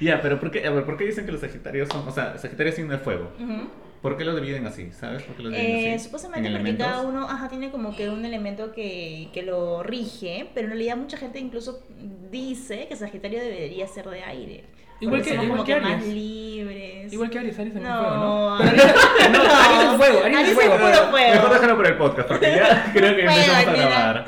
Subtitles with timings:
[0.06, 2.36] Ya, pero ¿por qué, a ver, ¿por qué dicen que los Sagitarios son, o sea,
[2.38, 3.30] Sagitario es signo de fuego?
[3.38, 3.68] Ujú.
[4.00, 4.90] ¿Por qué lo dividen así?
[4.92, 6.04] ¿Sabes por qué lo dividen Eh, así?
[6.04, 7.14] supuestamente ¿En porque cada elementos?
[7.14, 11.18] uno ajá, tiene como que un elemento que, que lo rige, pero en realidad mucha
[11.18, 11.84] gente incluso
[12.30, 14.64] dice que Sagitario debería ser de aire.
[15.02, 16.14] Igual que- somos igual como que que más Aries.
[16.14, 17.12] libres.
[17.12, 18.58] Igual que Aries, Aries también No, es fuego, ¿no?
[18.58, 20.76] Aries- Pero Aries, no, Aries es fuego, Aries, Aries es es fuego.
[20.76, 21.32] puro fuego.
[21.34, 24.24] Mejor déjalo por el podcast, porque ya creo que empezamos a grabar.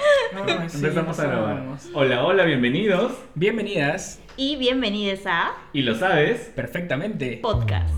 [0.46, 1.62] Sí, empezamos a grabar.
[1.94, 3.12] Hola, hola, bienvenidos.
[3.34, 6.50] Bienvenidas, Y bienvenidos a Y lo sabes.
[6.56, 7.38] perfectamente.
[7.40, 7.90] Podcast.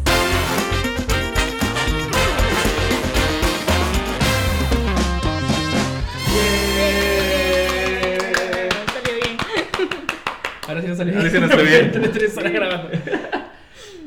[8.93, 9.37] Salió bien.
[10.67, 11.93] Ahora sí no salió Ahora sí nos salió bien.
[12.13, 12.91] Tres horas grabando.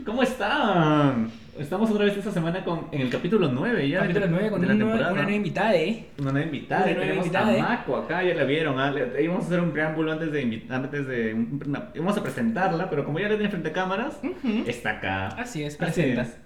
[0.06, 1.32] ¿Cómo están?
[1.60, 4.02] Estamos otra vez esta semana con, en el capítulo 9 ya.
[4.02, 5.12] Capítulo de, 9 con de una la temporada.
[5.14, 6.06] una nueva invitada, ¿eh?
[6.20, 6.82] Una nueva invitada.
[6.84, 7.62] Una nueva tenemos invitada, a ¿eh?
[7.62, 8.80] Mako acá, ya la vieron.
[8.80, 12.22] ah, le- Íbamos a hacer un preámbulo antes de antes de un- una- íbamos a
[12.24, 14.64] presentarla, pero como ya la tiene frente a cámaras, Ujú.
[14.68, 15.28] está acá.
[15.30, 16.22] Así es, Así presenta.
[16.24, 16.38] es.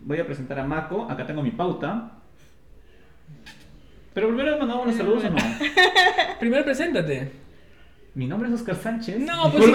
[0.00, 1.10] Voy a presentar a Mako.
[1.10, 2.12] Acá tengo mi pauta.
[4.14, 5.36] Pero primero mandamos unos saludos o no.
[6.40, 7.30] Primero preséntate.
[8.20, 9.18] Mi nombre es Oscar Sánchez.
[9.18, 9.70] No, pues sí.
[9.70, 9.74] el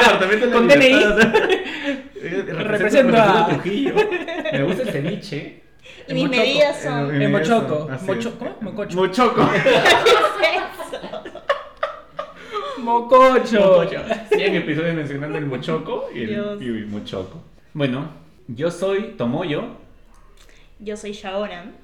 [0.00, 1.34] departamento de la Con libertad.
[2.64, 3.94] Represento a- Trujillo.
[4.52, 5.62] Me gusta el ceviche.
[6.08, 7.14] Y mis medidas son.
[7.14, 7.88] En- En Mochoco.
[7.92, 8.26] Es.
[8.36, 8.56] ¿Cómo?
[8.60, 8.96] Mococho.
[8.96, 9.42] Mochoco.
[12.78, 13.60] Mococho.
[13.60, 14.00] Mococho.
[14.32, 16.60] 100 episodios mencionando el mochoco y el, Dios.
[16.60, 17.40] y el mochoco.
[17.72, 18.08] Bueno,
[18.48, 19.62] yo soy Tomoyo.
[20.80, 21.83] Yo soy Shaoran.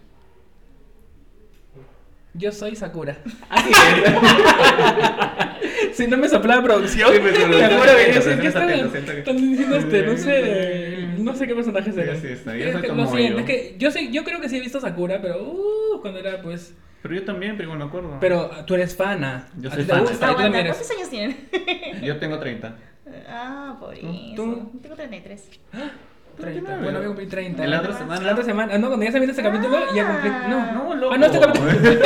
[2.34, 3.18] Yo soy Sakura.
[3.48, 4.14] Así es.
[5.92, 11.08] Si no me soplaba producción, Sí, me sé atento, ¿qué están, diciendo este, no sé,
[11.18, 12.14] no sé qué personaje será.
[12.14, 13.38] Sí, sí, está soy como yo.
[13.38, 16.40] es que yo sé, yo creo que sí he visto Sakura, pero uh, cuando era
[16.40, 18.16] pues, Pero yo también, pero me acuerdo.
[18.20, 19.48] pero tú eres fana.
[19.58, 20.76] Yo A soy también eres.
[20.76, 21.48] ¿cuántos años tienen?
[22.02, 22.76] Yo tengo 30.
[23.28, 24.06] Ah, por eso.
[24.36, 24.70] ¿Tú?
[24.80, 25.60] Tengo 33.
[26.40, 26.60] 30.
[26.60, 26.82] 39.
[26.82, 27.64] Bueno, voy a cumplir 30.
[27.64, 28.20] En la otra semana.
[28.22, 28.74] La otra semana.
[28.74, 30.30] Ah, no, cuando ya se viene este capítulo, ya cumplí.
[30.48, 31.14] No, No, loco.
[31.14, 31.70] Ah, no, este capítulo.
[31.70, 31.98] este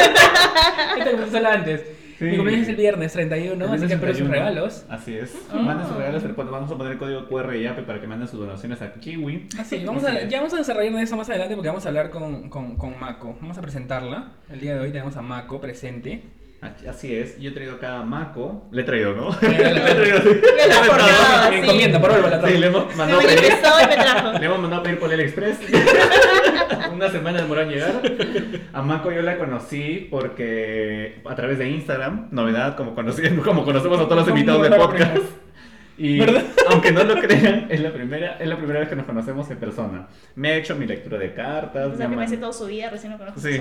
[0.99, 1.85] capítulo sale antes.
[2.19, 2.27] Sí.
[2.27, 4.33] Mi cumpleaños es el viernes 31, así que espero sus 61.
[4.33, 4.85] regalos.
[4.89, 5.35] Así es.
[5.51, 5.57] Ah.
[5.57, 8.29] Manden sus regalos, pero vamos a poner el código QR y APE para que manden
[8.29, 9.49] sus donaciones a Kiwi.
[9.59, 10.29] Así, vamos Así a, es.
[10.29, 13.37] ya vamos a desarrollar eso más adelante porque vamos a hablar con, con, con Mako.
[13.41, 14.29] Vamos a presentarla.
[14.49, 16.23] El día de hoy tenemos a Mako presente.
[16.89, 17.39] Así es.
[17.39, 18.69] Yo he traído acá a Mako.
[18.71, 19.31] Le he traído, ¿no?
[19.43, 19.85] Le he traído.
[19.85, 21.57] Le he traído, sí.
[21.57, 23.41] Encomienda, por favor, la Sí, le hemos mandado a pedir.
[23.41, 24.33] manifestó y me trajo.
[24.39, 25.59] Le hemos mandado a pedir por el Express.
[26.93, 28.03] Una semana demoró en llegar.
[28.73, 33.99] A Mako yo la conocí porque a través de Instagram, novedad, como, conocí, como conocemos
[34.01, 35.19] a todos los invitados del podcast.
[35.97, 36.43] Y ¿Verdad?
[36.71, 39.59] aunque no lo crean, es la primera, es la primera vez que nos conocemos en
[39.59, 40.09] persona.
[40.35, 41.87] Me ha hecho mi lectura de cartas.
[41.87, 43.41] O me sea, que me hace toda su vida, recién lo conozco.
[43.41, 43.61] Sí.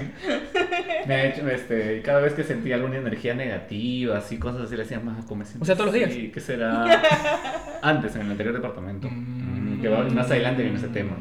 [1.07, 4.83] Me ha hecho, este, cada vez que sentía alguna energía negativa, así, cosas así, le
[4.83, 6.09] decía, me siento O sea, todos los días.
[6.09, 6.85] así, ¿qué será?
[7.81, 9.09] Antes, en el anterior departamento.
[9.09, 9.77] Mm.
[9.77, 11.17] Mm, Que va más adelante en ese tema.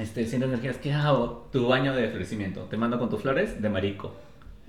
[0.00, 1.48] Este, siento energías, ¿qué hago?
[1.52, 2.62] Tu baño de florecimiento.
[2.64, 4.14] Te mando con tus flores de marico.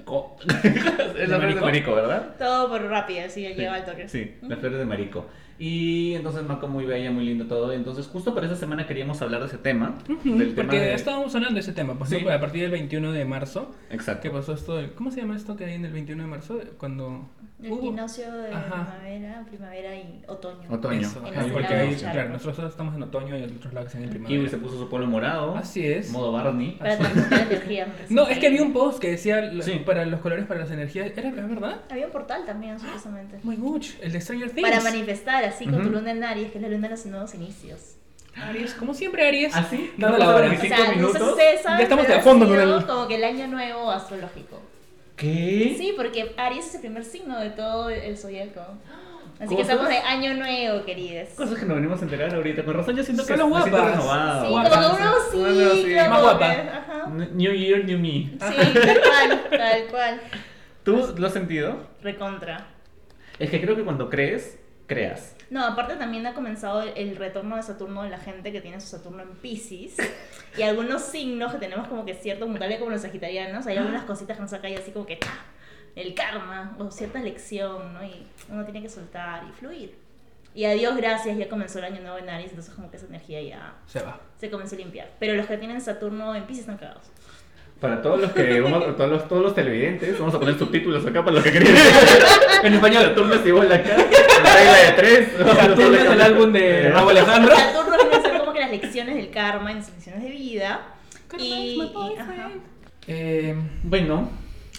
[0.05, 1.93] Co- es la flor de marico?
[1.95, 2.35] ¿verdad?
[2.37, 4.07] Todo por rápido, así lleva al toque.
[4.07, 5.25] Sí, las flores de marico.
[5.59, 7.73] Y entonces Mako muy bella, muy lindo todo.
[7.73, 9.97] Entonces justo para esa semana queríamos hablar de ese tema.
[10.23, 10.93] del tema Porque de...
[10.93, 11.97] estábamos hablando de ese tema.
[11.97, 12.15] Por Sí.
[12.15, 13.71] ejemplo, a partir del 21 de marzo.
[13.89, 14.21] Exacto.
[14.23, 14.75] ¿Qué pasó esto?
[14.77, 16.59] del- ¿Cómo se llama esto que hay en el 21 de marzo?
[16.77, 17.29] Cuando.
[17.63, 18.69] El hubo- equinoccio de Ajá.
[18.99, 20.69] primavera, primavera y otoño.
[20.69, 20.99] Otoño.
[21.01, 22.13] Eso, ajá, porque del charco.
[22.13, 24.27] claro, nosotros estamos en otoño y otros lados que en primavera.
[24.39, 25.55] Kiwi se puso su polo morado.
[25.57, 26.11] Así es.
[26.11, 26.73] Modo Barney.
[26.77, 27.87] Para transmutar energía.
[28.09, 29.81] No, es que había un post que decía Sí.
[29.83, 31.11] para los colores, para las energías.
[31.17, 31.81] ¿Era ¿es verdad?
[31.89, 33.39] Había un portal también, supuestamente.
[33.41, 33.89] Muy much.
[34.03, 34.69] El de Stranger Things.
[34.69, 35.89] Para manifestar así con tu Ujú.
[35.91, 37.95] luna en Aries, que es la luna de los nuevos inicios.
[38.35, 39.55] Aries, como siempre, Aries.
[39.55, 39.91] ¿Así?
[39.97, 40.47] Dando ¿No la hora.
[40.51, 41.37] O sea, no sé minutos?
[41.37, 44.61] Ya estamos de a fondo con el- como que el año nuevo astrológico.
[45.15, 45.73] ¿Qué?
[45.77, 48.61] Sí, porque Aries es el primer signo de todo el zodiaco.
[49.39, 49.69] Así que ¿Cosas?
[49.69, 51.29] estamos de año nuevo, queridos.
[51.35, 52.63] Cosas que nos venimos a enterar ahorita.
[52.63, 53.91] Con razón yo siento que Solo me siento guapas.
[53.97, 54.45] renovado.
[54.45, 54.69] Sí, guapa.
[54.69, 56.51] como que uno sí, como Más que- guapa.
[56.51, 57.09] Ajá.
[57.33, 58.09] New Year, New Me.
[58.09, 60.21] Sí, tal cual, tal cual.
[60.83, 61.77] ¿Tú lo has sentido?
[62.01, 62.67] Recontra.
[63.39, 65.35] Es que creo que cuando crees, creas.
[65.49, 68.87] No, aparte también ha comenzado el, retorno de Saturno de la gente que tiene su
[68.87, 69.95] Saturno en Pisces.
[70.57, 73.65] y algunos signos que tenemos como que cierto mutable como los sagitarianos.
[73.67, 75.45] Hay algunas cositas que nos sacan así como que ¡ah!
[75.95, 78.03] el karma o cierta lección, ¿no?
[78.03, 79.97] Y uno tiene que soltar y fluir.
[80.53, 83.05] Y a Dios gracias, ya comenzó el año nuevo en Aries, entonces como que esa
[83.05, 84.19] energía ya Se va.
[84.39, 85.11] se comenzó a limpiar.
[85.19, 87.11] Pero los que tienen Saturno en Pisces están cagados.
[87.79, 91.23] Para todos los que vamos, todos los, todos los televidentes, vamos a poner subtítulos acá
[91.23, 91.75] para los que querían.
[92.63, 93.97] en español, Saturno es igual acá.
[94.43, 95.29] La regla de tres.
[95.37, 97.55] Saturno es el álbum de Raúl Alejandro.
[97.55, 100.81] Saturno viene a ser como que las lecciones del karma, en sus lecciones de vida.
[101.37, 101.81] Y.
[103.07, 104.29] Eh, Bueno,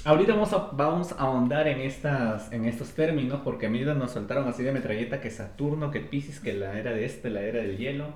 [0.04, 4.12] Ahorita vamos a, vamos a ahondar en, estas, en estos términos porque a mí nos
[4.12, 7.60] soltaron así de metralleta que Saturno, que Pisces, que la era de este, la era
[7.60, 8.06] del hielo.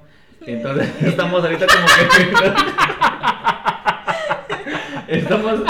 [0.46, 2.52] Entonces estamos ahorita como que...
[5.08, 5.60] estamos,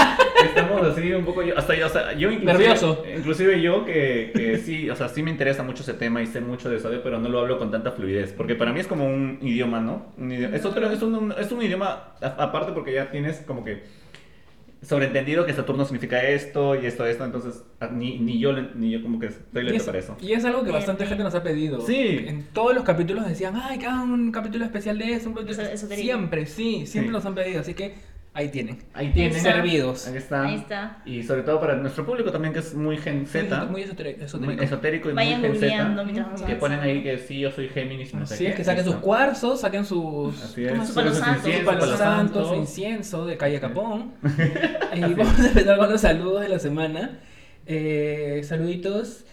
[0.45, 1.43] estamos así un poco...
[1.43, 3.03] Yo, hasta yo, o sea, yo inclusive, Nervioso.
[3.15, 6.41] Inclusive yo que, que sí, o sea, sí me interesa mucho ese tema y sé
[6.41, 8.33] mucho de eso, pero no lo hablo con tanta fluidez.
[8.33, 10.13] Porque para mí es como un idioma, ¿no?
[10.17, 13.83] Un idioma- es, otro, es, un, es un idioma aparte porque ya tienes como que
[14.81, 18.91] sobreentendido que Saturno significa esto y esto, esto, entonces ah, ni, ni yo le- ni
[18.91, 20.17] yo como que estoy es, para eso.
[20.19, 21.79] y es algo que Bien, bastante gente nos ha pedido.
[21.79, 22.25] Sí.
[22.27, 25.29] En todos los capítulos decían, ay, que hagan un capítulo especial de eso.
[25.29, 25.61] Un capítulo-".
[25.63, 26.05] Eso- esotérico.
[26.05, 27.13] Siempre, sí, siempre Sí.
[27.13, 27.61] nos han pedido.
[27.61, 27.95] Así que
[28.33, 28.79] ahí tienen.
[28.93, 29.35] Ahí tienen.
[29.37, 29.51] está.
[29.53, 30.07] Servidos.
[30.07, 30.43] Ahí está.
[30.43, 31.01] Ahí está.
[31.05, 34.39] Y sobre todo para nuestro público también que es muy gen Z, Muy esotérico.
[34.39, 35.09] muy esotérico.
[35.09, 38.33] y Vayan muy gen Z, que ponen ahí que sí, yo soy Géminis, no sé
[38.33, 38.49] Así qué.
[38.51, 40.41] es, que saquen sus cuarzos, saquen sus...
[40.43, 40.71] Así es.
[40.71, 41.41] ¿cómo Su palo sus santo.
[41.41, 44.13] Su inciensos, palo palo santo, su incienso de calle Capón.
[44.95, 47.19] y vamos a empezar con los saludos de la semana.
[47.65, 49.25] Eh, saluditos.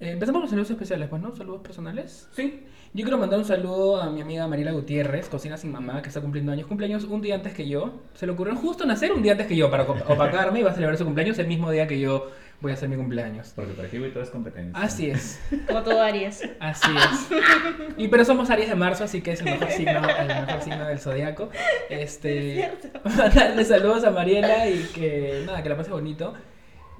[0.00, 1.34] Eh, empezamos con los saludos especiales, pues, ¿no?
[1.34, 2.28] Saludos personales.
[2.32, 2.64] Sí.
[2.94, 6.20] Yo quiero mandar un saludo a mi amiga Mariela Gutiérrez, Cocina Sin Mamá, que está
[6.20, 6.66] cumpliendo años.
[6.66, 8.02] Cumpleaños un día antes que yo.
[8.12, 10.72] Se le ocurrió justo nacer un día antes que yo para op- opacarme y va
[10.72, 12.30] a celebrar su cumpleaños el mismo día que yo
[12.60, 13.54] voy a hacer mi cumpleaños.
[13.56, 14.78] Porque para aquí voy todo es competencia.
[14.78, 15.40] Así es.
[15.68, 16.46] Como todo Aries.
[16.60, 17.28] Así es.
[17.96, 20.84] Y pero somos Aries de marzo, así que es el mejor signo, el mejor signo
[20.86, 21.48] del zodiaco.
[21.88, 22.72] Este,
[23.04, 26.34] mandarle saludos a Mariela y que nada, que la pase bonito.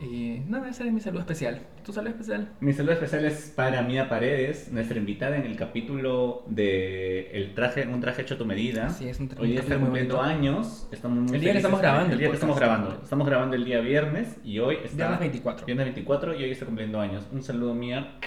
[0.03, 1.61] Y nada, ese es mi saludo especial.
[1.85, 2.49] ¿Tu saludo especial?
[2.61, 7.87] Mi saludo especial es para Mía Paredes, nuestra invitada en el capítulo de el traje,
[7.87, 8.89] un traje hecho a tu medida.
[8.91, 10.21] Sí, es un tra- Hoy está cumpliendo bonito.
[10.37, 10.89] años.
[10.91, 13.01] Estamos muy El día que estamos grabando El día que estamos grabando.
[13.03, 14.97] Estamos grabando el día viernes y hoy está.
[14.97, 15.67] Viernes 24.
[15.67, 17.25] Viernes 24 y hoy está cumpliendo años.
[17.33, 18.19] Un saludo Mía.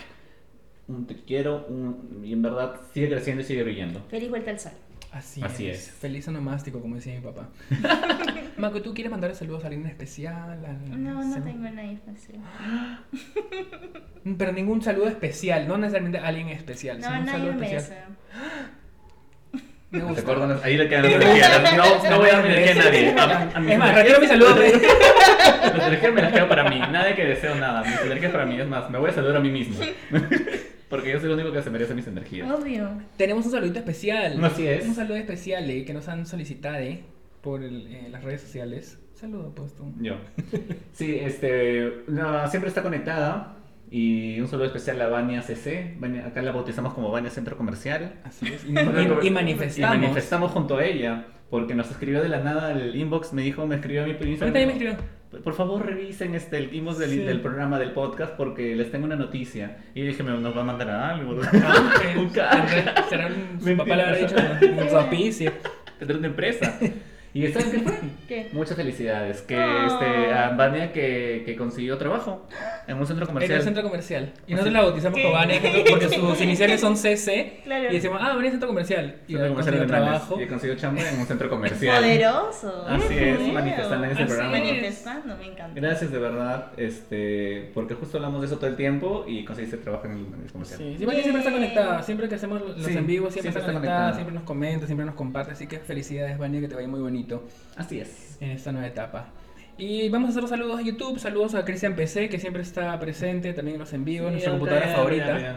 [0.88, 1.66] Un te quiero.
[1.68, 4.02] Un, y en verdad sigue creciendo y sigue brillando.
[4.10, 4.72] Feliz vuelta al sol.
[5.16, 5.88] Así, Así es.
[5.88, 5.92] es.
[5.94, 7.48] Feliz onomástico, como decía mi papá.
[8.58, 10.36] Marco, ¿tú quieres mandar saludos a alguien especial?
[10.66, 12.40] Al- No, no tengo nada especial.
[14.38, 17.00] Pero ningún saludo especial, no necesariamente a alguien especial.
[17.00, 18.06] No, sino un nadie saludo me especial.
[19.92, 20.60] Me ¿Te gusta.
[20.64, 21.78] Ahí le quedan las energías.
[21.78, 23.14] No, no voy a dar energía a nadie.
[23.18, 24.56] A, a mis Es más, retiro mi saludo.
[24.58, 26.80] Las energías me las quedo para mí.
[26.80, 27.82] Nada de que deseo nada.
[27.84, 28.60] Mis energías para mí.
[28.60, 29.78] Es más, me voy a saludar a mí mismo.
[30.96, 32.50] Porque yo soy el único que se merece mis energías.
[32.52, 32.90] Obvio.
[33.18, 34.44] Tenemos un saludito especial.
[34.44, 34.86] Así es.
[34.86, 37.04] Un saludo especial eh, que nos han solicitado eh,
[37.42, 38.98] por el- eh, las redes sociales.
[39.14, 39.94] Saludo, pues tú.
[40.02, 40.16] Yo.
[40.94, 42.04] Sí, este.
[42.08, 43.58] no, siempre está conectada.
[43.92, 45.96] Y un saludo especial a Vania CC.
[46.00, 48.14] Vania- acá la bautizamos como Vania Centro Comercial.
[48.24, 48.66] Así es.
[48.66, 49.96] Y, y- y manifestamos.
[49.98, 51.26] Y manifestamos junto a ella.
[51.50, 53.32] Porque nos escribió de la nada el inbox.
[53.34, 54.40] Me dijo, me escribió a mi A Instagram.
[54.40, 54.98] también me escribió.
[55.44, 57.18] Por favor, revisen este, el inbox del, Sí.
[57.20, 59.78] del programa del podcast porque les tengo una noticia.
[59.94, 61.40] Y dije, me nos va a mandar algo.
[61.44, 62.18] Ah, ok.
[62.20, 64.36] Un ca- Será un, su papá le habrá dicho
[64.82, 65.52] un su auspicio.
[66.00, 66.80] Tendrá una empresa.
[67.38, 67.94] ¿Y saben qué fue?
[68.28, 68.50] ¿Qué?
[68.54, 69.42] Muchas felicidades.
[69.42, 69.86] Que Oh.
[69.88, 72.48] este, a Vania que, que consiguió trabajo
[72.88, 73.58] en un centro En comercial.
[73.60, 74.34] el centro comercial.
[74.48, 77.60] Y nosotros la bautizamos como Vania que- porque sus iniciales son CC.
[77.66, 77.90] Claro.
[77.92, 79.16] Y decimos, ah, Vania Centro Comercial.
[79.28, 80.42] Y Centro comercial consiguió trabajo.
[80.42, 82.02] Y consiguió chamba en un centro comercial.
[82.04, 82.86] Poderoso.
[82.88, 84.58] Así es, manifestando en ese Así programa.
[84.58, 84.64] es.
[84.66, 85.74] Manifestando, me encanta.
[85.82, 90.06] Gracias de verdad, este, porque justo hablamos de eso todo el tiempo y conseguiste trabajo
[90.06, 90.80] en el, en el comercial.
[90.80, 92.02] Sí, sí, Vania siempre está conectada.
[92.02, 94.14] Siempre que hacemos los Sí, en vivo, siempre, siempre está está conectada, conectada.
[94.14, 95.52] siempre nos comenta, siempre nos comparte.
[95.52, 97.25] Así que felicidades, Vania, que te vaya muy bonito
[97.76, 98.38] Así es.
[98.42, 99.28] en esta nueva etapa.
[99.78, 101.20] Y vamos a hacer los saludos a YouTube.
[101.20, 103.90] Saludos a Cristian PC, que siempre está presente también en los
[104.28, 105.26] en nuestra Sí, computadora acá, favorita.
[105.26, 105.52] mira, mira,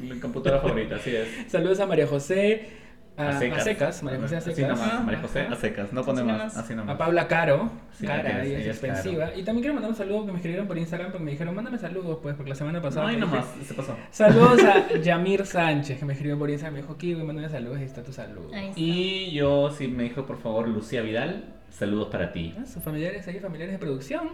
[0.00, 1.28] en la computadora favorita, así es.
[1.50, 2.68] Saludos a María José,
[3.16, 3.58] a, A secas.
[3.60, 4.58] a secas, María José a secas.
[4.58, 5.52] Así nomás, Ah, María José ajá.
[5.52, 6.94] a secas, no pone Así más, así nomás.
[6.94, 9.26] A Paula Caro, Sí, cara, ella es- expensiva.
[9.36, 11.78] Y también quiero mandar un saludo que me escribieron por Instagram porque me dijeron, mándame
[11.78, 13.08] saludos, pues, porque la semana pasada.
[13.08, 13.96] Dije- nomás, se pasó.
[14.10, 16.74] Saludos a Yamir Sánchez, que me escribió por Instagram.
[16.74, 18.50] Me dijo, Kiwi, mándame saludos y está tu saludo.
[18.52, 18.80] Ahí está.
[18.80, 22.54] Y yo sí me dijo, por favor, Lucía Vidal, saludos para ti.
[22.58, 24.30] Ah, Sus familiares ahí, familiares de producción.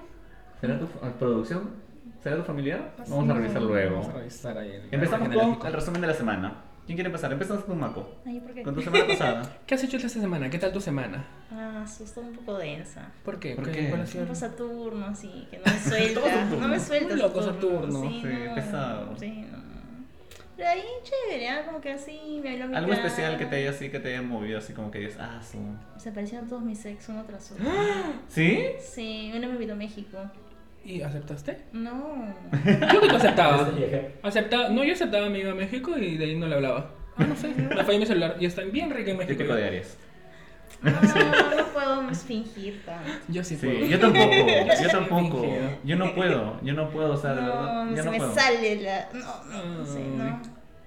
[0.61, 0.87] ¿Será tu
[1.19, 1.71] producción?
[2.23, 2.93] ¿Será tu familiar?
[2.99, 3.97] Así Vamos a revisar luego.
[3.97, 6.55] Vamos a revisar ahí el Empezamos con el resumen de la semana.
[6.91, 7.33] ¿Quién quiere empezar?
[7.33, 8.17] Empezamos con Mako.
[8.27, 8.65] Ay, ¿por qué?
[8.65, 9.59] Con tu semana pasada.
[9.67, 10.51] ¿Qué has hecho esta semana?
[10.51, 11.25] ¿Qué tal tu semana?
[11.53, 13.13] Ah, sí, está un poco densa.
[13.25, 13.55] ¿Por qué?
[13.55, 16.45] ¿Por ¿Qué- cuál ha sido Un el- Saturno, así, que no me suelta.
[16.47, 17.09] No me suelta.
[17.15, 18.03] Muy loco Saturno.
[18.03, 19.17] Sí, Sí, no, pesado.
[19.21, 19.59] Sí, no.
[20.57, 23.07] Pero ahí chévere, ah, como que así me habló mi Algo cara.
[23.07, 25.59] especial que te haya así, que te haya movido así como que dices, ah, su...
[25.97, 27.65] Se aparecieron todos mis ex uno tras otro.
[28.29, 28.65] ¿Sí?
[28.81, 30.19] Sí, uno me invitó a México.
[30.85, 31.59] ¿Y aceptaste?
[31.73, 32.35] No.
[32.93, 33.69] Yo que tú aceptaba.
[34.23, 34.69] aceptaba.
[34.71, 36.91] No, yo aceptaba a mi amigo a México y de ahí no le hablaba.
[37.17, 37.49] Ah, no sé.
[37.57, 39.37] Me falló mi celular y está bien rico en México.
[39.37, 39.97] Típico de Aries.
[40.83, 43.11] No, no puedo fingir tanto.
[43.29, 43.87] Yo sí Sí, puedo.
[43.87, 44.31] yo tampoco,
[44.83, 45.41] yo tampoco.
[45.43, 45.71] fingido.
[45.85, 48.19] Yo no puedo, yo no puedo, o sea, de verdad, No, yo se no me
[48.19, 48.35] puedo.
[48.35, 49.09] sale la.
[49.13, 50.41] No, no, no sé, no.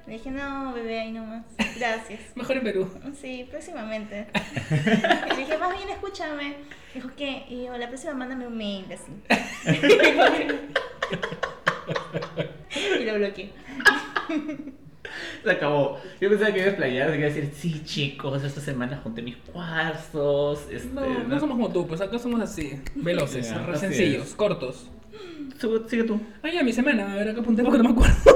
[0.07, 1.43] Le dije, no, bebé, ahí nomás.
[1.77, 2.19] Gracias.
[2.35, 2.89] Mejor en Perú.
[3.19, 4.27] Sí, próximamente.
[4.71, 6.55] Y le dije, más bien escúchame.
[6.93, 7.43] Dijo, ¿qué?
[7.49, 9.11] Y yo, la próxima mándame un mail, así.
[12.99, 13.49] y lo bloqueé.
[15.43, 15.99] Se acabó.
[16.19, 19.21] Yo pensaba que iba a explayar, que iba a decir, sí, chicos, esta semana junté
[19.21, 20.67] mis cuarzos.
[20.71, 24.35] Este, No, no somos como tú, pues acá somos así, veloces, re así sencillos, es.
[24.35, 24.89] cortos.
[25.87, 26.19] Sigue tú.
[26.41, 28.32] Ah, ya, mi semana, a ver, acá apunté porque no me acuerdo.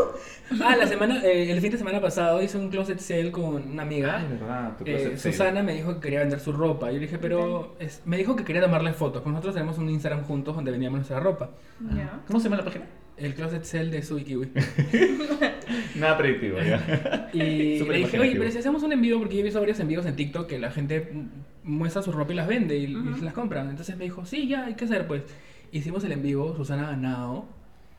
[0.64, 3.84] Ah, la semana, eh, el fin de semana pasado hice un closet sale con una
[3.84, 4.18] amiga.
[4.18, 5.34] Ay, verdad, tu Eh, closet sale.
[5.34, 6.88] Susana me dijo que quería vender su ropa.
[6.88, 9.22] Yo le dije, pero es- me dijo que quería tomarle fotos.
[9.22, 11.50] Pues nosotros tenemos un Instagram juntos donde vendíamos nuestra ropa.
[11.96, 12.22] Ya.
[12.28, 12.86] ¿Cómo se llama la página?
[13.18, 14.50] El closet sale de Sui Kiwi.
[15.96, 17.30] Nada predictivo, ya.
[17.34, 18.40] Y Súper le dije, oye, imaginativo.
[18.40, 20.72] pero si hacemos un envío, porque yo he visto varios envíos en TikTok que la
[20.72, 21.28] gente mm,
[21.64, 23.24] muestra su ropa y las vende y, y Ujú.
[23.24, 23.70] las compran.
[23.70, 25.24] Entonces me dijo, sí, ya, hay que hacer, pues.
[25.72, 27.46] Hicimos el envío, Susana ha ganado.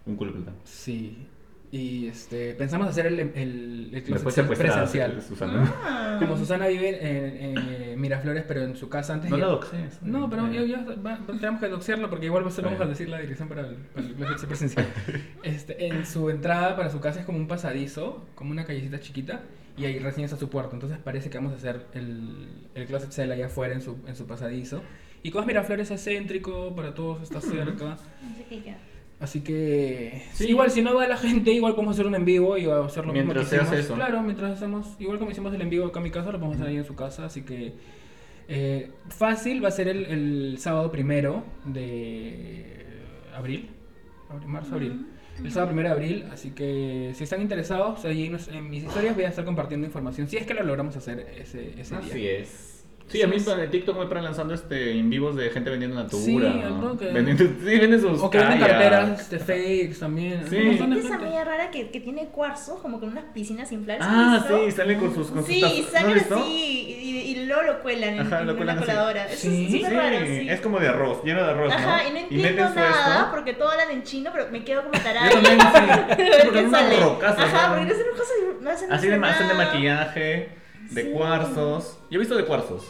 [0.07, 0.57] Un culo de plata.
[0.65, 1.19] Sí.
[1.71, 5.21] Y este, pensamos hacer el, el, el closet presencial.
[5.21, 5.75] Susana.
[5.85, 6.17] Ah.
[6.19, 9.29] Como Susana vive en, en Miraflores, pero en su casa antes.
[9.31, 10.01] No ya- la doxes.
[10.03, 13.19] No, pero ya, ya va- tenemos que doxearlo porque igual solo vamos a decir la
[13.21, 14.87] dirección para el, para el closet presencial.
[15.43, 19.43] Este, en su entrada para su casa es como un pasadizo, como una callecita chiquita,
[19.77, 20.73] y ahí recién está su puerto.
[20.75, 24.17] Entonces parece que vamos a hacer el, el closet sale allá afuera en su, en
[24.17, 24.81] su pasadizo.
[25.23, 27.93] Y como es Miraflores es céntrico, para todos está cerca.
[27.93, 28.79] Así que ya.
[29.21, 30.45] Así que Sí.
[30.45, 32.77] sí, igual si no va la gente, igual podemos hacer un en vivo y va
[32.79, 33.85] a hacer lo Mientras mismo que hicimos.
[33.85, 33.95] eso.
[33.97, 36.57] Claro, mientras hacemos, igual como hicimos el en vivo acá en mi casa, lo podemos
[36.57, 37.73] hacer ahí en su casa, así que
[38.49, 42.65] eh, fácil va a ser el, el sábado primero de
[43.35, 43.71] abril,
[44.31, 45.07] abril marzo, abril.
[45.43, 49.25] El sábado primero de abril, así que si están interesados, ahí en mis historias voy
[49.25, 52.05] a estar compartiendo información, si es que lo logramos hacer ese, ese día.
[52.11, 52.68] Así es.
[53.09, 56.53] Sí, a mí en TikTok me paran lanzando este en vivos de gente vendiendo natura.
[56.53, 57.07] Sí, al toque.
[57.07, 60.45] Vendiendo, sí, venden sus O que venden carteras de fakes también.
[60.49, 60.57] Sí.
[60.57, 63.73] Un montón de ¿Viste esa amiga rara que, que tiene cuarzos como con unas piscinas
[63.73, 64.07] inflables?
[64.09, 65.61] Ah, sí, salen con sus con sus Sí.
[65.63, 66.35] ¿No has salen visto?
[66.37, 68.87] así y, y- y luego lo cuelan en, Ajá, en lo una cuelan así.
[68.87, 69.25] coladora.
[69.27, 69.65] Eso Sí.
[69.65, 70.49] es súper Sí, raro, sí.
[70.51, 71.75] es como de arroz, lleno de arroz, ¿no?
[71.79, 73.31] Ajá, y no entiendo su nada esto.
[73.31, 75.29] porque todo hablan en chino, pero me quedo como tarada.
[75.31, 75.67] Yo también, sí.
[76.09, 77.01] Porque ¿Qué son unas sale?
[77.01, 77.75] rocas, Ajá, ¿no?
[77.75, 80.49] porque no hacen cosas no hacen Así de, hacen maquillaje,
[80.91, 81.99] de cuarzos.
[82.11, 82.87] Yo he visto de cuarzos.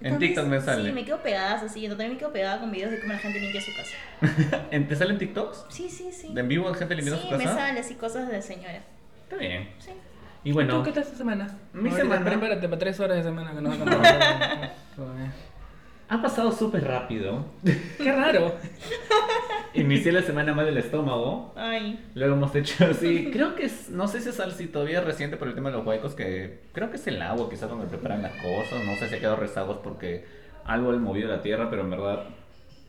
[0.00, 0.84] En TikTok me sale.
[0.88, 1.80] Sí, me quedo pegada así.
[1.82, 4.66] Yo también me quedo pegada con videos de cómo la gente limpia su casa.
[4.70, 5.66] ¿En- ¿Te salen TikToks?
[5.70, 6.32] Sí, sí, sí.
[6.32, 7.56] ¿De en vivo gente limpiando sí, su me casa?
[7.56, 8.82] sale así cosas de señora.
[9.24, 9.68] Está bien.
[9.78, 9.90] Sí.
[10.44, 11.58] Y ¿Tú bueno, qué tal esta semana?
[11.72, 14.72] Mi semana- Prepárate para tres horas de semana que nos va a.
[16.08, 17.44] ha pasado súper rápido.
[17.98, 18.54] Qué raro.
[19.74, 21.52] Inicié la semana mal del estómago.
[21.56, 22.00] Ay.
[22.14, 23.30] Luego hemos hecho así.
[23.32, 25.86] Creo que es, no sé si es así todavía reciente por el tema de los
[25.86, 28.84] huecos, que creo que es el agua, quizás donde preparan las cosas.
[28.84, 30.24] No sé si ha quedado rezagos porque
[30.64, 32.24] algo ha movido la tierra, pero en verdad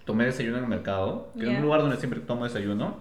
[0.05, 2.97] tomé desayuno en el mercado, que es un lugar donde siempre tomo desayuno.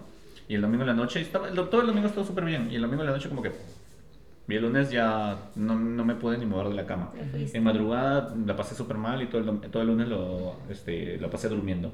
[0.48, 2.68] Y el domingo en la noche, estaba, el- todo el domingo estuvo súper bien.
[2.70, 3.52] Y el domingo en la noche, como que.
[4.48, 7.12] Y el lunes ya no, no me pude ni mover de la cama.
[7.52, 11.28] En madrugada la pasé súper mal y todo el, todo el lunes lo, este, lo
[11.30, 11.92] pasé durmiendo.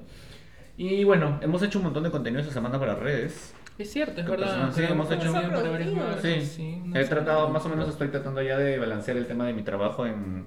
[0.76, 3.54] Y bueno, hemos hecho un montón de contenido esta semana para redes.
[3.76, 4.70] Es cierto, es ¿Qué verdad.
[4.72, 8.40] Sí, hemos hecho- para varias marcas, Sí, una he tratado, más o menos estoy tratando
[8.40, 10.46] ya de balancear el tema de mi trabajo en,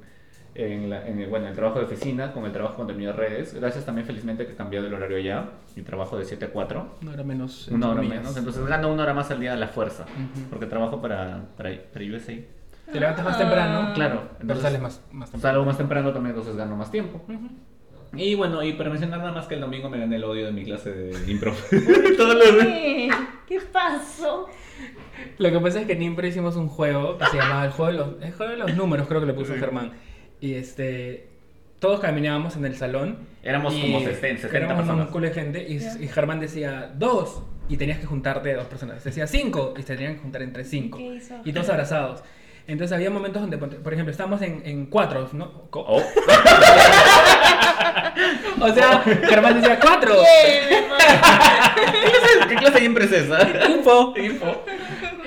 [0.58, 3.18] en, la- en el, bueno, el trabajo de oficina con el trabajo de contenido de
[3.18, 3.54] redes.
[3.54, 5.50] Gracias también felizmente que he cambiado el horario ya.
[5.76, 6.96] Mi trabajo de 7 a 4.
[7.02, 7.68] Una hora menos.
[7.70, 8.18] Una hora comillas.
[8.20, 8.38] menos.
[8.38, 10.06] Entonces gano una hora más al día a la fuerza.
[10.50, 12.34] Porque trabajo para, para, para USA.
[12.92, 13.40] Te levantas más Ah.
[13.40, 13.94] temprano.
[13.94, 14.22] Claro.
[14.30, 15.54] Pero Entonces, sales más, más temprano.
[15.54, 17.22] Salgo más temprano también, entonces gano más tiempo.
[18.14, 20.52] Y bueno, y para mencionar nada más que el domingo me gané el odio de
[20.54, 21.54] mi clase de impro.
[22.18, 22.66] Todos los días.
[22.66, 23.10] ¿Qué?
[23.48, 24.48] ¿Qué pasó?
[25.40, 27.92] Lo que pasa es que en Impro hicimos un juego que se llamaba el juego
[27.92, 29.54] de los, el juego de los números, creo que le puso.
[29.56, 29.92] Germán.
[30.42, 31.28] Y este.
[31.80, 33.20] Todos caminábamos en el salón.
[33.44, 35.06] Éramos y como 60, 70 éramos personas.
[35.08, 35.66] un culo de gente.
[35.70, 35.94] Y, Ya.
[36.00, 37.44] y Germán decía dos.
[37.70, 39.04] Y tenías que juntarte dos personas.
[39.04, 39.74] Decía cinco.
[39.78, 40.98] Y se tenían que juntar entre cinco.
[40.98, 41.36] ¿Qué hizo?
[41.46, 42.24] Y todos abrazados.
[42.66, 45.70] Entonces había momentos donde, por ejemplo, estábamos en, en cuatro, ¿no?
[45.70, 46.04] Co- Oh.
[48.60, 50.14] O sea, Germán decía cuatro.
[50.72, 51.04] Hermano.
[52.50, 53.70] ¿Qué clase, de impro es esa?
[53.70, 54.14] Info.
[54.18, 54.64] Info.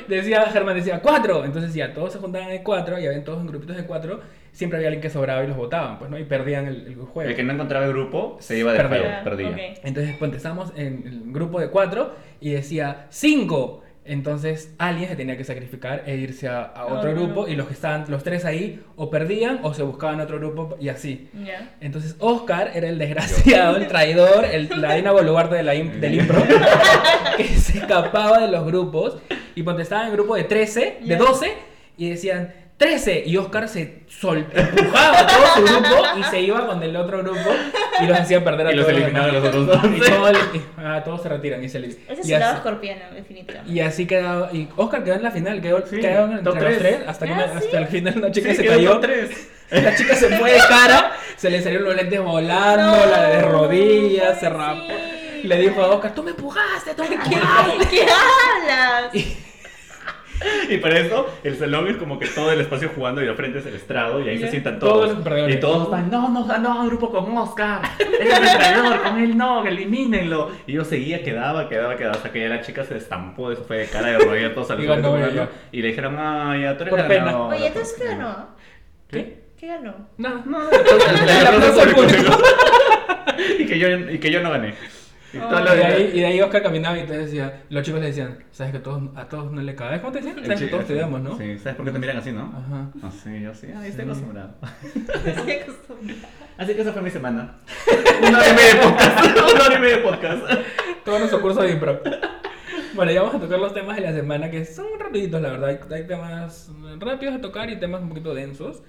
[0.09, 1.45] Decía, Germán decía cuatro.
[1.45, 4.21] Entonces ya todos se juntaban en cuatro y habían todos en grupitos de cuatro.
[4.53, 6.19] Siempre había alguien que sobraba y los votaban, pues, ¿no?
[6.19, 7.29] Y perdían el, el juego.
[7.31, 8.99] El que no encontraba el grupo se iba de Perdía.
[8.99, 9.49] juego, perdía.
[9.51, 9.79] Ok.
[9.85, 13.83] Entonces, pues estábamos en el grupo de cuatro y decía cinco.
[14.03, 17.23] Entonces alguien se tenía que sacrificar e irse a, a otro Oh, no.
[17.23, 20.77] grupo y los que estaban, los tres ahí, o perdían o se buscaban otro grupo
[20.81, 21.29] y así.
[21.45, 21.77] Ya.
[21.81, 26.43] Entonces Oscar era el desgraciado, el traidor, el, la Dina Boluarte de la del impro,
[27.37, 29.19] que se escapaba de los grupos
[29.55, 31.19] y ponte estaba en el grupo de 13, de Ya.
[31.19, 31.53] 12
[31.99, 36.67] y decían 13 y Oscar se sol empujaba a todo su grupo y se iba
[36.67, 37.51] con el otro grupo
[38.03, 39.55] y los hacía perder a Y los todos eliminaba a demás.
[39.55, 39.93] los otros dos.
[39.95, 42.41] Y todo el- y- ah, todos se retiran y se li- Ese es y el
[42.41, 43.71] lado así- escorpiano, definitivamente.
[43.71, 44.49] y así quedaba.
[44.55, 46.79] Y Oscar quedó en la final, quedó, Sí, quedaron entre top los tres.
[46.79, 47.67] tres hasta, que Ah, una- ¿sí?
[47.67, 48.99] hasta el final una chica Sí, se quedó cayó.
[49.01, 49.51] tres.
[49.71, 53.43] La chica se fue de cara, se le salieron los lentes volando, No, la de
[53.43, 54.87] rodillas, se rapó.
[55.43, 57.89] Le dijo a Oscar, tú me empujaste, tú me ¿Qué, empujaste.
[57.91, 59.15] ¿Qué hablas?
[59.15, 59.37] Y
[60.79, 63.67] para eso, el salón es como que todo el espacio jugando y al frente es
[63.67, 65.51] el estrado y ahí se sientan Todos todos.
[65.51, 67.83] y todos están, no, no, no, grupo con Oscar.
[67.99, 70.51] Es el traidor, con él no, elimínenlo.
[70.67, 73.79] Y yo seguía, quedaba, quedaba, quedaba, hasta que ya la chica se estampó, se fue
[73.79, 74.85] de cara de rodilla todos a los
[75.73, 77.47] Y Y le dijeron, ah, ya, tú eres Por pena.
[77.47, 78.17] Oye, entonces, ¿qué pena".
[78.17, 78.49] ganó?
[79.09, 79.41] ¿Qué?
[79.59, 79.95] ¿Qué ganó?
[80.17, 81.91] No, No, al
[83.59, 84.75] y, yo, y que yo no gané.
[85.33, 85.61] Y Oh.
[85.61, 88.39] Y de, ahí, y de ahí Oscar caminaba y te decía, los chicos le decían,
[88.51, 90.01] sabes que todos, a todos no le caes.
[90.01, 90.43] ¿Cómo te decían?
[90.43, 91.37] Sabes que todos te damos, ¿no?
[91.39, 92.43] Sí, ¿sabes por qué te miran así, no?
[92.43, 92.91] Ajá.
[93.07, 94.55] Así, yo sí, ahí estoy acostumbrado.
[95.25, 96.29] Estoy acostumbrada.
[96.59, 97.55] Así que esa fue mi semana.
[98.27, 99.25] Una hora y media de podcast.
[99.55, 100.45] Una hora y media de podcast.
[101.05, 102.01] Todo nuestro curso de impro.
[102.95, 105.69] Bueno, ya vamos a tocar los temas de la semana que son rapiditos, la verdad.
[105.71, 108.83] Hay, hay temas rápidos a tocar y temas un poquito densos.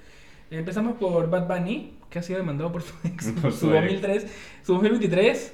[0.49, 3.31] Empezamos por Bad Bunny, que ha sido demandado por su ex.
[3.41, 4.01] Por su su ex.
[4.01, 4.27] 2003,
[4.63, 5.53] su 2023.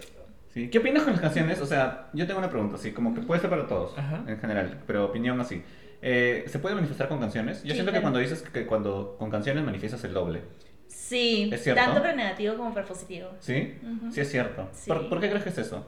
[0.58, 0.70] Sí.
[0.70, 1.62] ¿Qué opinas con las canciones?
[1.62, 4.24] O sea, yo tengo una pregunta, así, como que puede ser para todos, Ajá.
[4.28, 5.62] en general, pero opinión así.
[6.02, 7.62] Eh, ¿Se puede manifestar con canciones?
[7.62, 8.02] Yo Sí, siento que claro.
[8.02, 10.42] cuando dices que cuando con canciones manifiestas el doble.
[10.88, 11.80] Sí, ¿Es cierto?
[11.84, 13.30] tanto para negativo como para positivo.
[13.40, 13.78] ¿Sí?
[13.84, 14.12] Ujú.
[14.12, 14.68] Sí es cierto.
[14.74, 14.88] Sí.
[14.88, 15.86] ¿Por, por qué crees que es eso?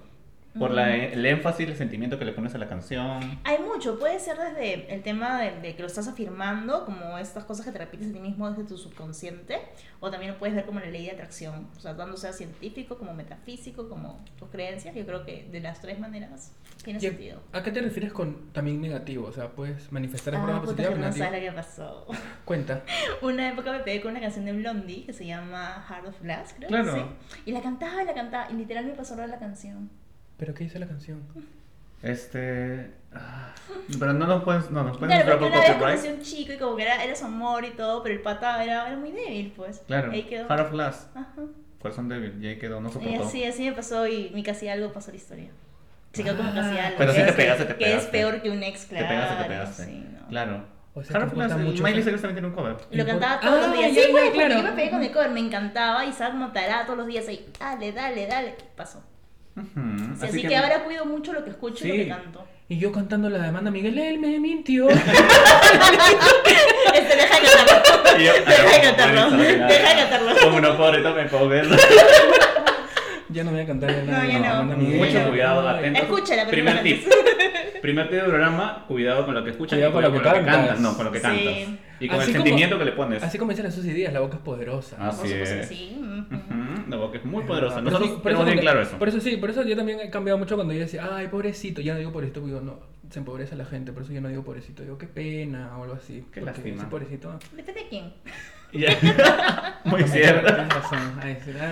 [0.57, 3.39] ¿Por la- el énfasis, el sentimiento que le pones a la canción?
[3.43, 7.45] Hay mucho, puede ser desde el tema de, de que lo estás afirmando, como estas
[7.45, 9.59] cosas que te repites a ti mismo desde tu subconsciente,
[9.99, 12.97] o también lo puedes ver como la ley de atracción, o sea, tanto sea científico
[12.97, 16.51] como metafísico, como tus creencias, yo creo que de las tres maneras
[16.83, 17.41] tiene ¿Y a- sentido.
[17.53, 19.27] ¿A qué te refieres con también negativo?
[19.27, 22.07] O sea, puedes manifestar de forma Ah, puta, positiva que no sabes lo que pasó.
[22.45, 22.83] Cuenta.
[23.21, 26.55] Una época me pegué con una canción de Blondie que se llama Heart of Glass,
[26.57, 26.69] creo.
[26.69, 26.95] Claro.
[26.95, 27.41] Sí.
[27.45, 29.89] Y la cantaba y la cantaba, y literal me pasó a la canción.
[30.39, 31.21] ¿Pero qué dice la canción?
[32.01, 32.91] Este...
[33.13, 33.53] ah,
[33.99, 36.21] pero no nos puedes, no, nos pueden Claro, porque por una vez conocí a un
[36.21, 38.95] chico y como que era, era su amor y todo, pero el pata era, era
[38.97, 39.81] muy débil, pues.
[39.85, 40.47] Claro, Ahí quedó.
[40.47, 41.41] Heart of Glass, Ajá.
[41.81, 43.23] corazón débil, y ahí quedó, no Y soportó.
[43.25, 45.49] así, así me pasó y mi casi algo pasó la historia.
[46.13, 46.97] Se quedó como casi Ah, algo.
[46.99, 48.11] pero que sí te es- pegaste, te Que es pegaste.
[48.11, 49.07] peor que un ex, Te claro.
[49.09, 49.85] pegaste, te pegaste.
[49.85, 50.27] sí, no.
[50.29, 50.63] Claro.
[50.95, 52.03] O sea, Heart te of Glass, importa mucho Miley.
[52.03, 52.77] Cyrus también tiene un cover.
[52.91, 53.93] Y lo cantaba todos Ah, los días.
[53.93, 54.55] ya, Sí, ya, güey, porque claro.
[54.55, 57.27] yo me pegué con el cover, me encantaba y estaba como tarada todos los días
[57.27, 57.45] ahí.
[57.59, 58.55] Dale, dale, dale.
[58.77, 59.03] Pasó.
[59.55, 60.55] Sí, así, que...
[60.55, 62.47] ahora cuido mucho lo que escucho y lo que canto.
[62.69, 64.87] Y yo cantando la demanda, Miguel, él me mintió.
[64.89, 65.07] Este,
[67.15, 68.19] deja de cantarlo.
[68.19, 69.37] Yo- Deja de cantarlo.
[69.37, 70.31] Deja de cantarlo.
[70.41, 71.75] Como no puedo, ahorita me pongo eso.
[73.29, 74.25] ya no voy a cantar No, nada.
[74.27, 74.63] ya no.
[74.75, 75.99] Mucho cuidado, atento.
[76.01, 77.07] Escúchala, pero Primer tip.
[77.81, 80.79] Primer tip del programa, cuidado con lo que escuchas Cuidado y con lo que cantas.
[80.79, 81.23] No, con lo que Sí.
[81.23, 81.53] cantas.
[82.01, 83.23] Y con Así el como- sentimiento que le pones.
[83.23, 84.95] Así como dicen las Susy Díaz, la boca es poderosa.
[84.99, 85.67] Así que es.
[85.67, 86.01] sí.
[86.89, 87.75] La boca es muy Es poderosa.
[87.75, 87.91] verdad.
[87.91, 88.97] Nosotros eso- tenemos bien claro eso.
[88.97, 91.81] Por eso sí, por eso yo también he cambiado mucho cuando yo decía, ay, pobrecito.
[91.81, 93.91] Ya no digo pobrecito, digo, no, se empobrece la gente.
[93.91, 96.25] Por eso yo no digo pobrecito, digo, qué pena o algo así.
[96.31, 96.89] Qué lástima.
[96.89, 97.37] pobrecito.
[97.55, 98.13] Depende de quién.
[99.83, 100.53] Muy cierto.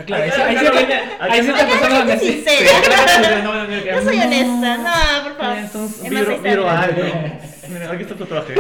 [0.05, 2.43] Claro, ahí sí, Acá- ahí sí,
[3.85, 4.77] Yo soy honesta.
[4.77, 5.57] No, por favor.
[5.57, 6.49] Es un Es más vibro, sincera.
[6.55, 7.01] vibro alto.
[7.69, 8.55] Mira, aquí está tu tatuaje.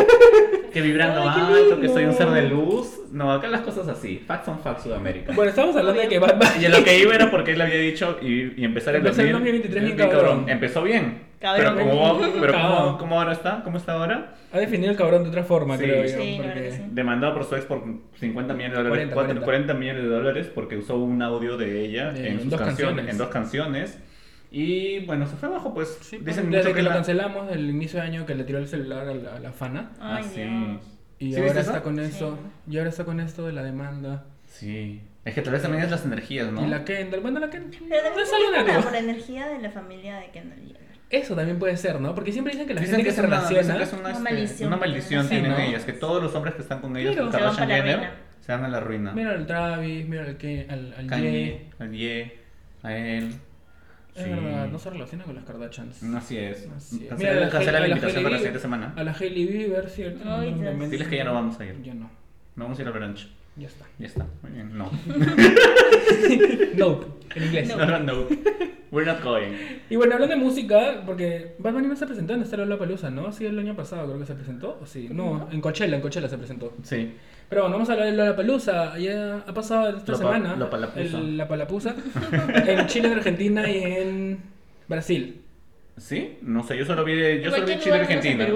[0.77, 2.99] Que vibrando Ay, alto, que soy un ser de luz.
[3.11, 4.21] No, acá las cosas así.
[4.27, 5.33] Facts son facts Sudamérica.
[5.33, 6.33] Bueno, estamos hablando de que Bunny.
[6.61, 9.21] Y a lo que iba era porque él había dicho y, y empezar el Empezó
[9.21, 10.45] el 2000 2023 bien cabrón.
[10.47, 11.23] Empezó bien.
[11.39, 11.73] Cabrón.
[11.77, 12.77] Pero, como, pero Cabrón.
[12.85, 13.63] como, ¿cómo ahora está?
[13.63, 14.35] ¿Cómo está ahora?
[14.53, 15.83] Ha definido el cabrón de otra forma, Sí.
[15.83, 16.09] creo yo.
[16.09, 16.83] Sí, la porque- verdad que sí.
[16.91, 17.83] Demandado por su ex por
[18.19, 19.13] 50 millones de dólares.
[19.13, 19.73] 40, 40, 40.
[19.73, 23.11] millones de dólares porque usó un audio de ella en, en sus dos canciones, canciones.
[23.13, 23.99] en dos canciones.
[24.51, 25.97] Y bueno, se fue abajo, pues.
[26.01, 28.59] Sí, Dicen desde mucho que lo la- cancelamos el inicio de año que le tiró
[28.59, 29.91] el celular a la, a la fana.
[29.99, 30.41] Ah, sí.
[31.19, 31.83] Y ¿Sí ahora está eso?
[31.83, 32.01] con Sí.
[32.03, 32.37] eso.
[32.69, 34.25] Y ahora está con esto de la demanda.
[34.45, 35.01] Sí.
[35.25, 36.65] Es que tal vez también es las energías, ¿no?
[36.65, 37.19] Y la Kendall.
[37.19, 37.71] Bueno, la Kendall.
[37.89, 38.83] Pero no es algo por la, negativo.
[38.83, 40.87] por la energía de la familia de Kendall Jenner.
[41.09, 42.13] Eso también puede ser, ¿no?
[42.15, 43.77] Porque siempre dicen que la Dicen gente que se una, dicen relaciona.
[43.77, 45.43] que es una, Una maldición una que maldición tienen.
[45.45, 45.69] tienen Sí, ¿no?
[45.69, 47.29] ellas, que todos los hombres que están con ellas, Claro.
[47.31, 48.09] con Se van Kardashian Jenner,
[48.41, 49.11] se van a la ruina.
[49.13, 51.65] Mira al Travis, mira al, que, al, al Kanye, Ye.
[51.79, 52.37] al Ye,
[52.83, 53.33] a él.
[54.17, 54.29] Es Sí.
[54.31, 56.03] verdad, no se relaciona con las Kardashians.
[56.03, 56.67] Así es.
[56.75, 57.09] Así es.
[57.09, 58.93] Cancela, Mira, la cancela la la invitación para la siguiente semana.
[58.95, 60.23] A la Hailey Bieber, ¿cierto?
[60.25, 60.53] Ay,
[61.09, 61.81] que ya no vamos a ir.
[61.83, 62.09] Ya no.
[62.55, 63.27] No vamos a ir al brunch.
[63.57, 63.85] Ya está.
[63.99, 64.25] Ya está.
[64.43, 64.77] Muy bien.
[64.77, 64.89] No.
[66.75, 67.69] Nope, en inglés.
[67.75, 68.13] No, no, no.
[68.91, 69.53] We're not going.
[69.89, 73.31] Y bueno, hablando de música, porque Bad Bunny no se presentó en esta Palusa, ¿no?
[73.31, 74.79] Sí, el año pasado creo que se presentó.
[74.81, 75.09] ¿O sí?
[75.11, 76.73] No, en Coachella, en Coachella se presentó.
[76.83, 77.13] Sí.
[77.49, 78.97] Pero bueno, vamos a hablar de Lollapalooza.
[78.97, 80.55] Ya ha pasado esta semana.
[80.55, 81.17] Lopalapuza.
[81.17, 81.95] el- La Palapuza.
[82.65, 84.37] en Chile, en Argentina y en
[84.87, 85.41] Brasil.
[85.97, 86.37] ¿Sí?
[86.43, 88.47] No sé, yo solo vi, de- yo En solo vi Chile y en Argentina.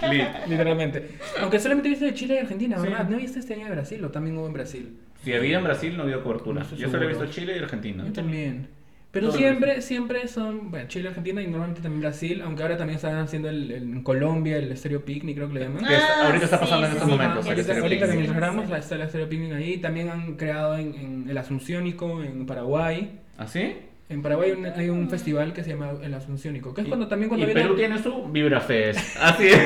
[0.00, 1.08] Sí, li- Literalmente.
[1.40, 2.82] Aunque solamente viste de Chile y Argentina, Sí.
[2.82, 3.08] ¿verdad?
[3.08, 4.96] ¿No viste este año de Brasil o también hubo en Brasil?
[5.24, 6.62] Si había en Brasil, no había cobertura.
[6.62, 8.04] No yo solo he visto Chile y Argentina.
[8.06, 8.68] Yo también.
[9.12, 12.94] Pero Todo siempre, siempre son, bueno, Chile, Argentina y normalmente también Brasil, aunque ahora también
[12.96, 15.84] están haciendo el, el- en Colombia el Stereo Picnic, creo que le llaman.
[15.84, 17.16] Que está- Ah, ahorita está sí, pasando en sí, estos sí.
[17.16, 17.46] momentos.
[17.46, 18.70] Ahorita, ahorita sí, sí.
[18.70, 23.18] la- está el Stereo Picnic ahí, también han creado en, en el Asunciónico, en Paraguay.
[23.36, 23.74] ¿Ah, sí?
[24.10, 27.06] En Paraguay hay un, hay un festival que se llama el Asunciónico, que es cuando
[27.08, 29.16] también cuando y viene- Perú tiene su Vibra Fest.
[29.22, 29.60] Así es.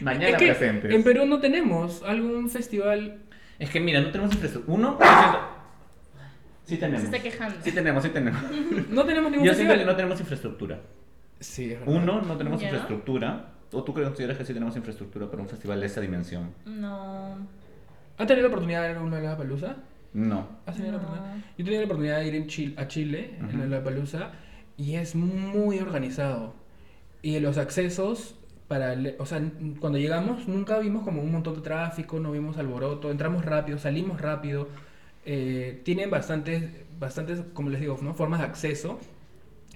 [0.00, 0.94] Mañana Es que presentes.
[0.94, 3.18] en Perú no tenemos algún festival
[3.58, 4.74] Es que mira, no tenemos infraestructura.
[4.78, 4.98] Uno,
[6.64, 7.00] sí tenemos.
[7.02, 7.56] Se está quejando.
[7.62, 8.42] Sí tenemos, sí tenemos.
[8.90, 9.78] no tenemos ningún Yo siento festival.
[9.78, 10.80] que no tenemos infraestructura.
[11.40, 11.94] Sí, es verdad.
[11.94, 12.68] Uno, no tenemos ¿Ya?
[12.68, 13.50] infraestructura.
[13.72, 16.52] ¿O tú consideras que sí tenemos infraestructura para un festival de esa dimensión?
[16.64, 17.36] No.
[18.18, 19.76] ¿Han tenido la oportunidad de a una de la palusa?
[20.12, 20.46] No.
[20.66, 21.04] ¿Has tenido la No.
[21.08, 21.36] oportunidad?
[21.36, 23.62] Yo he tenido la oportunidad de ir en Chile, a Chile, Ujú.
[23.62, 24.30] en la Palusa,
[24.76, 26.54] y es muy organizado.
[27.22, 28.34] Y los accesos,
[28.66, 29.40] para el- o sea,
[29.80, 34.20] cuando llegamos nunca vimos como un montón de tráfico, no vimos alboroto, entramos rápido, salimos
[34.20, 34.68] rápido.
[35.26, 38.14] Eh, tienen bastantes, bastantes, como les digo, ¿no?
[38.14, 38.98] formas de acceso,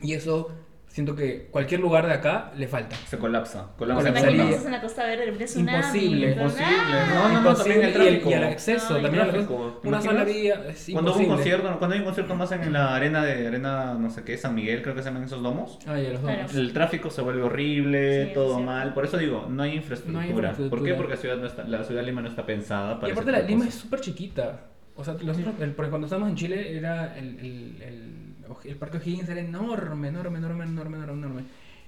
[0.03, 0.51] y eso
[0.95, 2.95] siento que cualquier lugar de acá le falta.
[3.09, 3.71] Se colapsa.
[3.73, 4.09] ¿Se Colapsa.
[4.21, 5.77] En la Costa Verde tsunami?
[5.77, 6.67] Imposible, imposible.
[7.15, 8.31] No, no, no, Imposible, también el y el- tráfico.
[8.31, 9.55] Y el acceso, también el tráfico.
[9.55, 9.79] acceso.
[9.83, 11.27] ¿Te Una sola vía, es Cuando hubo un imposible.
[11.59, 14.55] concierto, cuando hay un concierto más en la arena de arena, no sé qué, San
[14.55, 15.81] Miguel, creo que se llaman esos domos.
[15.85, 16.55] Ah, ya, los dos.
[16.55, 18.95] El tráfico se vuelve horrible, Sí, todo mal.
[18.95, 20.21] Por eso digo, no hay infraestructura.
[20.21, 20.71] No hay infraestructura.
[20.79, 20.95] ¿Por qué?
[20.95, 23.33] Porque la ciudad, no está, la ciudad de Lima no está pensada para Y aparte
[23.33, 24.61] la Lima es súper chiquita.
[24.97, 28.24] O sea, los- el- porque cuando estábamos en Chile era el, el, el,
[28.65, 31.43] el Parque O'Higgins era enorme, enorme, enorme, enorme, enorme, enorme.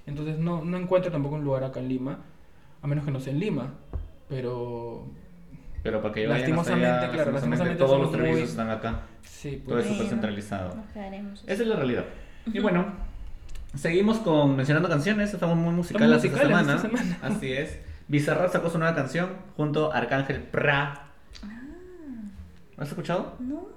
[0.05, 2.19] Entonces no, no encuentro tampoco un lugar acá en Lima,
[2.81, 3.73] a menos que no sea en Lima.
[4.29, 5.05] Pero
[5.83, 9.01] Pero para que Lastimosamente, allá, claro, lastimosamente todos los servicios muy- están acá.
[9.23, 9.93] sí, Todo es pues, Bueno.
[9.93, 10.75] súper centralizado.
[10.75, 11.43] Nos quedaremos.
[11.47, 12.05] Esa es la realidad.
[12.45, 12.85] Y bueno,
[13.75, 15.33] seguimos con mencionando canciones.
[15.33, 16.75] Estamos muy musicales Estamos esta semana.
[16.75, 17.17] esta semana.
[17.35, 17.79] Así es.
[18.09, 21.03] Bizarrap sacó su nueva canción junto a Arcángel Pra.
[22.77, 23.35] ¿Lo ¿Has escuchado?
[23.39, 23.67] No.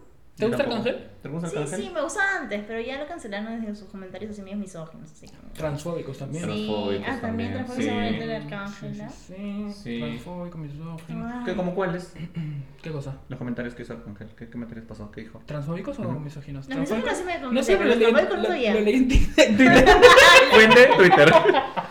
[0.40, 0.78] ¿Te gusta tampoco.
[0.88, 1.08] Arcángel?
[1.22, 1.80] ¿Te gusta Sí, Arcángel?
[1.84, 5.10] sí, me gustaba antes, pero ya lo cancelaron desde sus comentarios así medios misóginos.
[5.12, 6.44] Así como- transfóbicos también.
[6.44, 6.50] Sí.
[6.50, 7.90] Sí, Transfóbicos ah, también transfóbicos sí.
[8.10, 8.16] sí.
[8.18, 9.10] del arcángel, ¿no?
[9.10, 9.98] Sí, Sí.
[10.00, 11.26] transfóbico, misógino.
[11.26, 11.42] Ah.
[11.44, 12.14] ¿Qué, como cuáles?
[12.82, 13.18] ¿Qué cosa?
[13.28, 14.28] Los comentarios que hizo Arcángel.
[14.36, 15.10] ¿Qué, qué materiales pasó?
[15.10, 15.40] ¿Qué dijo?
[15.46, 16.68] ¿Transfóbicos o misóginos?
[16.68, 19.84] Los misóginos sí me No sé, pero lo leí, transfóbicos no en Twitter.
[20.50, 21.32] Fuente Twitter.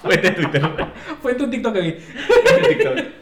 [0.01, 0.61] Fuente Twitter.
[1.21, 1.91] Fue en tu TikTok que vi.
[2.69, 3.18] TikTok.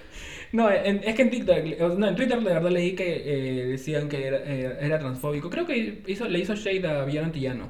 [0.53, 1.57] No, en- es que en TikTok,
[1.97, 5.49] no, en Twitter de verdad leí que eh, decían que era, eh, era transfóbico.
[5.49, 7.69] Creo que hizo, le hizo shade a Villano Antillano.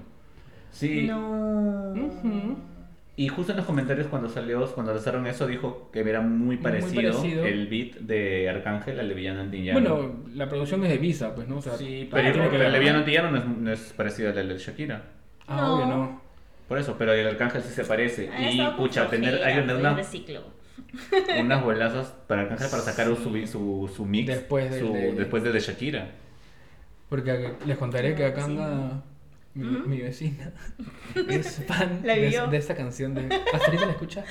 [0.71, 1.07] Sí.
[1.07, 1.93] No.
[3.19, 7.13] Y justo en los comentarios cuando salió, cuando lanzaron eso, dijo que era muy parecido,
[7.13, 7.45] parecido.
[7.45, 9.79] el beat de Arcángel al de Villano Antillano.
[9.79, 11.57] Bueno, la producción es de Visa, pues, ¿no?
[11.57, 12.79] O sea, sí, pero, pero el de ver.
[12.79, 15.01] Villano Antillano no es, no es parecido al del de Shakira.
[15.47, 15.73] Ah, No.
[15.75, 16.21] obvio, no.
[16.67, 18.29] Por eso, pero el Arcángel sí se parece.
[18.51, 20.41] Y pucha, tener, hay que tener una- reciclo.
[21.39, 25.43] unas bolazas para Arcángel para sacar su, su, su mix Después del su- de- después
[25.43, 26.11] del de Shakira.
[27.09, 28.51] Porque les contaré que acá Sí.
[28.51, 29.03] anda
[29.55, 30.51] mi, vecina.
[31.29, 33.15] Es fan La de, esta canción.
[33.15, 34.23] De, hasta ahorita la escucha.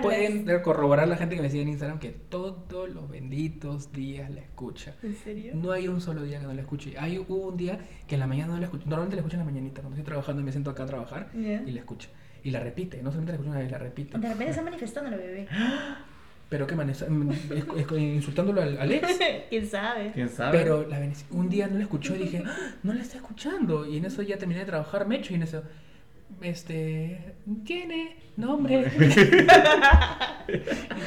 [0.00, 4.40] Pueden corroborar la gente que me sigue en Instagram que todos los benditos días la
[4.40, 4.94] escucha.
[5.02, 5.52] ¿En serio?
[5.56, 6.94] No hay un solo día que no la escuche.
[6.98, 8.84] Hay hubo un día que en la mañana no la escucho.
[8.86, 11.28] Normalmente la escucho en la mañanita, cuando estoy trabajando y me siento acá a trabajar
[11.34, 12.08] y la escucho.
[12.44, 14.18] Y la repite, no solamente la escucho una vez, la repite.
[14.18, 15.48] De repente está manifestando la bebé.
[16.48, 16.98] Pero qué manera,
[17.98, 19.08] insultándolo al, al ex.
[19.48, 20.10] ¿Quién sabe?
[20.12, 20.58] ¿Quién sabe?
[20.58, 21.00] Pero la
[21.30, 23.86] un día no la escuchó y dije, "Ah, no la está escuchando.
[23.86, 25.62] Y en eso ya terminé de trabajar, me echo y en eso,
[26.42, 27.18] este,
[27.64, 28.84] tiene nombre.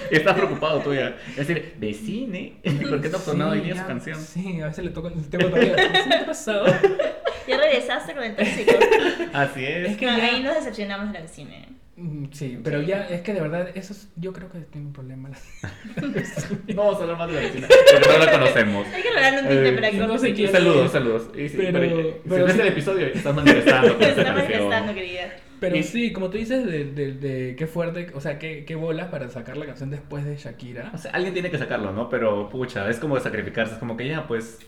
[0.09, 1.15] Y estás preocupado tú ya.
[1.37, 2.57] Es decir, de cine.
[2.89, 4.19] ¿Por qué no ha sonado hoy día ya, su canción?
[4.19, 5.75] Sí, a veces le toco, tengo todavía.
[5.75, 6.65] ¿Sí ¿Qué ha pasado?
[7.47, 8.71] Ya regresaste con el tóxico.
[9.33, 9.91] Así es.
[9.91, 11.51] Es que No, ya- ahí nos decepcionamos de la vecina.
[11.97, 14.93] Mm, Sí, pero ya, es que de verdad, eso es, yo creo que tiene un
[14.93, 15.29] problema.
[15.95, 16.03] No
[16.83, 17.67] vamos a hablar más de la vecina.
[17.67, 18.87] Porque no la conocemos.
[18.93, 21.29] Hay que regalarle un tinte Eh, para que no sé quién- Saludos, saludos.
[21.37, 21.79] Y sí, Pero-
[22.27, 23.93] pero, si ves el episodio, estás manifestando.
[23.95, 24.49] con Se esa está canción.
[24.49, 25.33] manifestando, querida.
[25.61, 28.75] Pero Y- sí, como tú dices, de, de, de qué fuerte, o sea, qué, qué
[28.75, 30.91] bolas para sacar la canción después de Shakira.
[30.93, 32.09] O sea, alguien tiene que sacarlo, ¿no?
[32.09, 33.75] Pero, pucha, es como sacrificarse.
[33.75, 34.59] Es como que ya, pues,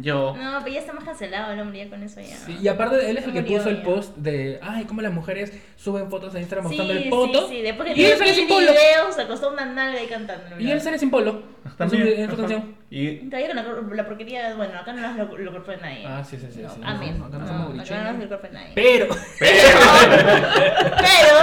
[0.00, 0.34] yo...
[0.36, 2.36] No, pero ya está más cancelado el hombre ya con eso ya.
[2.36, 5.52] Sí, y aparte él es el que puso el post de, ay, cómo las mujeres
[5.76, 7.48] suben fotos a Instagram mostrando sí, el poto.
[7.48, 8.72] Sí, sí, después que y él sale sin polo.
[8.72, 10.60] videos, se acostó una nalga ahí cantando.
[10.60, 11.42] Y él sale sin polo.
[11.78, 12.76] En su, canción.
[12.88, 13.56] Y Todavía con
[13.96, 16.04] la, porquería, bueno, acá no nos lo, lo culpa de nadie.
[16.06, 16.62] Ah, sí, sí, sí.
[16.62, 16.80] No, sí.
[16.84, 17.18] amén.
[17.18, 18.70] No, acá no somos acá no nos lo culpa de nadie.
[18.76, 19.08] Pero,
[19.40, 19.58] Pero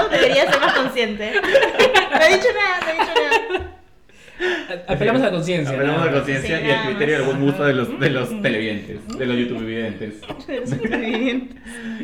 [0.10, 1.34] debería ser más consciente.
[2.14, 3.12] No he dicho nada, no he dicho
[3.60, 3.83] nada.
[4.88, 5.74] Apelamos a la conciencia.
[5.76, 8.10] apelamos a nada la conciencia Sí, y al criterio del buen gusto de los, de
[8.10, 10.16] los televidentes, de los YouTube videntes.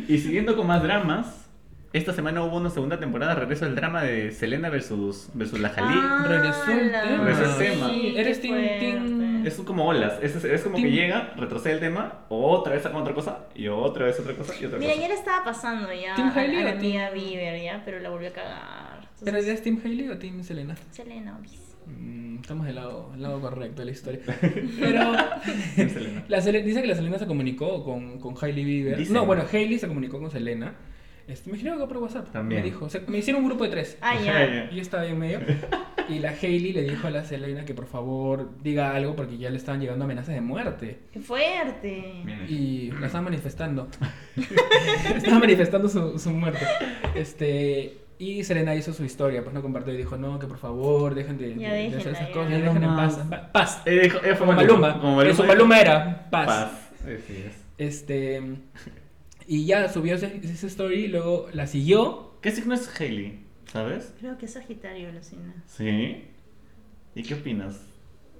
[0.08, 1.48] Y siguiendo con más dramas,
[1.92, 5.98] esta semana hubo una segunda temporada, regreso del drama de Selena versus, versus la Jalí.
[6.00, 7.24] Ah, Regresó el tema.
[7.24, 7.88] Regresó el tema.
[7.90, 9.00] Sí, Eres fuerte.
[9.44, 13.14] Es como olas, es, es como que llega, retrocede el tema, otra vez saca otra
[13.14, 15.02] cosa, y otra vez otra cosa, y otra Mira, cosa.
[15.02, 18.28] ya le estaba pasando ya ¿Team a, a la team- Bieber, ya, pero la volvió
[18.28, 19.00] a cagar.
[19.24, 20.74] ¿Pero Entonces, eres Team Hailey o Team Selena?
[20.90, 21.69] Selena, bis.
[21.98, 24.20] Mm, estamos del lado, del lado correcto de la historia.
[24.80, 25.02] Pero
[25.74, 26.24] Selena.
[26.28, 28.96] la Sele- dice que la Selena se comunicó con, con Hailey Bieber.
[28.98, 29.14] Dicen.
[29.14, 30.74] No, bueno, Hailey se comunicó con Selena.
[31.28, 32.32] Este, me escribió acá por WhatsApp.
[32.32, 32.62] También.
[32.62, 33.96] Me dijo, o sea, me hicieron un grupo de tres.
[34.00, 34.68] Ah, ya.
[34.72, 35.40] Y yo estaba ahí en medio.
[36.08, 39.48] Y la Hailey le dijo a la Selena que por favor diga algo porque ya
[39.48, 40.98] le estaban llegando amenazas de muerte.
[41.12, 42.24] Qué fuerte.
[42.48, 43.86] Y la estaban manifestando.
[45.14, 46.66] estaban manifestando su, su muerte.
[47.14, 47.98] Este.
[48.20, 51.38] Y Selena hizo su historia, pues no compartió y dijo, no, que por favor, dejen
[51.38, 53.18] de, Ya de- de hacer esas cosas, Ya dejen en paz.
[53.30, 53.82] Pa- Paz.
[53.86, 55.00] Eh, dijo- eh, fue Como Maluma.
[55.00, 55.80] Como que su Maluma.
[55.80, 56.46] Era paz.
[56.46, 56.70] Paz.
[57.26, 57.54] Sí, es.
[57.78, 58.42] Este.
[59.46, 62.34] Y ya subió ese- esa story y luego la siguió.
[62.42, 63.42] ¿Qué signo es Hailey?
[63.72, 64.12] ¿Sabes?
[64.20, 65.54] Creo que es Sagitario, Lucina.
[65.66, 66.26] Sí.
[67.14, 67.80] ¿Y qué opinas?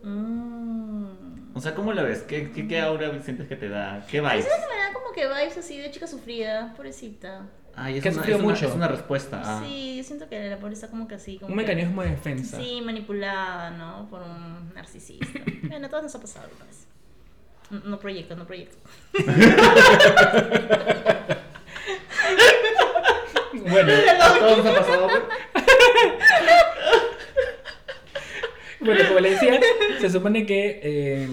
[0.02, 1.06] Mm.
[1.54, 2.20] O sea, ¿cómo la ves?
[2.22, 4.04] ¿Qué, qué, qué aura sientes que te da?
[4.10, 4.44] ¿Qué A vibes?
[4.44, 7.46] veces me da como que vibes así de chica sufrida, pobrecita.
[7.76, 8.68] Ay, es, Que ha una, sufrido es, una, mucho.
[8.68, 9.42] es una respuesta.
[9.44, 9.62] Ah.
[9.64, 11.38] Sí, yo siento que la pobre está como que así.
[11.38, 12.58] Como Un que- mecanismo de defensa.
[12.58, 14.06] Sí, manipulada, ¿no?
[14.10, 15.26] Por un narcisista.
[15.68, 16.86] bueno, a todos nos ha pasado alguna vez.
[17.70, 18.76] No, no proyecto, no proyecto.
[23.52, 25.08] Bueno, ¿A todos nos ha pasado?
[28.80, 29.60] bueno, como le decía,
[30.00, 31.28] se supone que eh,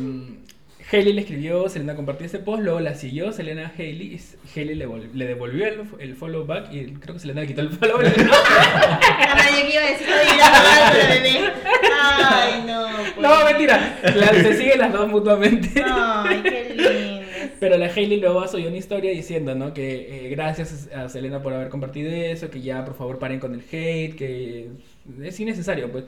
[0.91, 4.21] Hailey le escribió, Selena compartió ese post, luego la siguió Selena a Hailey, y
[4.59, 7.69] Hailey le, le devolvió el, el follow back y creo que Selena le quitó el
[7.71, 8.15] follow back.
[8.17, 11.51] Yo que iba a decir la bebé.
[11.93, 12.87] Ay, no.
[13.15, 13.17] pues.
[13.19, 15.83] No, mentira, la- se siguen las dos mutuamente.
[15.85, 17.27] Ay, qué lindo.
[17.59, 19.73] Pero la Hailey luego subió una historia diciendo, ¿no?
[19.73, 23.53] Que eh, gracias a Selena por haber compartido eso, que ya por favor paren con
[23.53, 24.67] el hate, que
[25.23, 26.05] es innecesario, pues.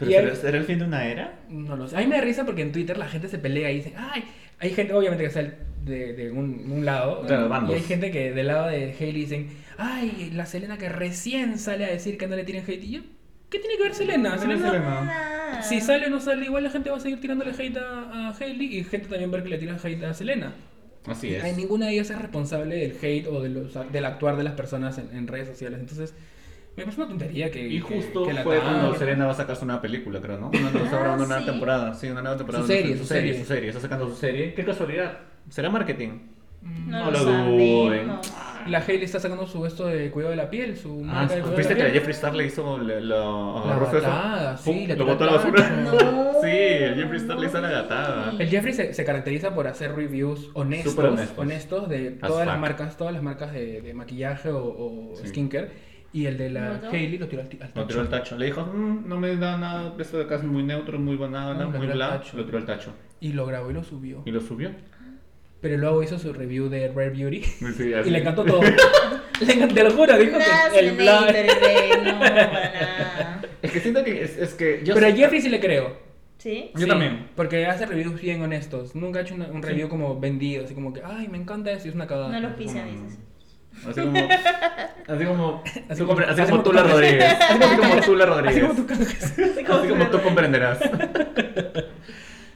[0.00, 1.38] ¿Pero Y será, hay- será el fin de una era?
[1.48, 1.96] No lo sé.
[1.96, 4.24] A mí me da risa porque en Twitter la gente se pelea y dice, ay,
[4.58, 5.42] hay gente obviamente que está
[5.84, 7.22] de, de un, un lado.
[7.26, 11.58] Claro, y hay gente que del lado de Hailey dicen, ay, la Selena que recién
[11.58, 12.82] sale a decir que no le tienen hate.
[12.84, 13.00] Y yo,
[13.50, 14.32] ¿qué tiene que ver Selena?
[14.32, 15.04] ¿Qué tiene Selena- Selena?
[15.04, 15.62] Nada.
[15.62, 18.36] si sale o no sale, igual la gente va a seguir tirándole hate a, a
[18.38, 20.54] Hailey y gente también ver que le tira hate a Selena.
[21.06, 21.42] Así es.
[21.42, 24.52] Ay, ninguna de ellas es responsable del hate o de los, del actuar de las
[24.52, 25.80] personas en, en redes sociales.
[25.80, 26.14] Entonces,
[26.80, 27.66] me parece una tontería que.
[27.68, 30.48] Y justo que la fue cuando Serena va a sacar su nueva película, creo, ¿no?
[30.48, 31.46] Una, está Ah, grabando una nueva sí.
[31.50, 31.94] temporada.
[31.94, 32.64] Sí, una nueva temporada.
[32.64, 33.44] Su serie, su su serie, serie.
[33.44, 33.68] su serie.
[33.68, 34.54] Está sacando su serie.
[34.54, 35.18] Qué casualidad.
[35.48, 36.18] ¿Será marketing?
[36.62, 38.10] No, No lo duden.
[38.66, 41.40] La Hailey está sacando su esto de cuidado de la piel, su Ah, marca de
[41.40, 41.94] cuidado de ¿viste la que a piel.
[41.94, 43.16] Jeffree Star le hizo la, la,
[43.66, 45.70] La gatada, sí, le lo botó a la basura.
[45.70, 46.30] No.
[46.40, 48.32] Sí, el Jeffree Star le hizo la gatada.
[48.38, 51.38] El Jeffrey se, se caracteriza por hacer reviews honestos, Súper honestos.
[51.38, 55.28] honestos de As todas las marcas, todas las marcas de, de maquillaje o, o Sí.
[55.28, 55.70] skincare.
[56.12, 56.90] Y el de la ¿Lo botó?
[56.90, 57.86] Hailey lo tiró al, al Lo tacho.
[57.86, 58.36] tiró al tacho.
[58.36, 61.54] Le dijo, "Mm, no me da nada, esto de acá es muy neutro, muy banana,
[61.54, 62.20] No, lo muy bla.
[62.34, 62.92] Lo tiró al tacho.
[63.20, 64.22] Y lo grabó y lo subió.
[64.24, 64.70] Y lo subió.
[65.60, 67.42] Pero luego hizo su review de Rare Beauty.
[67.42, 68.08] Sí, así.
[68.08, 68.60] Y le encantó todo.
[69.46, 70.38] le encantó, te lo juro, dijo
[70.72, 71.20] que el bla.
[71.20, 71.26] No,
[72.18, 73.42] para nada.
[73.62, 75.96] Es que siento que es, es que yo Pero a Jeffrey sí le creo.
[76.38, 76.70] ¿Sí?
[76.74, 77.28] Yo Sí, también.
[77.36, 78.94] Porque hace reviews bien honestos.
[78.96, 79.68] Nunca ha hecho una- un Sí.
[79.68, 82.30] review como vendido, así como que, ay, me encanta eso y es una cagada.
[82.32, 83.18] No los pisa, como- dices.
[83.88, 84.18] Así como.
[85.08, 85.62] Así como.
[85.64, 87.24] Así Así como- como, así así como como Tula tú Rodríguez.
[87.40, 88.62] Así como Tula Así Rodríguez.
[88.62, 89.38] como tú cantas.
[89.38, 90.78] Así como tú comprenderás.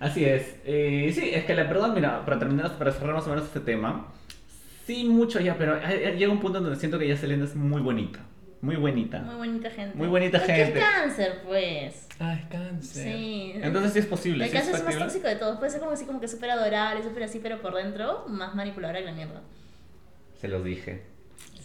[0.01, 0.57] Así es.
[0.65, 3.61] Eh, sí, es que la verdad, mira, para terminar, para cerrar más o menos este
[3.61, 4.13] tema,
[4.87, 5.79] sí, mucho ya, pero
[6.17, 8.21] llega un punto donde siento que ya Selena es muy bonita.
[8.61, 9.19] Muy bonita.
[9.21, 9.97] Muy bonita gente.
[9.97, 10.79] Muy bonita Es que gente.
[10.79, 12.09] es cáncer, pues.
[12.19, 13.05] Ay, cáncer.
[13.13, 13.53] Sí.
[13.57, 14.45] Entonces sí es posible.
[14.45, 15.05] El sí es cáncer es más factible.
[15.07, 15.59] tóxico de todos.
[15.59, 19.01] Puede ser como así, como que súper adorable, súper así, pero por dentro, más manipuladora
[19.01, 19.43] que la mierda.
[20.41, 21.03] Se los dije.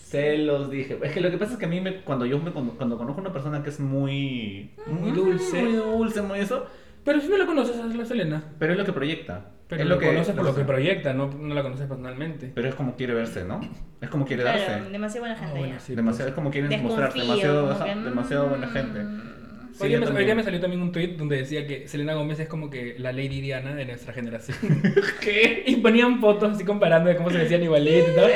[0.09, 0.97] Se los dije.
[1.03, 2.97] Es que lo que pasa es que a mí, me, cuando yo me, cuando, cuando
[2.97, 4.71] conozco a una persona que es muy.
[4.87, 5.61] Muy dulce.
[5.61, 6.65] Muy dulce, muy eso.
[7.03, 8.43] Pero si no la conoces a la Selena.
[8.57, 9.51] Pero es lo que proyecta.
[9.67, 12.51] Pero es lo conoces por lo que proyecta, no, no la conoces personalmente.
[12.55, 13.61] Pero es como quiere verse, ¿no?
[14.01, 14.89] Es como quiere Claro, darse.
[14.89, 15.79] demasiado buena gente bueno, ya.
[15.79, 16.29] sí, demasiado, pues.
[16.29, 18.99] es como quieren Desconfío, mostrar demasiado, como que, demasiado buena mm, gente.
[19.79, 22.13] Sí, hoy, día me, hoy día me salió también un tweet donde decía que Selena
[22.13, 24.57] Gómez es como que la Lady Diana de nuestra generación.
[25.21, 25.63] ¿Qué?
[25.65, 28.25] y ponían fotos así comparando de cómo se decían igualito y todo.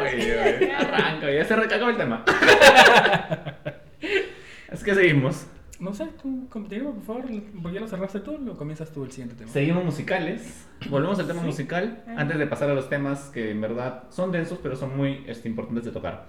[0.00, 2.24] Oye, arranca, ya se recacó el tema.
[4.72, 5.46] es que seguimos.
[5.78, 7.26] No sé, tú, continúa, por favor.
[7.62, 8.36] ¿Por qué lo cerraste tú?
[8.38, 9.52] Lo comienzas tú el siguiente tema.
[9.52, 10.66] Seguimos musicales.
[10.90, 11.46] Volvemos al tema Sí.
[11.46, 12.02] musical.
[12.08, 12.14] Ah.
[12.18, 15.48] Antes de pasar a los temas que en verdad son densos, pero son muy este,
[15.48, 16.26] importantes de tocar.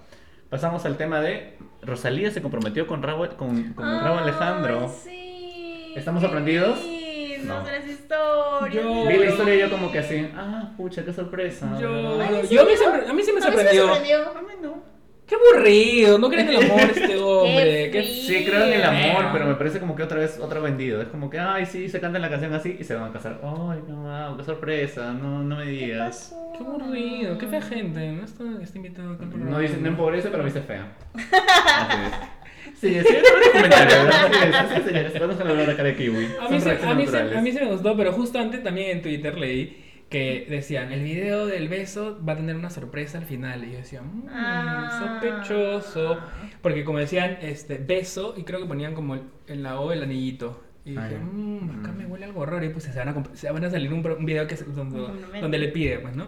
[0.50, 4.88] Pasamos al tema de Rosalía se comprometió con Raúl, con, con Raúl Alejandro.
[4.88, 5.92] sí.
[5.96, 6.78] ¿Estamos sorprendidos?
[6.84, 7.64] lindo, No.
[7.64, 8.84] las historias.
[8.84, 11.68] Yo- Vi la historia y yo como que así, ah, pucha, qué sorpresa.
[11.80, 13.40] Yo, Ay, ¿en yo a, mí se, a mí sí me A mí sí me
[13.40, 13.82] sorprendió.
[13.86, 14.18] sorprendió.
[14.30, 14.82] A mí no.
[15.30, 17.90] Qué aburrido, no creen en el amor este hombre.
[17.92, 20.60] Qué Qué Sí, creo en el amor, pero me parece como que otra vez otro
[20.60, 21.00] vendido.
[21.00, 23.38] Es como que, ay, sí, se canta la canción así y se van a casar.
[23.44, 26.34] Ay, no, wow, qué sorpresa, no, no me ¿Qué digas.
[26.34, 26.52] pasó?
[26.58, 28.10] Qué aburrido, qué fea gente.
[28.10, 30.96] No está, está invitado al No dice, no empobrece, pero me dice fea.
[31.14, 33.06] Así es.
[33.06, 33.96] Sí, sí, es un comentario,
[34.76, 35.20] es, señores.
[35.20, 36.28] Vamos a hablar acá de kiwi.
[36.40, 38.90] A mí, se, a, mí se, a mí se me gustó, pero justo antes también
[38.90, 43.24] en Twitter leí que decían, el video del beso va a tener una sorpresa al
[43.24, 43.64] final.
[43.64, 44.98] Y yo decía, mmm, Ah.
[45.20, 46.18] sospechoso.
[46.60, 50.60] Porque como decían, este, beso, y creo que ponían como en la O el anillito.
[50.84, 51.96] Y Ah, dije, mmm, acá Mm.
[51.96, 52.64] me huele algo raro.
[52.64, 54.54] Y pues se van a, comp- se van a salir un, pro- un video que,
[54.54, 55.00] es- donde,
[55.40, 56.26] donde le pide, pues, ¿no?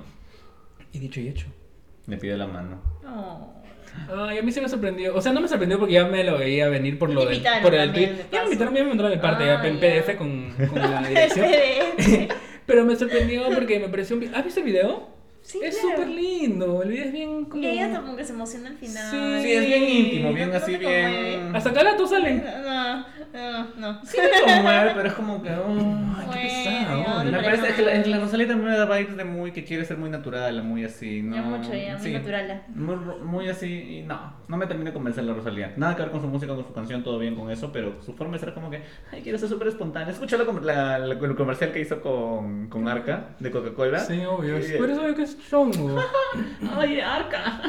[0.92, 1.46] Y dicho y hecho.
[2.06, 2.80] Me pide la mano.
[3.02, 3.62] No.
[4.14, 5.14] Ay, a mí se me sorprendió.
[5.14, 7.74] O sea, no me sorprendió porque ya me lo veía venir por lo del por
[7.74, 8.06] el tweet.
[8.08, 9.80] de Ya me invitaron, ya me mandaron el parte Ah, ya, en ya.
[9.80, 11.46] PDF con, con la dirección.
[12.66, 15.08] Pero me sorprendió porque me pareció un vi- ¿Has visto el video?
[15.42, 15.96] Sí, es claro.
[15.96, 16.82] súper lindo.
[16.82, 17.62] El video es bien como.
[17.62, 19.10] Y ella como que se emociona al final.
[19.10, 21.02] Sí, Sí, es bien íntimo, bien No así, bien.
[21.12, 21.56] conmueve.
[21.58, 22.44] Hasta acá la tos salen.
[22.64, 22.98] No,
[23.32, 24.04] no, no.
[24.04, 25.50] Sí me conmueve, pero es como que.
[25.50, 27.24] oh, Ay, qué pesado.
[27.24, 30.10] Me parece que la, Rosalía también me da vibes de muy que quiere ser muy
[30.10, 31.34] natural, muy así, ¿no?
[31.36, 32.62] Ya mucho, ya, muy natural.
[32.74, 35.72] Muy, muy así, y no, no me termina de convencer la Rosalía.
[35.76, 38.14] Nada que ver con su música, con su canción, todo bien con eso, pero su
[38.14, 40.12] forma de ser como que, ay, quiero ser súper espontánea.
[40.12, 43.98] Escuchó la, la- la- el comercial que hizo con, con Arca de Coca-Cola.
[44.00, 44.62] Sí, obvio.
[44.62, 44.74] Sí.
[44.78, 46.00] Por eso veo que es chongo.
[46.76, 47.60] Ay, Arca.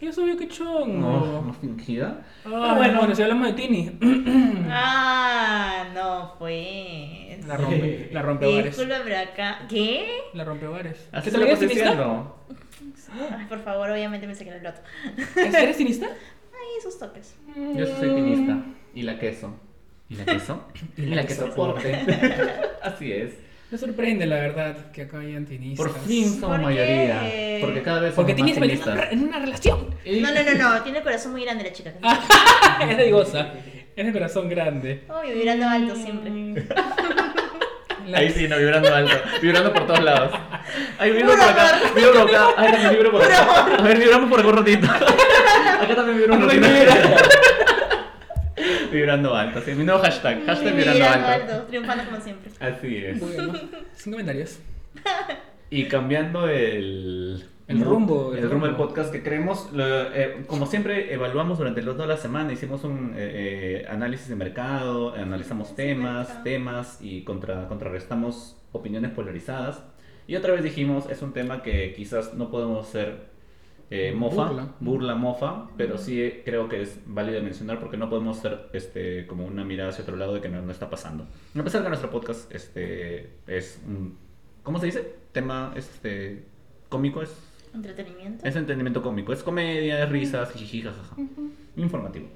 [0.00, 0.86] Y eso veo que chongo.
[0.86, 2.22] No, no fingida.
[2.44, 2.98] Ay, Pero bueno.
[2.98, 3.90] bueno, si hablamos de Tini.
[4.72, 7.44] Ah, no, pues.
[7.46, 8.76] La rompe, la rompe hogares.
[8.76, 9.66] Disculpa, pero acá.
[9.68, 10.20] ¿Qué?
[10.32, 11.08] La rompe hogares.
[11.24, 12.36] ¿Qué te lo estoy diciendo.
[13.12, 14.80] Ay, por favor, obviamente me saqué el loto.
[15.36, 16.06] ¿Eres cinista?
[16.52, 17.34] Ay, esos toques.
[17.74, 18.62] Yo sí soy finista.
[18.94, 19.52] Y la queso.
[20.08, 20.64] ¿Y la queso?
[20.96, 21.92] Y la que soporte.
[22.82, 23.34] Así es.
[23.70, 25.86] Me sorprende, la verdad, que acá hayan tinistas.
[25.86, 26.64] Por fin somos ¿Por qué?
[26.64, 27.58] mayoría.
[27.60, 29.12] Porque cada vez somos Porque Tini más en una, feministas.
[29.12, 29.94] en una relación.
[30.04, 30.82] No, no, no, no.
[30.82, 31.92] Tiene el corazón muy grande la chica.
[32.90, 33.52] es de goza.
[33.94, 35.04] Es de corazón grande.
[35.08, 36.64] Obvio, vibrando alto siempre.
[38.12, 39.16] Ahí sí, no, vibrando alto.
[39.40, 40.32] Vibrando por todos lados.
[40.98, 41.80] Ahí vibro por acá.
[41.94, 42.48] Vibro por acá.
[42.56, 43.66] Ahí también vibro por acá.
[43.78, 44.88] A ver, vibramos por acá un ratito.
[44.90, 46.66] Acá también vibro un ratito.
[48.92, 49.60] Vibrando alto.
[49.62, 50.44] Sí, mi nuevo hashtag.
[50.46, 51.62] Hashtag vibrando alto.
[51.68, 52.50] Triunfando como siempre.
[52.60, 53.20] Así es.
[53.20, 53.52] Bueno,
[53.94, 54.58] sin comentarios.
[55.72, 60.66] Y cambiando el, El rumbo, el, el rumbo del podcast que creemos, lo- eh, como
[60.66, 65.76] siempre evaluamos durante los toda la semana, hicimos un eh, eh, análisis de mercado, analizamos
[65.76, 66.42] temas, mercado.
[66.42, 69.84] temas y contra, contrarrestamos opiniones polarizadas.
[70.26, 73.29] Y otra vez dijimos, es un tema que quizás no podemos hacer
[73.90, 74.68] eh, mofa, Burla.
[74.78, 75.14] burla.
[75.16, 79.64] mofa, pero sí creo que es válido mencionar porque no podemos hacer este, como una
[79.64, 81.26] mirada hacia otro lado de que no, no está pasando.
[81.58, 84.16] A pesar que nuestro podcast este, es un,
[84.62, 85.14] ¿cómo se dice?
[85.32, 86.44] Tema este,
[86.88, 87.36] cómico, es,
[87.74, 88.46] Entretenimiento.
[88.46, 91.16] es entretenimiento cómico, es comedia, es risas, jiji, jajaja.
[91.76, 92.26] Informativo.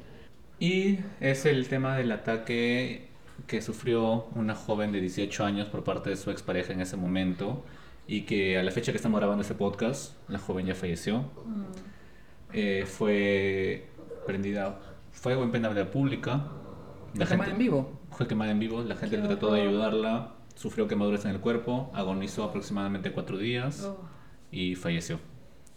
[0.58, 3.08] Y es el tema del ataque
[3.46, 7.64] que sufrió una joven de 18 años por parte de su expareja en ese momento
[8.06, 11.20] y que a la fecha que estamos grabando este podcast, la joven ya falleció.
[11.44, 11.64] Mm.
[12.52, 13.88] Eh, fue
[14.26, 14.78] prendida
[15.12, 16.46] fuego en pena pública.
[17.14, 18.00] La quemada en vivo.
[18.10, 21.90] Fue quemada en vivo, la gente Qué trató de ayudarla, sufrió quemaduras en el cuerpo,
[21.94, 23.96] agonizó aproximadamente cuatro días Oh.
[24.52, 25.18] y falleció.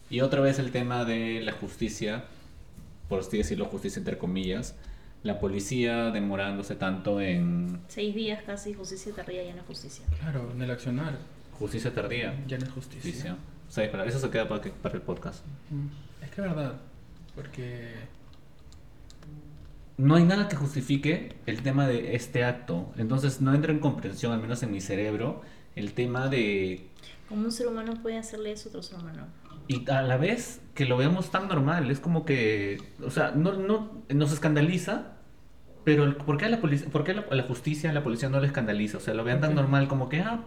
[0.10, 2.26] Y otra vez el tema de la justicia,
[3.10, 4.76] por así decirlo, justicia entre comillas,
[5.24, 10.06] la policía demorándose tanto en Seis días casi, justicia tardía ya no justicia.
[10.20, 11.18] Claro, en el accionar.
[11.60, 12.44] Justicia tardía.
[12.48, 13.10] Ya no es justicia.
[13.12, 13.38] Justicia.
[13.68, 15.46] O sea, para eso se queda para, que- para el podcast.
[15.70, 16.74] Mm, Es que es verdad.
[17.36, 17.94] Porque.
[19.98, 22.92] No hay nada que justifique el tema de este acto.
[22.98, 25.42] Entonces no entra en comprensión, al menos en mi cerebro,
[25.76, 26.88] el tema de...
[27.28, 29.26] Como un ser humano puede hacerle eso a otro ser humano.
[29.68, 32.78] Y a la vez que lo veamos tan normal, es como que...
[33.04, 35.14] O sea, no, no, nos escandaliza,
[35.84, 38.04] pero ¿por qué a la, polic- por qué a la, a la justicia, a la
[38.04, 38.98] policía no le escandaliza?
[39.00, 40.46] O sea, lo vean tan normal como que, ah,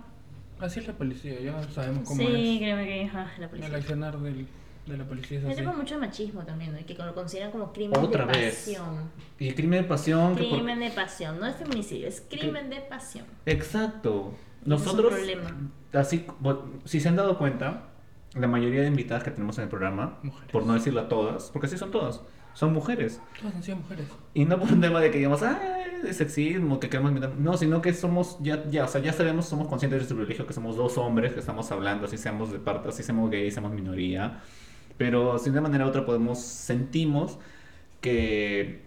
[0.60, 2.58] Así es la policía, ya sabemos cómo Sí, es.
[2.60, 3.76] créeme que ajá, la El policía.
[3.76, 4.46] accionar del,
[4.86, 5.62] de la policía es así.
[5.62, 6.78] mucho machismo también, ¿no?
[6.80, 8.54] Y que lo consideran como crimen Otra de vez.
[8.56, 9.10] pasión.
[9.38, 10.36] y el crimen de pasión...
[10.36, 13.24] que por- Crimen de pasión, no es feminicidio, es crimen de pasión.
[13.46, 14.34] Exacto.
[14.60, 15.56] Es un Nosotros, problema.
[15.94, 16.26] así,
[16.84, 17.84] si se han dado cuenta,
[18.34, 20.50] la mayoría de invitadas que tenemos en el programa, Mujeres.
[20.52, 22.20] por no decirlo a todas, porque sí son todas,
[22.60, 23.22] son mujeres.
[23.40, 24.06] Todas han sido mujeres.
[24.34, 25.58] Y no por un tema de que digamos, ah,
[26.02, 27.30] de sexismo, que queremos invitar.
[27.38, 30.46] No, sino que somos, ya, ya, o sea, ya sabemos, somos conscientes de nuestro privilegio,
[30.46, 33.72] que somos dos hombres que estamos hablando, así seamos de parte, así seamos gays, seamos
[33.72, 34.42] minoría.
[34.98, 37.38] Pero si de una manera u otra podemos, sentimos
[38.02, 38.82] que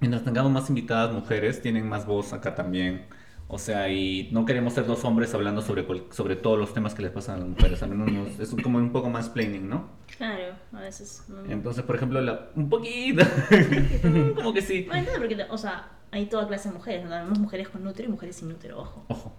[0.00, 3.06] mientras tengamos más invitadas mujeres, tienen más voz acá también.
[3.50, 7.00] O sea, y no queremos ser dos hombres hablando sobre, sobre todos los temas que
[7.02, 7.82] les pasan a las mujeres.
[7.82, 9.86] Al menos nos- es como un poco más planning, ¿no?
[10.18, 11.24] Claro, a veces.
[11.48, 13.24] Entonces, por ejemplo, la, un poquito.
[14.36, 14.84] como que sí.
[14.86, 17.10] No entiendo porque, o sea, hay toda clase de mujeres, ¿no?
[17.10, 19.04] Tenemos mujeres con útero y mujeres sin útero, ojo.
[19.08, 19.32] Ojo.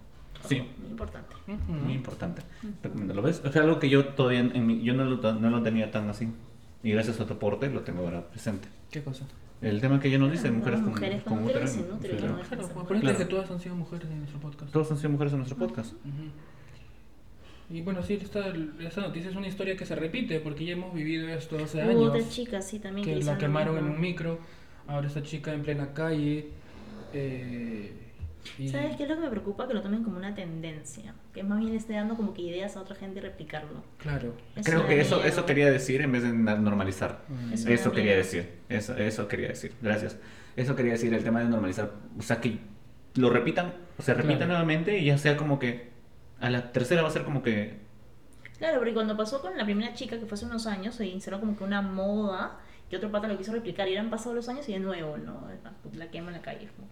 [0.47, 0.67] Sí.
[0.79, 1.35] Muy importante.
[1.45, 2.41] Muy importante.
[3.13, 3.41] ¿Lo ves?
[3.45, 6.29] Es algo que yo todavía en mi- yo no lo, no lo tenía tan así.
[6.83, 8.67] Y gracias a tu aporte lo tengo ahora presente.
[8.89, 9.25] ¿Qué cosa?
[9.61, 13.17] El tema que yo nos dice, Claro, mujeres con, mujeres con útero claro.
[13.17, 14.71] Que todas han sido mujeres en nuestro podcast.
[14.71, 15.93] Todos han sido mujeres en nuestro podcast.
[17.69, 20.93] Y bueno, sí, esta, esta noticia es una historia que se repite porque ya hemos
[20.93, 22.15] vivido esto hace Hubo años.
[22.15, 24.39] otra chica, sí, también que hizo la quemaron en un micro.
[24.87, 26.47] Ahora esta chica en plena calle.
[27.13, 28.08] eh,
[28.57, 29.67] y- ¿Sabes qué es lo que me preocupa?
[29.67, 31.13] Que lo tomen como una tendencia.
[31.33, 33.83] Que más bien le esté dando como que ideas a otra gente y replicarlo.
[33.97, 34.33] Claro.
[34.55, 35.27] Eso Creo que eso, miedo.
[35.29, 37.23] eso quería decir en vez de normalizar.
[37.27, 37.53] Mm.
[37.53, 38.17] Eso quería miedo.
[38.17, 38.49] decir.
[38.69, 39.73] Eso, eso quería decir.
[39.81, 40.17] Gracias.
[40.55, 41.91] Eso quería decir el tema de normalizar.
[42.17, 42.59] O sea, que
[43.15, 44.51] lo repitan, o sea, repitan Claro.
[44.53, 45.89] nuevamente y ya sea como que
[46.39, 47.77] a la tercera va a ser como que
[48.57, 51.39] Claro, porque cuando pasó con la primera chica, que fue hace unos años, se instaló
[51.39, 52.59] como que una moda
[52.91, 55.47] y otro pata lo quiso replicar y eran pasados los años y de nuevo, ¿no?
[55.93, 56.67] La quema en la calle.
[56.77, 56.83] ¿no?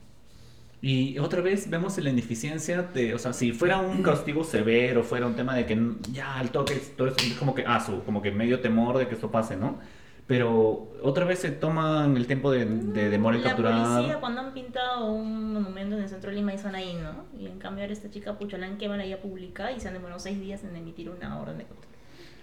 [0.82, 5.26] Y otra vez vemos la ineficiencia de, o sea, si fuera un castigo severo, fuera
[5.26, 8.32] un tema de que ya al toque, todo es como que, ah, su, como que
[8.32, 9.80] medio temor de que esto pase, ¿no?
[10.28, 14.54] Pero otra vez se toman el tiempo de, de demora en La policía cuando han
[14.54, 17.26] pintado un monumento en el centro de Lima y son ahí, ¿no?
[17.40, 20.20] Y en cambio ahora esta chica Pucholán quema la vía pública y se han demorado
[20.20, 21.88] seis días en emitir una orden de captura.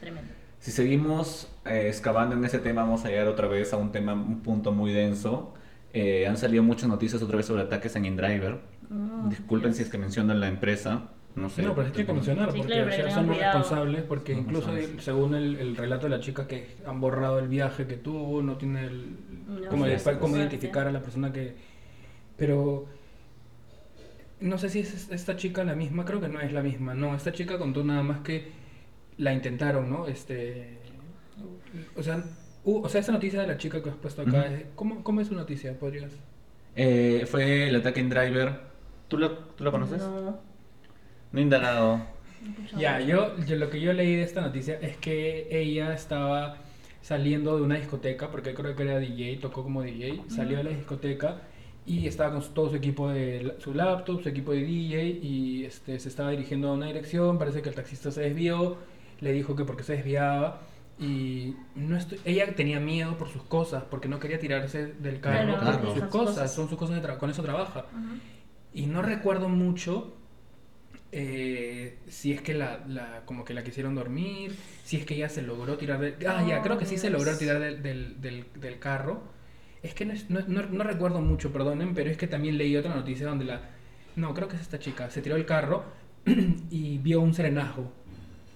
[0.01, 0.31] Tremendo.
[0.61, 4.15] Si seguimos eh, excavando en ese tema, vamos a llegar otra vez a un tema,
[4.15, 5.53] un punto muy denso.
[5.95, 8.59] Eh, han salido muchas noticias otra vez sobre ataques en InDriver.
[8.91, 9.77] Oh, Disculpen Dios.
[9.79, 11.11] si es que mencionan la empresa.
[11.37, 11.63] No sé.
[11.63, 14.33] No, pero se tiene que mencionar Sí, porque claro, o sea, son los responsables porque
[14.35, 15.05] Son incluso responsables.
[15.05, 18.57] según el, el relato de la chica que han borrado el viaje que tuvo, no
[18.57, 19.17] tiene el,
[19.49, 21.55] No, cómo, sí, sí, cómo identificar a la persona que...
[22.37, 22.87] Pero
[24.41, 27.15] no sé si es esta chica la misma, creo que no es la misma, no,
[27.15, 28.51] esta chica contó nada más que
[29.17, 30.07] la intentaron, ¿no?
[30.07, 30.79] Este...
[31.97, 32.23] O sea,
[32.65, 35.21] hu- o sea esta noticia de la chica que has puesto acá, es- ¿cómo, ¿cómo
[35.21, 35.79] es su noticia?
[35.79, 36.13] ¿Podrías...?
[36.77, 38.61] Eh, fue el ataque en Driver.
[39.09, 39.99] ¿Tú lo, ¿Tú lo conoces?
[39.99, 40.21] No,
[41.33, 41.39] No.
[41.41, 41.99] he indagado.
[41.99, 46.59] no Ya, yo, yo lo que yo leí de esta noticia es que ella estaba
[47.01, 50.71] saliendo de una discoteca, porque creo que era DJ, tocó como DJ, salió de la
[50.71, 51.43] discoteca
[51.87, 55.65] y estaba con todo su equipo de la- su laptop, su equipo de DJ y
[55.67, 58.79] este, se estaba dirigiendo a una dirección, parece que el taxista se desvió,
[59.21, 60.63] le dijo que porque se desviaba
[60.99, 65.59] y no estoy- ella tenía miedo por sus cosas, porque no quería tirarse del carro
[65.59, 66.55] Claro, por sus cosas, cosas.
[66.55, 67.87] son sus cosas, de con eso trabaja.
[67.93, 68.19] Ujú.
[68.73, 70.15] Y no recuerdo mucho
[71.17, 75.29] eh, si es que la, la- como que la quisieron dormir, si es que ella
[75.29, 76.15] se logró tirar del...
[76.27, 79.23] Ah, ya, creo que sí se logró tirar del, del, del- del carro.
[79.85, 82.95] Es que no, no, no- no recuerdo mucho, perdonen, pero es que también leí otra
[82.95, 83.61] noticia donde la...
[84.17, 85.09] No, creo que es esta chica.
[85.11, 85.85] Se tiró del carro
[86.71, 87.93] y vio un serenazgo.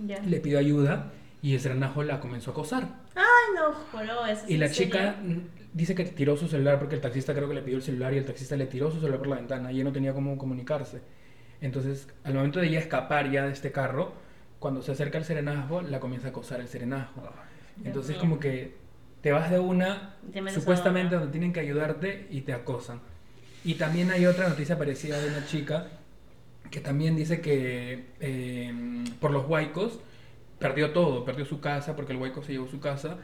[0.04, 0.20] Ya.
[0.20, 1.12] Le pidió ayuda
[1.42, 2.88] y el serenazo la comenzó a acosar.
[3.14, 5.16] Ay, no, juro, eso es Y la chica
[5.72, 8.18] dice que tiró su celular porque el taxista creo que le pidió el celular y
[8.18, 11.00] el taxista le tiró su celular por la ventana y ella no tenía cómo comunicarse.
[11.60, 14.12] Entonces, al momento de ella escapar ya de este carro,
[14.58, 17.30] cuando se acerca el serenazgo, la comienza a acosar el serenazgo.
[17.84, 18.74] Entonces, como que
[19.20, 20.16] te vas de una,
[20.52, 23.00] supuestamente donde tienen que ayudarte y te acosan.
[23.64, 25.88] Y también hay otra noticia parecida de una chica
[26.70, 30.00] que también dice que eh, por los huaicos
[30.58, 33.16] perdió todo, perdió su casa porque el huaico se llevó su casa,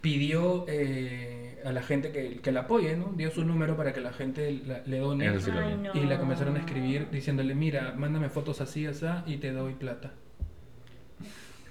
[0.00, 3.12] pidió eh, a la gente que, que la apoye, ¿no?
[3.16, 5.94] Dio su número para que la gente la- le done lo Ay, no.
[5.94, 10.12] y le comenzaron a escribir diciéndole, mira, mándame fotos así, así y te doy plata.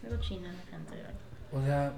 [0.03, 1.13] La de verdad.
[1.51, 1.93] O sea,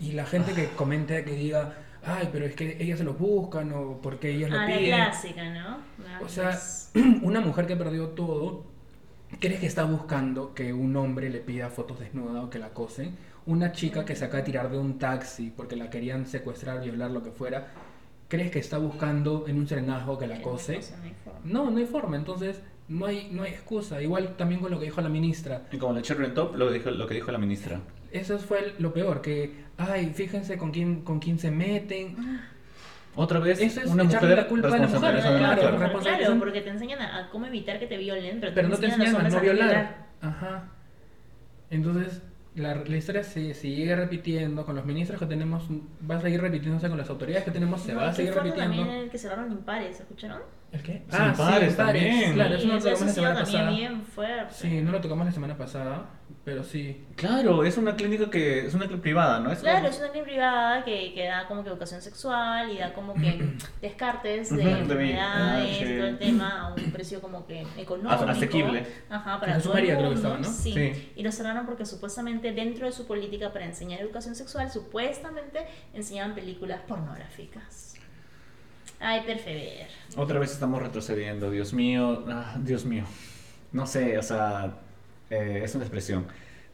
[0.00, 3.72] y la gente que comente que diga, ay, pero es que ellas se los buscan
[3.72, 4.94] o porque ellas lo Ah, la piden.
[4.96, 5.78] clásica, ¿no?
[6.04, 6.58] La- O sea,
[7.22, 8.66] una mujer que perdió todo,
[9.40, 13.16] ¿crees que está buscando que un hombre le pida fotos desnuda o que la acosen?
[13.46, 17.10] Una chica que se acaba de tirar de un taxi porque la querían secuestrar, violar,
[17.10, 17.68] lo que fuera,
[18.28, 20.72] ¿crees que está buscando en un serenazgo que la que no hay acose?
[20.72, 21.40] no hay forma.
[21.44, 24.00] No, no hay forma, entonces no hay, no hay excusa.
[24.02, 25.62] Igual también con lo que dijo la ministra.
[25.70, 27.80] Y como la Cherry Top, lo, dijo, lo que dijo la ministra.
[28.10, 32.16] Eso fue lo peor, que, ay, fíjense con quién, con quién se meten.
[33.16, 35.34] Otra vez, Eso es una echarle mujer la culpa a la responsable, mujer, eso no
[35.36, 36.00] es claro, claro.
[36.00, 38.86] Claro, porque te enseñan a, a cómo evitar que te violen, pero, Pero no te
[38.86, 40.06] enseñan a los no violar.
[40.20, 40.64] Ajá.
[41.70, 42.22] Entonces,
[42.54, 45.64] la, la historia se sigue repitiendo con los ministros que tenemos,
[46.08, 48.62] va a seguir repitiéndose con las autoridades que tenemos, se No, va a seguir repitiendo.
[48.62, 50.40] también el que cerraron impares, ¿escucharon?
[50.72, 51.02] ¿El qué?
[51.10, 52.34] Sin pares también.
[52.34, 53.70] Claro, eso Sí, no lo tocamos la semana también pasada.
[53.70, 54.54] bien fuerte.
[54.54, 56.06] Sí, no lo tocamos la semana pasada,
[56.46, 57.04] pero sí.
[57.16, 59.50] Claro, es una clínica que es una clínica privada, ¿no?
[59.50, 62.78] Es Claro, como- es una clínica privada que, que da como que educación sexual y
[62.78, 65.84] da como que descartes de enfermedades Ah, sí.
[65.96, 68.24] todo el tema a un precio como que económico.
[68.30, 68.86] Asequible.
[69.10, 70.44] Ajá, para todo el María creo que mundo, estaba, ¿no?
[70.56, 70.72] Sí.
[70.72, 71.12] Sí.
[71.16, 76.36] Y lo cerraron porque supuestamente dentro de su política para enseñar educación sexual, supuestamente enseñaban
[76.36, 77.96] películas pornográficas.
[79.00, 79.88] Ay, persever.
[80.16, 83.04] Otra vez estamos retrocediendo, Dios mío, ah, Dios mío.
[83.72, 84.74] No sé, o sea,
[85.30, 86.26] eh, es una expresión,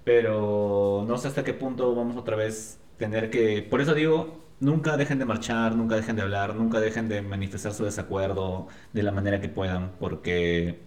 [0.04, 3.62] pero no sé hasta qué punto vamos otra vez tener que...
[3.62, 7.72] Por eso digo, nunca dejen de marchar, nunca dejen de hablar, nunca dejen de manifestar
[7.72, 10.78] su desacuerdo de la manera que puedan, porque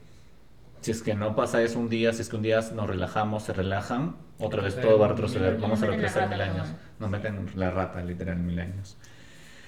[0.81, 3.43] si es que no pasa eso un día, si es que un día nos relajamos,
[3.43, 6.75] se relajan, otra vez todo va a retroceder, vamos a retroceder rata, mil años, ¿no?
[6.99, 8.95] nos meten la rata, literal, mil años.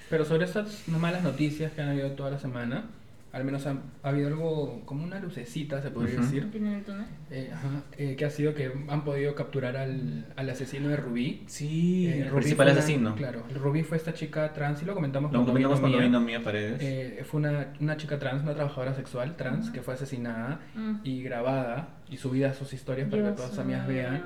[0.08, 2.84] Pero sobre estas malas noticias que han habido toda la semana,
[3.32, 7.04] al menos ha, ha habido algo como una lucecita, se podría decir, ¿Tienen el túnel?
[7.30, 11.44] eh, ajá, eh, que ha sido que han podido capturar al, al asesino de Rubí.
[11.46, 13.14] Sí, Eh, el Rubí principal una- asesino.
[13.16, 16.06] Claro, Rubí fue esta chica trans y lo comentamos Lo comentamos cuando Mía.
[16.06, 16.80] vino Mía Paredes.
[16.82, 20.94] Eh, fue una, una chica trans, una trabajadora sexual trans que fue asesinada Mm.
[21.04, 24.22] y grabada y subida a sus historias para que Dios todas sus amigas vean.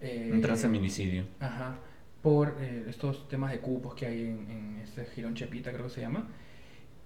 [0.00, 1.24] eh, un transfeminicidio.
[1.40, 1.76] Ajá,
[2.20, 5.90] por eh, estos temas de cupos que hay en, en este Girón Chepita, creo que
[5.90, 6.26] se llama.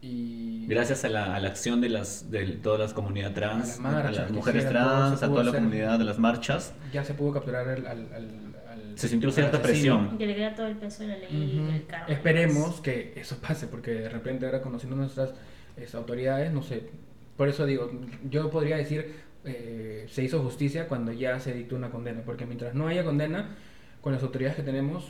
[0.01, 3.80] Y Gracias a la, a la acción de las de toda la comunidad A trans,
[3.80, 7.14] las a, las mujeres todo trans, a toda la comunidad de las marchas, ya se
[7.14, 7.86] pudo capturar al...
[7.86, 10.16] al- al- Se sintió cierta presión.
[10.18, 11.70] Que le queda todo el peso de la ley y Ujú.
[11.72, 12.07] el karma.
[12.09, 15.34] Esperemos que eso pase, porque de repente ahora conociendo nuestras
[15.76, 16.90] este, autoridades, no sé,
[17.36, 17.90] por eso digo,
[18.30, 22.74] yo podría decir, eh, se hizo justicia cuando ya se dictó una condena, porque mientras
[22.74, 23.57] no haya condena,
[24.01, 25.09] con las autoridades que tenemos,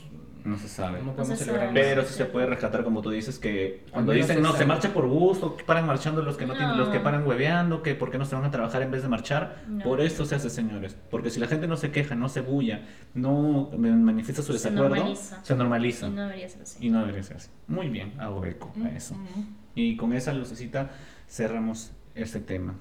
[0.49, 1.01] no se sabe.
[1.03, 1.81] no podemos se celebrar sabe.
[1.81, 1.89] nada.
[1.95, 5.07] Pero sí se puede rescatar, como tú dices, que cuando dicen no, se marcha por
[5.09, 8.19] gusto, que paran marchando los que no, tienen, los que paran hueveando, que por qué
[8.19, 9.63] no se van a trabajar en vez de marchar.
[9.69, 9.85] No.
[9.85, 10.97] Por esto se hace, señores.
[11.11, 12.83] Porque si la gente no se queja, no se bulla,
[13.15, 15.45] no manifiesta su Se desacuerdo, normaliza.
[15.45, 16.07] se normaliza.
[16.07, 16.87] Y no debería ser así.
[16.87, 17.51] Y no debería ser así.
[17.67, 19.15] Muy bien, hago eco a eso.
[19.15, 19.45] Ujú.
[19.75, 20.91] Y con esa lucecita
[21.29, 22.75] cerramos este tema.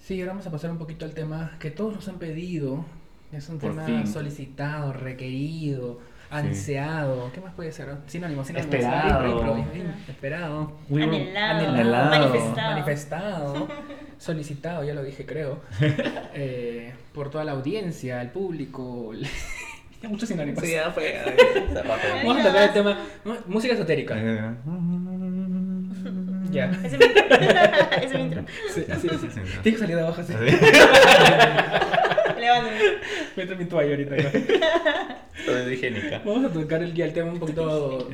[0.00, 2.84] Sí, ahora vamos a pasar un poquito al tema que todos nos han pedido.
[3.32, 4.06] Es un Por tema fin.
[4.06, 6.00] solicitado, requerido,
[6.30, 7.30] ansiado.
[7.32, 7.88] ¿Qué más puede ser?
[8.06, 8.72] Sinónimo, sinónimo.
[8.72, 9.64] Esperado.
[10.08, 10.72] Esperado.
[10.88, 12.10] We were- Anhelado, Anhelado.
[12.10, 12.70] manifestado.
[12.70, 13.68] Manifestado,
[14.18, 15.60] solicitado, ya lo dije, creo.
[16.34, 19.12] eh, por toda la audiencia, el público.
[20.02, 20.62] Muchos sinónimos.
[20.62, 21.14] Sí, ya fue.
[22.24, 22.98] Vamos a tocar el tema.
[23.46, 24.14] Música esotérica.
[24.16, 24.40] Eh,
[26.50, 26.70] Ya.
[26.82, 27.24] Ese es mi intro.
[27.96, 28.44] Ese es mi intro.
[28.74, 29.20] Sí, así es.
[29.20, 29.40] Sí, sí, sí.
[29.62, 30.32] Tiene que salir de abajo así.
[32.38, 32.78] Levántame.
[33.36, 34.14] Meto mi toalla ahorita
[35.48, 36.22] Todo es higiénica.
[36.24, 38.08] Vamos a tocar el, el tema un poquito.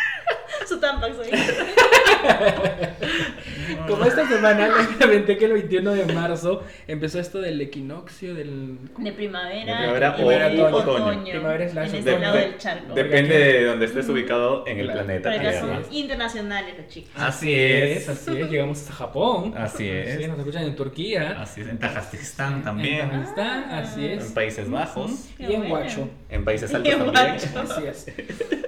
[0.68, 1.30] Su tampax ahí.
[3.88, 8.78] Como esta semana, les comenté que el 21 de marzo empezó esto del equinoccio, del.
[8.98, 11.24] De primavera, De primavera y o de otoño.
[11.32, 12.10] Primavera slash en otoño.
[12.10, 12.94] este lado del charco.
[12.94, 15.04] Depende de donde estés ubicado en el Claro.
[15.04, 15.30] planeta.
[15.36, 17.10] Pero somos internacionales los chicos.
[17.16, 18.08] Así Es, es.
[18.08, 19.54] así es, llegamos a Japón.
[19.56, 20.18] Así es.
[20.20, 21.36] Sí, nos escuchan en Turquía.
[21.40, 21.68] Así es.
[21.68, 23.08] En Tajikistán En también.
[23.08, 24.26] Kazajistán, así es.
[24.28, 25.28] En Países Bajos.
[25.38, 25.68] Y en.
[25.68, 26.08] Guacho.
[26.28, 27.36] En Países Y Altos en también.
[27.56, 28.06] Así es.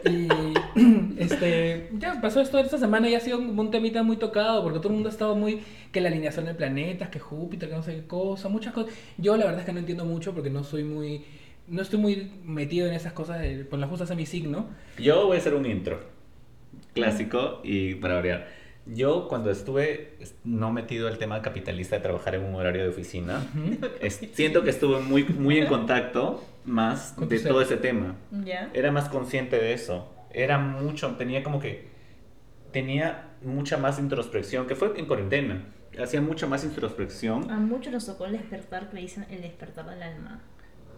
[0.05, 0.28] Y
[1.37, 4.89] este, ya pasó esto esta semana y ha sido un, temita muy tocado porque todo
[4.89, 5.61] el mundo ha estado muy
[5.93, 8.93] que la alineación de planetas, que Júpiter, que no sé qué cosa, muchas cosas.
[9.18, 11.24] Yo la verdad es que no entiendo mucho porque no soy muy
[11.68, 14.66] no estoy muy metido en esas cosas de, por las justas a mi signo.
[14.99, 15.99] Yo voy a hacer un intro
[16.95, 18.47] clásico y para variar.
[18.87, 20.14] Yo cuando estuve
[20.45, 23.45] no metido al tema capitalista de trabajar en un horario de oficina,
[24.01, 28.14] es- siento que estuve muy, muy en contacto más de todo ese tema.
[28.45, 28.70] ¿Ya?
[28.72, 30.09] Era más consciente de eso.
[30.37, 31.89] Era mucho, tenía como que,
[32.70, 35.64] tenía mucha más introspección, que fue en cuarentena.
[35.99, 37.51] Hacía mucha más introspección.
[37.51, 40.43] A muchos nos tocó el despertar que le dicen el despertar del alma.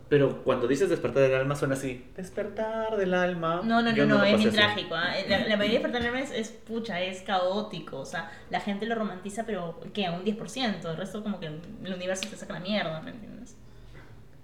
[0.08, 3.60] Pero cuando dices despertar del alma suena así, despertar del alma.
[3.62, 4.96] No, no, no, no, es bien trágico.
[4.96, 5.12] ¿ah?
[5.28, 8.00] La, la mayoría de despertar del alma es, es pucha, es caótico.
[8.00, 10.90] O sea, la gente lo romantiza, pero que a un 10%.
[10.90, 13.37] El resto, como que el universo te saca la mierda, ¿me entiendes?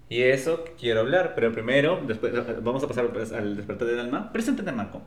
[0.09, 2.32] Y eso quiero hablar, pero primero, después
[2.62, 4.32] vamos a pasar pues, al despertar del alma.
[4.32, 5.02] Preséntate, Marco.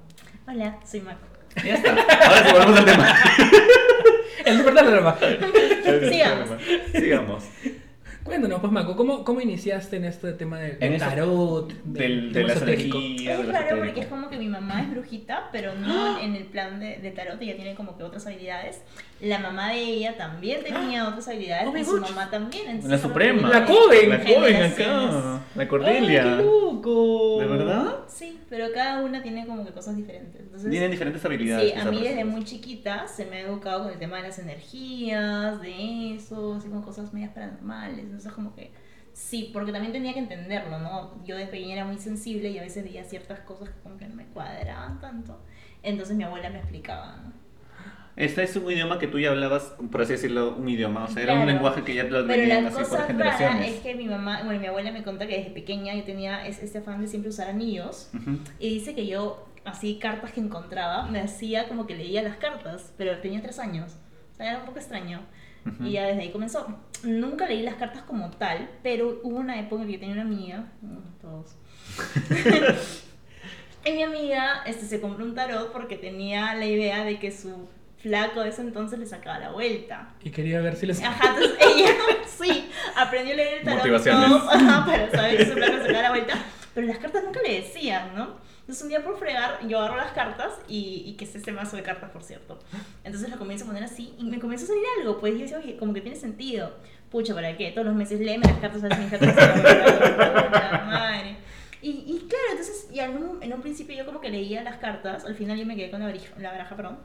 [0.47, 1.25] Hola, soy Marco.
[1.63, 1.91] Ya está.
[1.91, 3.15] Ahora sí, volvemos al tema.
[4.45, 5.17] El despertar del alma.
[6.09, 6.49] Sigamos.
[6.93, 7.43] Sigamos.
[8.28, 12.41] Cuéntanos, pues Marco, ¿cómo, ¿cómo iniciaste en este tema del En eso- tarot, Del, de
[12.41, 12.97] tema esotérico?
[12.97, 13.38] energías.
[13.38, 16.36] de Es lo raro porque es como que mi mamá es brujita, pero no en
[16.36, 18.82] el plan de, de tarot, ella tiene como que otras habilidades.
[19.21, 22.09] La mamá de ella también tenía otras habilidades Oh my y su gosh.
[22.09, 22.67] mamá también.
[22.67, 23.47] entonces La como Suprema.
[23.49, 24.09] que La Coven.
[24.09, 25.15] La joven generaciones.
[25.15, 25.41] acá.
[25.55, 26.23] La ¡Ay, Cordelia.
[26.23, 27.38] qué loco!
[27.39, 27.95] ¿De verdad?
[28.07, 30.39] Sí, pero cada una tiene como que cosas diferentes.
[30.41, 31.71] Entonces, Tienen diferentes habilidades.
[31.71, 32.36] Sí, a esas mí desde personas.
[32.36, 36.67] muy chiquita se me ha educado con el tema de las energías, de eso, así
[36.69, 38.05] con cosas medias paranormales.
[38.18, 38.72] Entonces, como que
[39.13, 41.24] sí, porque también tenía que entenderlo, ¿no?
[41.24, 44.07] Yo de pequeña era muy sensible y a veces veía ciertas cosas que como que
[44.07, 45.39] no me cuadraban tanto.
[45.84, 47.34] Entonces mi abuela me explicaba, ¿no?
[48.15, 51.03] Este es un idioma que tú ya hablabas, por así decirlo, un idioma.
[51.03, 51.51] O sea, era un Claro.
[51.53, 53.76] lenguaje que ya lo Pero tenían la así por generaciones.
[53.76, 56.63] es que mi mamá, bueno, mi abuela me contó que desde pequeña yo tenía es-
[56.63, 58.09] este afán de siempre usar anillos.
[58.15, 58.39] Ujú.
[58.57, 62.91] Y dice que yo, así, cartas que encontraba, me hacía como que leía las cartas,
[62.97, 63.97] pero tenía tres años.
[64.34, 65.22] O sea, era un poco extraño.
[65.82, 66.68] Y ya desde ahí comenzó.
[67.03, 70.24] Nunca leí las cartas como tal, pero hubo una época en que yo tenía una
[70.24, 71.55] amiga, mm, todos.
[73.86, 77.68] y mi amiga este, se compró un tarot porque tenía la idea de que su
[77.97, 80.13] flaco de ese entonces le sacaba la vuelta.
[80.24, 81.01] Y quería ver si les...
[81.03, 81.91] Ajá, entonces ella
[82.26, 84.28] sí aprendió a leer el tarot Motivaciones.
[84.28, 86.34] todo, ajá, para saber si su flaco le sacaba la vuelta,
[86.74, 88.46] pero las cartas nunca le decían, ¿no?
[88.68, 91.78] Entonces un día por fregar, yo agarro las cartas y, y que es este mazo
[91.78, 92.59] de cartas, por cierto.
[93.05, 95.57] Entonces lo comienzo a poner así y me comienza a salir algo, pues yo decía,
[95.59, 96.74] oye, como que tiene sentido.
[97.09, 97.72] Pucha, ¿para qué?
[97.72, 99.34] Todos los meses léeme las cartas a mis cartas.
[100.45, 101.38] Puta madre.
[101.82, 104.78] Y, y claro, entonces ya en un, en un principio yo como que leía las
[104.78, 106.97] cartas, al final yo me quedé con la, baraja- la baraja, perdón,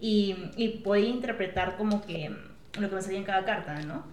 [0.00, 2.34] y, y podía interpretar como que
[2.80, 4.04] lo que me salía en cada carta, ¿no?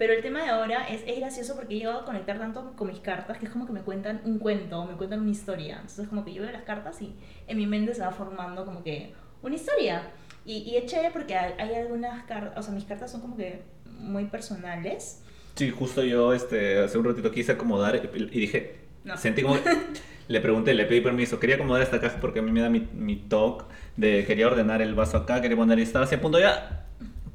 [0.00, 2.88] Pero el tema de ahora es, es gracioso porque he llegado a conectar tanto con
[2.88, 5.74] mis cartas que es como que me cuentan un cuento, me cuentan una historia.
[5.74, 7.14] Entonces como que yo veo las cartas y
[7.46, 10.10] en mi mente se va formando como que una historia.
[10.46, 13.60] Y, y es chévere porque hay, algunas cartas, o sea, mis cartas son como que
[13.84, 15.22] muy personales.
[15.56, 19.18] Sí, justo yo este, hace un ratito quise acomodar y dije, No.
[19.18, 19.58] sentí como...
[20.28, 22.88] Le pregunté, le pedí permiso, quería acomodar esta caja porque a mí me da mi,
[22.94, 23.64] mi talk
[23.96, 26.86] de quería ordenar el vaso acá, quería poner y estaba así a punto ya,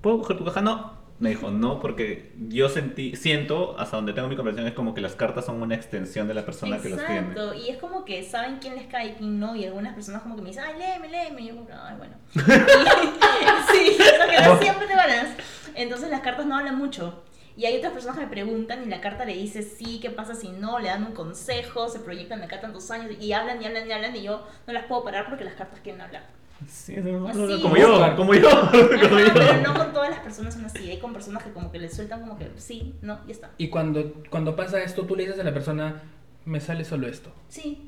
[0.02, 0.62] ¿puedo coger tu caja?
[0.62, 0.95] No.
[1.18, 5.00] Me dijo, no, porque yo sentí, siento, hasta donde tengo mi conversación, es como que
[5.00, 7.20] las cartas son una extensión de la persona que los tiene.
[7.20, 10.24] Exacto, y es como que saben quién les cae y quién no, y algunas personas
[10.24, 12.16] como que me dicen, ay, léeme, léeme, y yo como, ay, bueno.
[12.34, 15.28] sí, eso que no siempre te ganas.
[15.74, 17.24] Entonces las cartas no hablan mucho.
[17.58, 20.36] Y hay otras personas que me preguntan y la carta le dice sí, ¿qué pasa
[20.36, 20.80] si no?
[20.80, 23.94] Le dan un consejo, se proyectan de acá tantos años y hablan y hablan y
[23.94, 26.28] hablan y yo no las puedo parar porque las cartas quieren hablar.
[26.68, 27.38] Sí, no, Así.
[27.40, 31.00] no, como yo, como yo, como pero no con todas las personas son así, hay
[31.00, 33.52] con personas que como que le sueltan como que sí, no, ya está.
[33.58, 36.02] Y cuando, cuando pasa esto, tú le dices a la persona,
[36.46, 37.32] me sale solo esto.
[37.50, 37.84] Sí,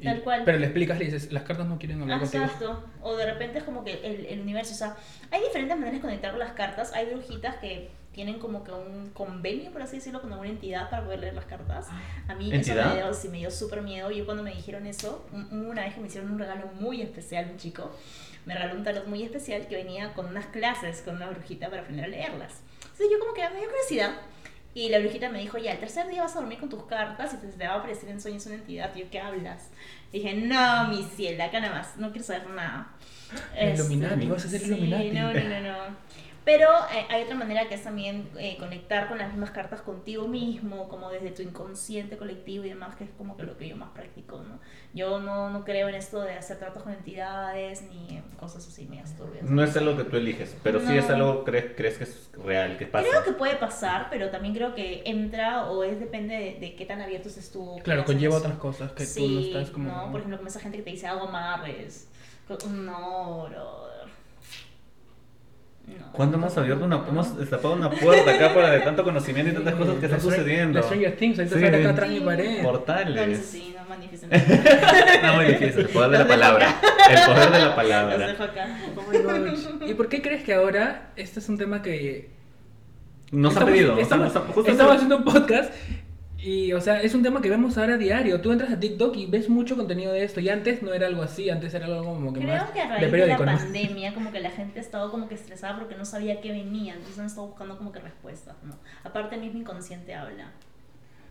[0.00, 0.42] Y- tal cual.
[0.44, 2.44] Pero le explicas, le dices, las cartas no quieren hablar contigo.
[2.44, 2.84] Exacto.
[3.00, 4.96] O de repente es como que el, el universo, o sea,
[5.30, 6.92] hay diferentes maneras de conectar las cartas.
[6.94, 7.90] Hay brujitas que
[8.24, 11.46] tienen como que un convenio, por así decirlo, con alguna entidad para poder leer las
[11.46, 11.86] cartas.
[12.28, 12.94] A mí eso ¿Entidad?
[12.94, 14.10] me dio, sí, me dio súper miedo.
[14.10, 17.48] Yo cuando me dijeron eso, un- una vez que me hicieron un regalo muy especial,
[17.50, 17.90] un chico,
[18.44, 21.80] me regaló un tarot muy especial que venía con unas clases con una brujita para
[21.80, 22.60] aprender a leerlas.
[22.82, 24.12] Entonces yo como que me dio curiosidad.
[24.74, 27.32] Y la brujita me dijo, ya, el tercer día vas a dormir con tus cartas
[27.34, 28.94] y te, te va a aparecer en sueños una entidad.
[28.94, 29.68] Y yo, ¿qué hablas?
[30.12, 32.92] Dije, no, mi cielo, acá nada más, no quiero saber nada.
[33.60, 35.10] Illuminati, Este, vas a ser sí, Illuminati.
[35.10, 35.96] No, no, no, no.
[36.44, 40.26] Pero eh, hay otra manera que es también eh, conectar con las mismas cartas contigo
[40.26, 43.76] mismo, como desde tu inconsciente colectivo y demás, que es como que lo que yo
[43.76, 44.58] más practico, ¿no?
[44.94, 49.14] Yo no, no creo en esto de hacer tratos con entidades ni cosas así medias
[49.16, 49.44] turbias.
[49.44, 50.92] No es algo que tú eliges, pero sí No.
[50.94, 53.06] es algo que crees, crees que es real, que pasa.
[53.08, 56.86] Creo que puede pasar, pero también creo que entra o es depende de, de qué
[56.86, 57.78] tan abierto estés tú.
[57.84, 59.90] Claro, conlleva otras cosas que tú sí, no estás como...
[59.92, 62.08] No, por ejemplo, como esa gente que te dice hago amarres.
[62.68, 63.89] No, brother.
[65.86, 66.12] No.
[66.12, 69.74] ¿Cuándo hemos abierto una, hemos destapado una puerta acá para de tanto conocimiento y tantas
[69.74, 70.78] cosas que están sucediendo?
[70.78, 71.48] las Stranger Things, Sí.
[71.48, 72.62] sale acá atrás mi pared.
[72.62, 73.14] Portales.
[73.26, 74.26] No, eso sí, no, magnífico.
[75.22, 76.80] No, difícil, el poder de la palabra.
[77.10, 78.36] El poder de la palabra.
[78.96, 79.86] Oh.
[79.86, 82.30] ¿Y por qué crees que ahora este es un tema que
[83.32, 83.92] Nos estamos- pedido.
[83.92, 85.72] o sea, Estamos, nos han- justo estamos haciendo un podcast
[86.42, 88.40] y, o sea, es un tema que vemos ahora a diario.
[88.40, 90.40] Tú entras a TikTok y ves mucho contenido de esto.
[90.40, 92.88] Y antes no era algo así, antes era algo como que más Creo que a
[92.88, 93.44] raíz de, la ¿no?
[93.44, 96.94] pandemia, como que la gente ha estado como que estresada porque no sabía qué venía,
[96.94, 98.74] entonces han estado buscando como que respuestas, ¿no?
[99.04, 100.52] Aparte el mismo inconsciente habla.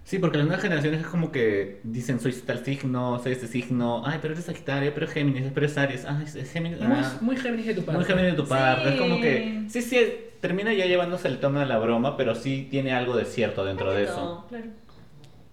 [0.04, 4.04] Sí, porque las nuevas generaciones es como que dicen soy tal signo, soy este signo,
[4.06, 7.38] ay, pero eres Sagitario, pero Géminis, pero es Aries, ay, es Géminis, Muy, ah, muy
[7.38, 7.98] Géminis de tu parte.
[7.98, 8.90] muy Géminis de tu parte.
[8.90, 10.00] Es como que, sí, sí,
[10.40, 13.92] termina ya llevándose el tono de la broma, pero sí tiene algo de cierto dentro
[13.94, 14.46] de eso.
[14.50, 14.68] claro.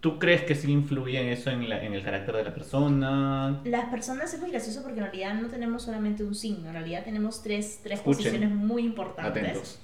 [0.06, 3.60] ¿Tú crees que sí influye en eso en, la- en el carácter de la persona?
[3.64, 7.02] Las personas es muy gracioso porque en realidad no tenemos solamente un signo, en realidad
[7.02, 8.18] tenemos tres, tres Escuchen.
[8.24, 9.42] posiciones muy importantes.
[9.42, 9.78] Atentos.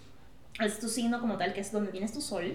[0.61, 2.53] Es tu signo como tal, que es donde tienes tu sol.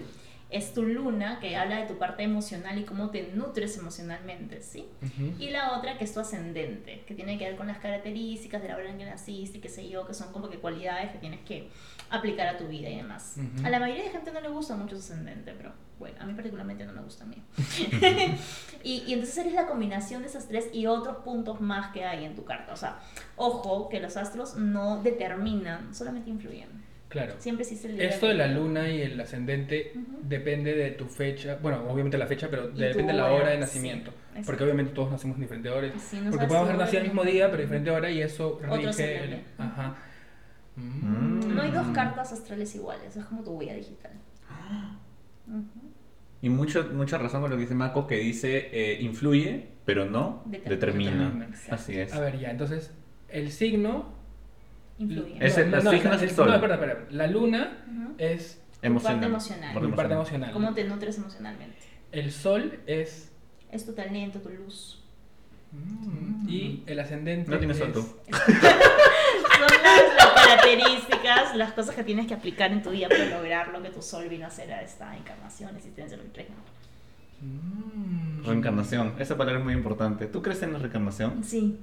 [0.50, 4.86] Es tu luna, que habla de tu parte emocional y cómo te nutres emocionalmente, ¿sí?
[5.02, 5.34] Ujú.
[5.38, 8.68] Y la otra que es tu ascendente, que tiene que ver con las características de
[8.68, 11.40] la hora en que naciste, qué sé yo, que son como que cualidades que tienes
[11.40, 11.68] que
[12.08, 13.36] aplicar a tu vida y demás.
[13.36, 13.66] Ujú.
[13.66, 16.34] A la mayoría de gente no le gusta mucho su ascendente, pero bueno, a mí
[16.34, 17.42] particularmente no me gusta a mí.
[18.84, 22.24] y, y entonces eres la combinación de esas tres y otros puntos más que hay
[22.24, 22.72] en tu carta.
[22.72, 22.98] O sea,
[23.36, 26.88] ojo que los astros no determinan, solamente influyen.
[27.08, 27.34] Claro.
[27.38, 29.92] Siempre existe el Esto de la luna y el ascendente
[30.22, 33.60] depende de tu fecha, bueno, obviamente la fecha, pero depende de la hora, de sí,
[33.60, 34.12] nacimiento.
[34.44, 35.92] porque obviamente todos nacemos en diferentes horas.
[35.98, 37.14] Sí, no porque podemos haber nacido al hora.
[37.14, 39.24] mismo día, pero diferente hora y eso Otro rige.
[39.24, 39.44] el-.
[39.56, 39.96] Ajá.
[40.76, 41.54] Mm.
[41.54, 44.12] No hay dos cartas astrales iguales, es como tu huella digital.
[45.48, 45.87] Ujú.
[46.40, 50.42] Y mucho, mucha razón con lo que dice Mako, que dice eh, influye, pero no
[50.46, 51.10] Determina.
[51.10, 51.48] determina.
[51.70, 52.12] Así es.
[52.12, 52.92] A ver, ya, entonces,
[53.28, 54.12] el signo.
[54.98, 55.36] Influye.
[55.40, 56.48] Es el- los signos la- es sol.
[56.48, 57.06] No, espera, espera.
[57.10, 58.14] La luna Ujú.
[58.18, 59.16] es Emocional.
[59.20, 59.74] parte emocional.
[59.74, 60.52] Parte parte emocional.
[60.52, 61.76] ¿Cómo te nutres emocionalmente?
[62.12, 63.32] El sol es.
[63.70, 65.02] Es tu talento, tu luz.
[65.72, 67.50] mm, Y el ascendente.
[67.50, 68.06] No tienes es- sol tú.
[69.58, 73.68] Son las, las características, las cosas que tienes que aplicar en tu vida para lograr
[73.68, 76.46] lo que tu sol vino a hacer a esta encarnación, existencia, lo que.
[77.40, 78.44] Mm.
[78.44, 79.14] Reencarnación.
[79.18, 80.26] Esa palabra es muy importante.
[80.26, 81.44] ¿Tú crees en la reencarnación?
[81.44, 81.78] Sí,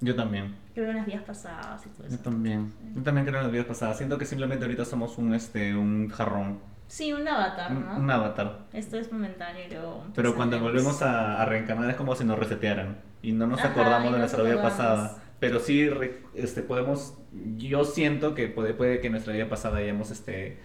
[0.00, 0.54] Yo también.
[0.74, 2.16] creo en las vidas pasadas y todo eso.
[2.16, 2.72] Yo también.
[2.94, 3.96] Yo también creo en las vidas pasadas.
[3.96, 6.58] Siento que simplemente ahorita somos un, este, un jarrón.
[6.86, 7.96] Sí, un avatar, Un, ¿no?
[7.96, 8.58] un avatar.
[8.72, 12.38] Esto es momentáneo y luego Pero cuando volvemos a, a reencarnar es como si nos
[12.38, 15.16] resetearan y no nos Ajá, acordamos y de nuestra vida pasada.
[15.48, 15.88] Pero sí
[16.34, 17.14] este, podemos,
[17.56, 20.58] yo siento que puede, puede que en nuestra vida pasada hayamos este,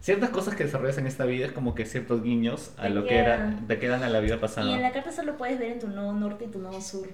[0.00, 3.04] ciertas cosas que desarrollas en esta vida, es como que ciertos guiños a Te lo
[3.06, 4.70] que era, te quedan a la vida pasada.
[4.70, 7.08] Y en la carta solo puedes ver en tu nodo norte y tu nodo sur.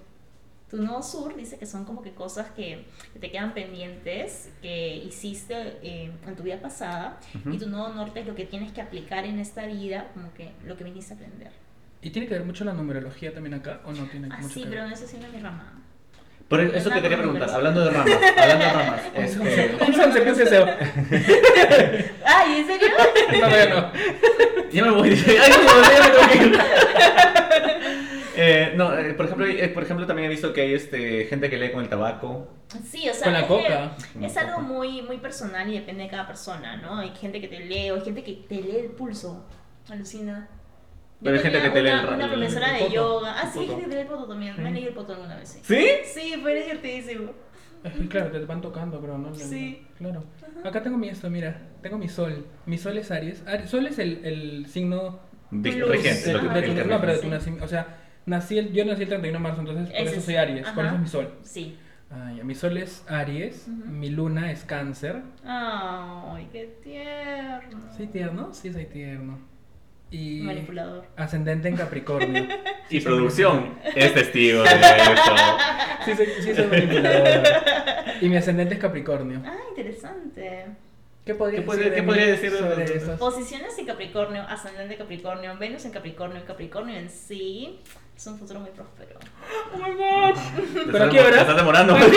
[0.70, 2.84] Tu nodo sur dice que son como que cosas que,
[3.14, 7.18] que te quedan pendientes, que hiciste eh, en tu vida pasada,
[7.50, 10.50] y tu nodo norte es lo que tienes que aplicar en esta vida, como que
[10.66, 11.52] lo que viniste a aprender.
[12.02, 13.80] ¿Y tiene que ver mucho la numerología también acá?
[13.86, 14.92] ¿O no tiene Ah, mucho sí, que pero ver?
[14.92, 15.72] eso sí no es mi rama.
[16.48, 19.00] Por eso te quería preguntar, hablando de ramas, hablando de ramas.
[19.14, 22.10] este, ¿Cómo se empieza ese?
[22.24, 22.88] ¡Ay, en serio!
[23.32, 23.92] No, no, no.
[24.72, 26.58] ya me voy, ay, no, ya me tengo que ir.
[28.40, 31.50] Eh, no, eh, por ejemplo, eh, por ejemplo también he visto que hay este gente
[31.50, 32.46] que lee con el tabaco.
[32.88, 33.96] Sí, o sea, Con la es, coca.
[34.16, 36.98] que es algo muy, muy personal y depende de cada persona, ¿no?
[36.98, 39.44] Hay gente que te lee, o hay gente que te lee el pulso.
[39.90, 40.46] Alucina.
[41.22, 43.34] Pero hay gente que te lee el ra- una profesora de yoga.
[43.40, 44.62] Ah, sí, hay gente que te lee el poto también.
[44.62, 45.60] Me leído el poto alguna vez, sí.
[46.04, 46.40] ¿Sí?
[46.40, 47.32] Fue divertidísimo.
[47.84, 49.32] Es que, Claro, te van tocando, pero no.
[49.34, 49.86] Sí.
[49.98, 50.24] Claro.
[50.64, 51.60] Acá tengo mi esto, mira.
[51.82, 52.44] Tengo mi sol.
[52.66, 53.42] Mi sol es Aries.
[53.66, 55.20] Sol es el, el signo.
[55.50, 57.64] Regente, de, que no, pero de tu nacimiento.
[57.64, 57.96] O sea,
[58.26, 60.68] nací el, yo nací el 31 de marzo, entonces por Ese eso es- soy Aries.
[60.70, 61.32] Por eso es mi sol.
[61.42, 61.76] Sí.
[62.10, 62.44] Ah, ya.
[62.44, 63.66] Mi sol es Aries.
[63.68, 63.88] Ujú.
[63.90, 65.22] Mi luna es Cáncer.
[65.44, 67.92] Ay, qué tierno.
[67.96, 68.52] ¿Soy tierno?
[68.52, 69.38] Sí, soy tierno.
[70.10, 70.40] Y.
[70.40, 71.04] Manipulador.
[71.16, 72.46] Ascendente en Capricornio.
[72.90, 74.78] Y producción es testigo de eso.
[76.06, 77.42] Sí, soy, sí, soy manipulador.
[78.22, 79.42] Y mi ascendente es Capricornio.
[79.44, 80.66] Ah, interesante.
[81.26, 83.18] ¿Qué podría ¿Qué podría- decir, de qué podría decir de sobre estos?
[83.18, 87.80] Posiciones en Capricornio, ascendente Capricornio, Venus en Capricornio, Capricornio en sí.
[88.18, 89.16] Es un futuro muy próspero.
[89.72, 90.34] Oh my god.
[90.90, 91.40] ¿Pero qué hora?
[91.40, 91.94] Estás demorando.
[91.94, 92.06] ¿A qué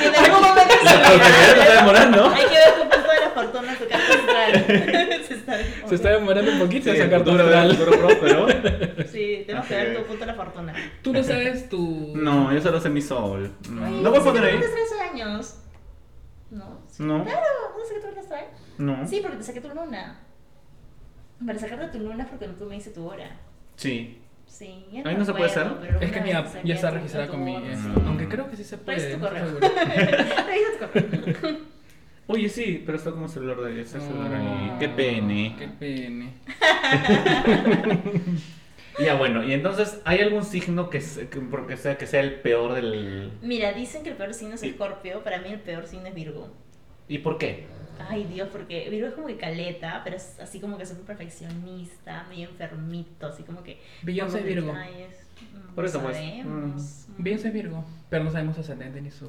[0.00, 2.30] Y en algún momento se está demorando.
[2.30, 4.64] Hay que ver tu punto de la fortuna, tu carta astral.
[5.26, 7.76] se está Se está demorando un poquito Sí, esa carta astral.
[7.76, 8.46] futuro próspero.
[9.10, 10.72] Sí, tenemos que ver tu punto de la fortuna.
[11.02, 12.12] Tú no sabes tu.
[12.14, 13.50] No, yo solo sé mi sol.
[13.68, 14.50] No, Ay, ¿No puedo poner ahí?
[14.60, 15.56] ¿Tienes 13 años?
[16.52, 16.78] No.
[16.88, 17.02] sí.
[17.02, 17.24] No.
[17.24, 17.40] Claro,
[17.76, 18.44] ¿no sé qué tu astral?
[18.78, 19.04] No.
[19.08, 20.20] Sí, porque te saqué tu luna.
[21.44, 23.36] Para sacarte tu luna es porque tú me dices tu hora.
[23.80, 24.18] Sí.
[24.46, 25.68] Sí, ya Ahí no se puede hacer.
[26.02, 27.56] Es que mi app ya está registrada con mi.
[27.56, 27.88] eh, sí.
[28.06, 28.98] Aunque creo que sí se puede.
[28.98, 29.46] Revisa tu no correo.
[29.46, 30.46] estoy seguro.
[30.46, 30.70] Revisa
[31.32, 31.58] tu correo.
[32.26, 34.72] Oye, sí, pero está como celular de ese celular ahí.
[34.78, 35.56] Qué pene.
[35.58, 36.34] Qué pene.
[38.98, 42.34] Ya bueno, y entonces, ¿hay algún signo que, se- que, porque sea, que sea el
[42.40, 43.32] peor del...
[43.40, 45.22] Mira, dicen que el peor signo es Escorpio.
[45.24, 46.50] Para mí el peor signo es Virgo.
[47.10, 47.66] ¿Y por qué?
[48.08, 52.24] Ay, Dios, porque Virgo es como que caleta, pero es así como que súper perfeccionista,
[52.30, 53.78] medio enfermito, así como que.
[54.02, 54.68] Beyoncé es Virgo.
[54.68, 56.18] detalles, mm, Por no eso, pues.
[56.18, 56.76] Mm.
[57.18, 57.84] Beyoncé es Virgo.
[58.08, 59.28] Pero no sabemos ascendente ni su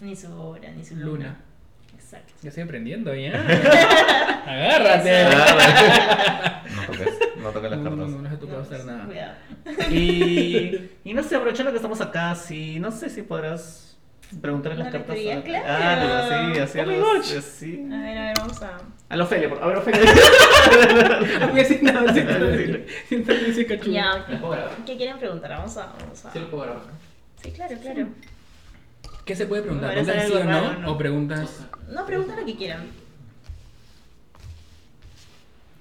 [0.00, 1.06] Ni su hora, ni su luna.
[1.06, 1.36] luna.
[1.94, 2.32] Exacto.
[2.42, 3.32] Ya estoy aprendiendo, ¿ya?
[4.46, 5.10] Agárrate.
[5.26, 8.10] Ah, No toques, no toques las No, no, cartas.
[8.14, 9.04] no, no se te puede No, hacer nada.
[9.06, 9.34] Cuidado.
[9.90, 13.93] Y, y no sé, aprovechando que estamos acá, sí, no sé si podrás
[14.40, 15.16] preguntarle las cartas.
[15.16, 15.64] a- claro.
[15.68, 17.32] Ah, sí, así Oh a my los-.
[17.32, 18.78] A ver, a ver, vamos a.
[19.08, 20.00] A la Ofelia, por- a ver, Ofelia.
[21.50, 22.86] Voy a decir nada, siéntate.
[23.08, 23.92] Siéntate ese cachudo.
[23.92, 24.26] Ya.
[24.86, 25.50] ¿qué quieren preguntar?
[25.50, 25.92] Vamos a.
[26.00, 26.32] Vamos a...
[26.32, 26.82] Sí, lo puedo grabar.
[27.42, 28.08] Sí, claro, claro.
[29.24, 29.92] ¿Qué se puede preguntar?
[29.92, 30.72] ¿Preguntas sí o no?
[30.80, 30.92] ¿no?
[30.92, 31.66] ¿O preguntas.?
[31.88, 32.86] No, pregunta lo que quieran.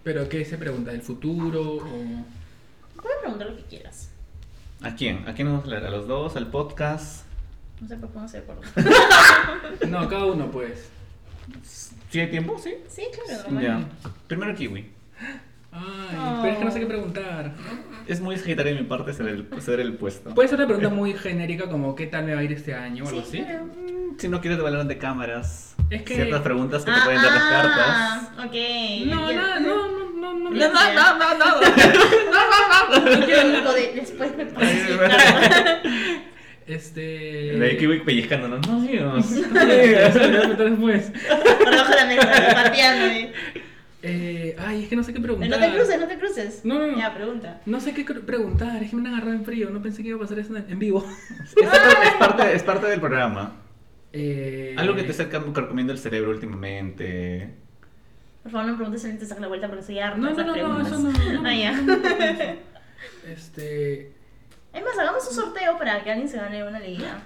[0.03, 0.91] ¿Pero qué se pregunta?
[0.91, 1.61] ¿El futuro?
[1.77, 1.81] ¿O.?
[3.01, 4.09] Puedes preguntar lo que quieras.
[4.81, 5.27] ¿A quién?
[5.27, 5.85] ¿A quién nos vamos a leer?
[5.85, 6.35] ¿A los dos?
[6.35, 7.25] ¿Al podcast?
[7.81, 8.61] No sé por qué no se acuerdo.
[9.89, 10.89] No, cada uno, pues.
[12.09, 12.57] ¿Sí hay tiempo?
[12.59, 12.75] Sí.
[12.87, 13.59] Sí, claro.
[13.61, 13.81] Ya.
[14.27, 14.87] Primero Kiwi.
[15.71, 17.51] Ay, pero es que no sé qué preguntar.
[18.07, 20.33] Es muy sagitario de mi parte ser el, ser el puesto.
[20.35, 23.05] Puede ser una pregunta muy genérica como ¿qué tal me va a ir este año
[23.05, 23.53] o algo Sí, así?
[23.53, 25.75] Mm, Si no quieres te hablar de cámaras.
[25.89, 27.85] Es que- Ciertas preguntas que te Ah, pueden dar las cartas.
[27.87, 28.53] ah, ok.
[29.07, 30.55] No, Ya- no, no, no, no, no.
[30.55, 30.79] Ya no.
[30.79, 30.93] sé.
[30.95, 31.35] no, no,
[33.19, 33.27] no.
[33.27, 35.81] Yo lo único de después me pones mi carta.
[36.67, 37.01] Este.
[37.57, 38.67] De ahí Kiwi pellizcándonos.
[38.67, 41.11] No, voy preguntar después.
[41.59, 43.05] Por debajo de la mesa, pateando.
[43.07, 43.33] eh.
[44.05, 45.49] Eh, ay, es que no sé qué preguntar.
[45.49, 46.61] No te cruces, no te cruces.
[46.65, 46.97] No, no, no.
[46.97, 47.61] Ya, pregunta.
[47.65, 50.17] No sé qué preguntar, es que me han agarrado en frío, no pensé que iba
[50.17, 51.05] a pasar eso en, en vivo.
[51.41, 53.55] Es, es parte, es parte del programa.
[54.11, 57.49] Eh, Algo que te está carcomiendo el cerebro últimamente.
[58.43, 60.17] Por favor, no me preguntes si te saca la vuelta porque soy harta.
[60.17, 61.11] No, no, no, no, eso no.
[61.41, 61.71] no, Ah, ya.
[61.71, 62.73] no, no, no.
[63.31, 64.11] Este.
[64.73, 67.21] Es más, hagamos un sorteo para que alguien se gane una leída.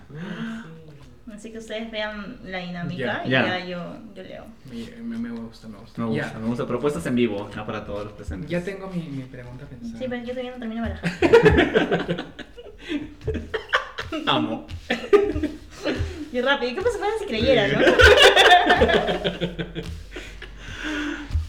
[1.33, 3.45] Así que ustedes vean la dinámica y ya.
[3.45, 4.45] ya, yo, yo leo.
[4.71, 6.01] Me, me, me gusta, me gusta.
[6.01, 6.65] Me gusta, Ya, me gusta.
[6.65, 8.49] Propuestas en vivo, ya para todos los presentes.
[8.49, 9.99] ya tengo mi, mi pregunta pensada.
[9.99, 12.25] Sí, pero yo todavía no termino de barajar.
[14.25, 14.65] Amo.
[16.31, 17.79] Y rápido, ¿qué pasa si creyera, no?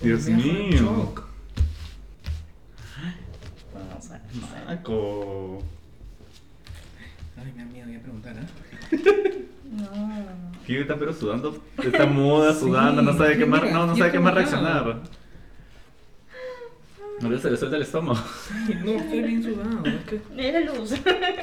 [0.02, 0.70] Dios mío.
[0.78, 1.24] shock.
[3.74, 4.20] Vamos a ver.
[4.32, 4.64] vamos a ver.
[4.66, 5.62] Marco.
[7.36, 8.46] Ay, me da miedo, voy a preguntar, ¿eh?
[10.68, 11.62] Está pero sudando.
[11.82, 15.00] Está muda, Sí, sudando, no sabe qué más, no, no sabe qué más reaccionar.
[17.20, 18.20] No se le suelta el estómago.
[18.84, 19.82] No, estoy bien sudado.
[19.84, 20.92] Es que, la luz.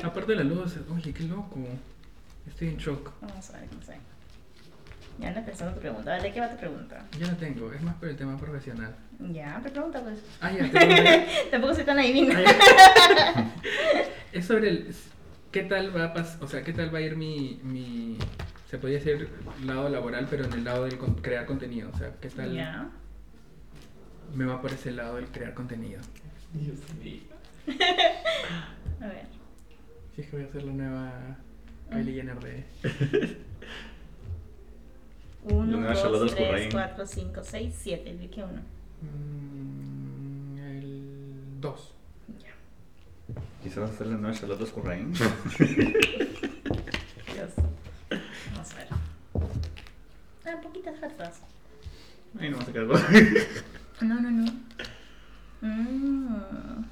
[0.03, 1.59] aparte de la luz, oye, qué loco.
[2.47, 3.11] Estoy en shock.
[3.21, 3.97] Vamos a ver, no sé.
[5.19, 6.11] Ya anda pensando tu pregunta.
[6.11, 7.05] Dale, ¿qué va tu pregunta?
[7.19, 8.95] Ya la tengo, es más por el tema profesional.
[9.31, 10.19] Ya, pero pregunta pues.
[10.41, 11.27] Ah, ya, te.
[11.51, 12.39] Tampoco soy tan adivina.
[12.45, 13.51] Ah.
[14.31, 14.95] Es sobre el.
[15.51, 17.59] ¿Qué tal va a pas O sea, ¿qué tal va a ir mi.
[17.63, 18.17] mi
[18.69, 19.29] se podría decir
[19.65, 21.89] lado laboral, pero en el lado del con- crear contenido.
[21.93, 22.91] O sea, ¿qué tal
[24.33, 26.01] me va por ese lado del crear contenido?
[26.53, 27.21] Dios mío.
[29.01, 29.25] A ver.
[30.15, 31.37] Si es que voy a hacer la nueva
[31.91, 32.63] Kylie Jenner de.
[35.43, 36.71] 1, nueva 2, Charlotte 3, Oscurain.
[36.71, 38.15] 4, 5, 6, 7.
[38.15, 38.61] ¿De qué uno?
[39.01, 41.01] Mm, el
[41.61, 41.93] 2.
[42.39, 42.53] Ya.
[43.63, 44.61] Quizás hacer la nueva Charlotte.
[50.45, 51.41] Ah, poquitas cartas.
[52.39, 52.85] Ay, no me quedar
[54.01, 54.45] No, no, no.
[55.61, 56.85] Mm.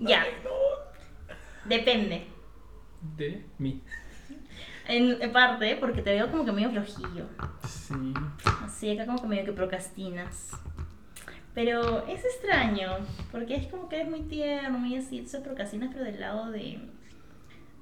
[0.00, 0.24] Ya.
[1.64, 2.26] Depende.
[3.16, 3.82] De mí.
[4.88, 7.26] En en parte, porque te veo como que medio flojillo.
[7.66, 8.14] Sí.
[8.64, 10.52] Así, acá como que medio que procrastinas.
[11.54, 12.98] Pero es extraño,
[13.32, 16.78] porque es como que eres muy tierno, muy así, entonces procrastinas, pero del lado de...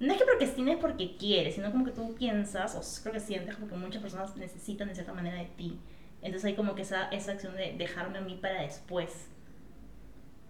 [0.05, 3.55] No es que procrastines porque quieres, sino como que tú piensas, o creo que sientes
[3.55, 5.79] como que muchas personas necesitan de cierta manera de ti.
[6.21, 9.29] Entonces hay como que esa, esa acción de dejarme a mí para después.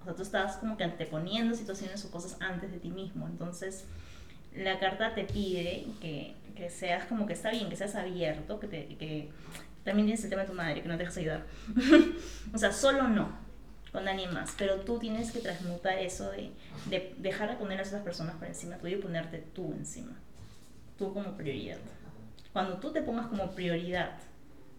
[0.01, 3.29] O sea, tú estás como que anteponiendo situaciones o cosas antes de ti mismo.
[3.29, 3.85] Entonces,
[4.57, 8.67] la carta te pide que, que seas como que está bien, que seas abierto, que,
[8.67, 9.31] te, que
[9.85, 11.47] también tienes el tema de tu madre, que no te dejas ayudar.
[12.53, 13.44] o sea, solo no,
[13.95, 16.51] con alguien más, pero tú tienes que transmutar eso de,
[16.91, 20.17] de dejar de poner a esas personas por encima tuyo y ponerte tú encima,
[20.99, 21.79] tú como prioridad.
[22.53, 24.19] Cuando tú te pongas como prioridad,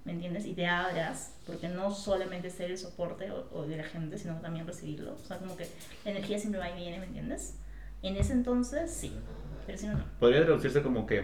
[0.03, 0.45] ¿me entiendes?
[0.45, 4.35] Y te abras, porque no solamente ser el soporte o, o de la gente, sino
[4.41, 5.13] también recibirlo.
[5.13, 5.65] O sea, como que
[6.03, 7.55] la energía siempre va y viene, ¿me entiendes?
[8.01, 9.13] En ese entonces, sí,
[9.65, 10.03] pero si no, no.
[10.19, 11.23] Podría traducirse como que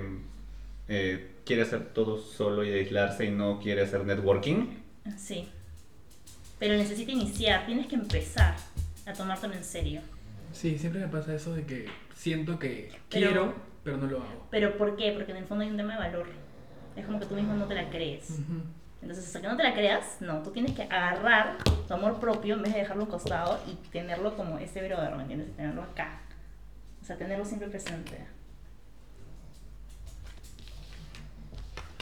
[0.88, 4.78] eh, quiere hacer todo solo y aislarse y no quiere hacer networking.
[5.18, 5.50] Sí.
[6.62, 8.56] Pero necesita iniciar, tienes que empezar
[9.08, 10.00] a tomártelo en serio.
[10.54, 13.54] Sí, siempre me pasa eso de que siento que Pero- quiero,
[13.84, 14.48] pero no lo hago.
[14.52, 15.12] ¿Pero por qué?
[15.12, 16.28] Porque en el fondo hay un tema de valor.
[16.96, 18.30] Es como que tú mismo no te la crees.
[18.30, 18.62] Ujú.
[19.02, 21.58] Entonces, hasta que no te la creas, no, tú tienes que agarrar
[21.88, 25.16] tu amor propio en vez de dejarlo a un costado y tenerlo como ese brother,
[25.16, 25.56] ¿me entiendes?
[25.56, 26.20] Tenerlo acá.
[27.02, 28.20] O sea, tenerlo siempre presente.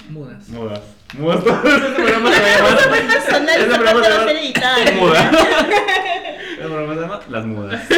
[0.10, 0.50] Mudas.
[0.50, 0.82] Mudas.
[1.18, 1.44] Mudas.
[1.46, 2.80] Ese programa se va a llamar.
[2.80, 4.92] Ese esa programa se va a ser llama editada.
[5.00, 5.32] Muda.
[6.52, 7.90] Ese programa se llama Las Mudas.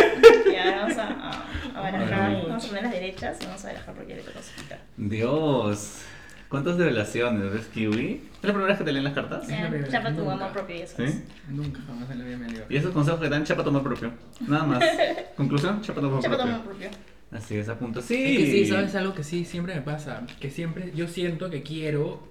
[0.52, 2.22] Ya, ahora vamos a, a, a barajar.
[2.22, 2.44] Ay.
[2.48, 4.80] Vamos a poner las derechas y vamos a barajar porque le explicar.
[4.98, 6.02] Dios.
[6.50, 8.24] ¿Cuántas revelaciones ves, Kiwi?
[8.36, 9.48] ¿Es la primera vez que te leen las cartas?
[9.48, 10.34] la Ya, primera, chapa tu nunca.
[10.34, 11.24] amor propio y eso ¿Sí?
[11.48, 12.64] Nunca jamás en la vida me dio.
[12.68, 14.12] Y esos consejos que dan, chapa tu amor propio.
[14.42, 14.84] Nada más.
[15.38, 16.56] Conclusión, chapa tu amor Chapa tu propio.
[16.56, 16.90] amor propio.
[17.32, 18.02] Así es, a punto.
[18.02, 18.16] Sí.
[18.24, 20.26] Es que sí, ¿sabes algo que sí siempre me pasa?
[20.40, 22.28] Que siempre yo siento que quiero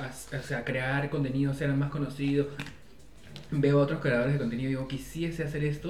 [0.00, 2.48] as- o sea, crear contenido, ser más conocido.
[3.50, 5.88] Veo a otros creadores de contenido y digo, quisiese hacer esto,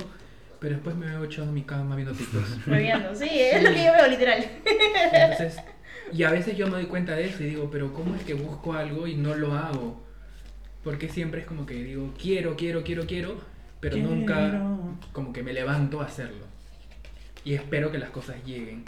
[0.58, 2.58] pero después me veo echado en mi cama viendo TikToks.
[3.14, 4.44] Sí, es lo que yo veo literal.
[5.12, 5.56] Entonces,
[6.12, 8.34] y a veces yo me doy cuenta de eso y digo, pero ¿cómo es que
[8.34, 10.02] busco algo y no lo hago?
[10.82, 13.36] Porque siempre es como que digo, quiero, quiero, quiero, quiero,
[13.80, 14.34] pero nunca
[15.12, 16.46] como que me levanto a hacerlo.
[17.44, 18.84] Y espero que las cosas lleguen.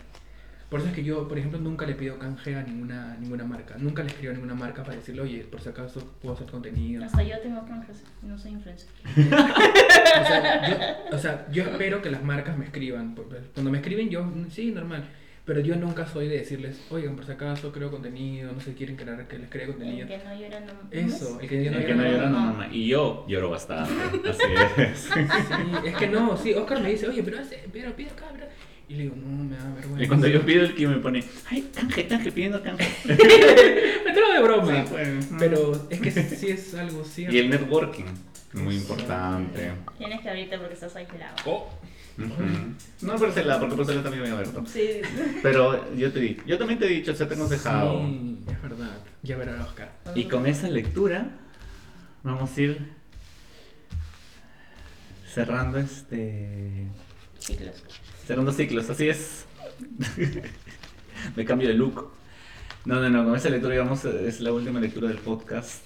[0.68, 3.74] Por eso es que yo, por ejemplo, nunca le pido canje a ninguna, ninguna marca.
[3.76, 7.04] Nunca le escribo a ninguna marca para decirle, oye, por si acaso puedo hacer contenido.
[7.04, 8.88] Hasta yo tengo canjes, no soy influencer.
[10.14, 10.68] O sea,
[11.10, 13.14] yo, o sea, yo espero que las marcas me escriban.
[13.54, 15.04] Cuando me escriben, yo, mm, sí, normal.
[15.44, 18.96] Pero yo nunca soy de decirles, oigan, por si acaso creo contenido, no sé, quieren
[18.96, 20.06] que, la- que les cree contenido.
[20.06, 22.46] El que no llora no Eso, el que no El que no llora, llora no
[22.51, 22.51] no.
[22.72, 23.92] Y yo lloro bastante.
[24.28, 24.42] Así
[24.76, 24.98] es.
[24.98, 25.20] Sí,
[25.86, 28.46] es que no, sí, Oscar me dice, oye, pero, hace, pero pide acá, pero...
[28.88, 30.04] Y le digo, no, me da vergüenza.
[30.04, 32.88] Y cuando yo pido el que me pone, ay, canje, canje, pidiendo canje.
[33.06, 34.84] me de broma.
[34.84, 35.28] Sí, pues.
[35.38, 37.34] Pero es que sí es algo cierto.
[37.34, 38.04] Y el networking,
[38.54, 39.72] muy importante.
[39.96, 41.36] Tienes que abrirte porque estás aislado.
[41.46, 41.70] Oh.
[42.18, 44.64] No por porque por celular también me he abierto.
[44.66, 45.00] Sí.
[45.42, 48.06] Pero yo te di, yo también te he dicho, se te hemos dejado.
[48.06, 48.98] Sí, es verdad.
[49.22, 49.92] Ya verá Oscar.
[50.14, 51.30] Y con esa lectura
[52.22, 52.92] vamos a ir
[55.32, 56.86] cerrando este
[57.38, 57.82] Ciclos.
[58.26, 59.46] cerrando ciclos, así es.
[61.36, 62.12] Me cambio de look.
[62.84, 65.82] No, no, no, con esa lectura digamos es la última lectura del podcast.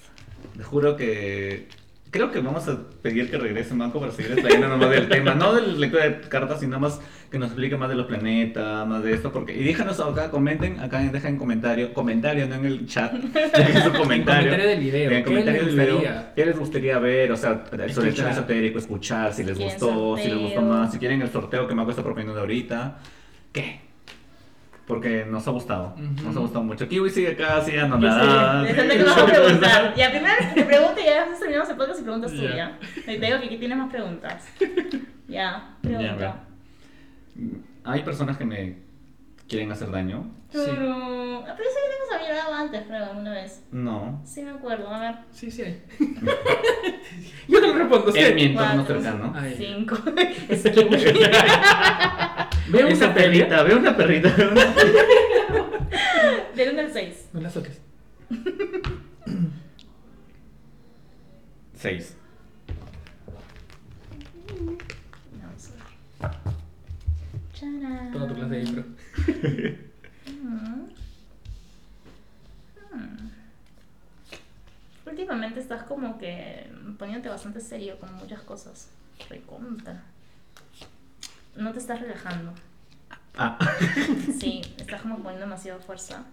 [0.57, 1.69] Te juro que
[2.11, 5.55] creo que vamos a pedir que regrese Manco para seguir explaiendo más del tema, no
[5.55, 7.01] de la lectura de cartas, sino más
[7.31, 10.79] que nos explique más de los planetas, más de esto, porque y déjanos acá, comenten,
[10.81, 14.51] acá dejen comentario, comentario, no en el chat, dejen su comentario.
[14.51, 16.33] comentario del video, En el ¿qué comentario les del video, gustaría?
[16.35, 17.33] ¿qué les gustaría ver?
[17.33, 18.31] O sea, sobre el Escuchar.
[18.33, 21.91] esotérico, escuchar, si les gustó, si les gustó más, si quieren el sorteo que Manco
[21.91, 22.99] está proponiendo ahorita,
[23.53, 23.86] ¿qué?
[24.87, 26.87] Porque nos ha gustado, nos ha gustado mucho.
[26.89, 28.61] Kiwi sigue acá, sigue Sí, anonadada.
[28.61, 29.95] Interesante que vas a preguntar.
[29.97, 32.55] Ya, primero te pregunto y ya después terminamos el podcast y preguntas tú, Ya.
[32.57, 32.79] ¿ya?
[33.05, 34.47] Te digo que aquí tienes más preguntas.
[35.29, 36.45] Ya, Ya, pregunta.
[37.85, 38.77] Hay personas que me
[39.49, 40.31] quieren hacer daño.
[40.51, 40.59] Sí.
[40.65, 40.93] Pero,
[41.47, 43.63] ah, pero eso ya lo hemos hablado antes, creo, alguna vez.
[43.71, 44.23] No.
[44.25, 45.15] Sí me acuerdo, a ver.
[45.33, 45.83] Sí, sí hay.
[47.49, 48.19] Yo te lo respondo, sí.
[48.19, 49.33] En mi entorno Cuatro, cercano.
[49.37, 49.55] Ay.
[49.57, 49.97] Cinco.
[50.49, 50.71] Es que
[52.69, 53.15] Veo una perrita.
[53.15, 54.29] perrita, veo una perrita.
[54.37, 54.75] veo una-
[56.55, 57.29] Del 1 al 6.
[57.33, 57.81] No la toques.
[61.75, 62.17] Seis.
[65.41, 65.71] Vamos
[66.21, 66.37] a ver.
[67.53, 68.13] Charán.
[68.13, 68.85] Toma tu clase de.
[70.27, 70.89] Mm.
[72.93, 73.31] Mm.
[75.07, 78.89] Últimamente estás como que poniéndote bastante serio con muchas cosas.
[79.29, 80.03] Recontra.
[81.55, 82.53] No te estás relajando.
[83.37, 83.59] Ah.
[84.39, 86.25] Sí, estás como poniendo demasiada fuerza.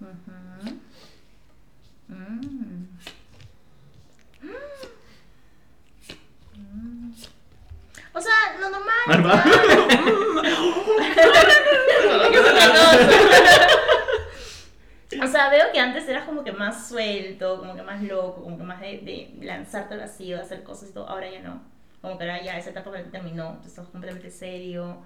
[0.00, 0.78] Ujú.
[2.08, 2.86] Mm.
[4.42, 4.50] Mm.
[8.12, 8.94] O sea, lo normal.
[9.06, 9.44] Arma.
[12.32, 12.98] Es otra cosa.
[15.22, 18.56] O sea, veo que antes eras como que más suelto, como que más loco, como
[18.58, 18.98] que más de,
[19.38, 21.08] de lanzarte al vacío, de hacer cosas y todo.
[21.08, 21.60] Ahora ya no.
[22.00, 25.02] Como que ahora ya esa etapa para ti terminó, estás completamente serio,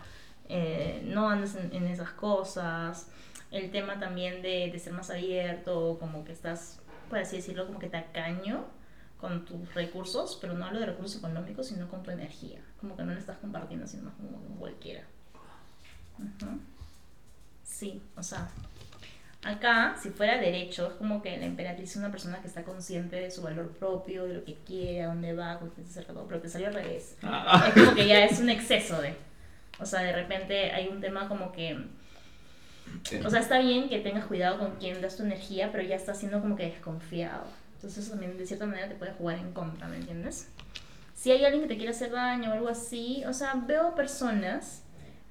[0.48, 3.09] eh, no andas en, en esas cosas.
[3.50, 7.78] El tema también de, de ser más abierto, como que estás, por así decirlo, como
[7.78, 8.64] que tacaño
[9.20, 12.61] con tus recursos, pero no hablo de recursos económicos, sino con tu energía.
[12.80, 15.02] Como que no la estás compartiendo, sino más como con cualquiera.
[16.18, 16.61] Ujú.
[17.64, 18.48] Sí, o sea,
[19.45, 23.16] acá, si fuera derecho, es como que la emperatriz es una persona que está consciente
[23.16, 26.12] de su valor propio, de lo que quiere, a dónde va, con quién se acerca,
[26.12, 27.16] todo, pero te salió al revés.
[27.22, 27.64] Ah.
[27.68, 29.14] Es como que ya es un exceso de.
[29.80, 31.76] O sea, de repente hay un tema como que.
[33.24, 36.18] O sea, está bien que tengas cuidado con quién das tu energía, pero ya estás
[36.18, 37.45] siendo como que desconfiado.
[37.74, 40.49] Entonces, eso también de cierta manera te puede jugar en contra, ¿me entiendes?
[41.14, 44.84] Si hay alguien que te quiere hacer daño o algo así, o sea, veo personas,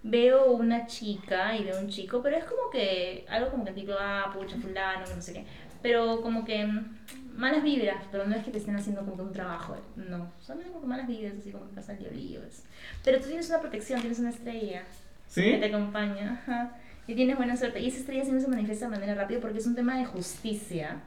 [0.04, 3.94] veo una chica y veo un chico, pero es como que algo como que tipo,
[4.00, 5.46] ah, pucha, fulano, no sé qué.
[5.82, 6.96] Pero como que mm,
[7.36, 10.32] malas vibras, pero no es que te estén haciendo como que un trabajo, no.
[10.40, 12.64] Son como que malas vibras, así como que pasan líos.
[13.04, 14.84] Pero tú tienes una protección, tienes una estrella
[15.34, 15.64] que te ¿Sí?
[15.64, 16.42] acompaña.
[16.44, 16.78] Ajá.
[17.08, 17.82] Y tienes buena suerte.
[17.82, 21.02] Y esa estrella siempre se manifiesta de manera rápida porque es un tema de justicia.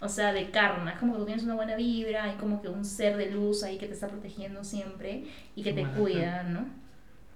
[0.00, 0.92] O sea, de karma.
[0.92, 3.62] Es como que tú tienes una buena vibra, hay como que un ser de luz
[3.62, 5.24] ahí que te está protegiendo siempre
[5.54, 6.66] y que te cuida, ¿no?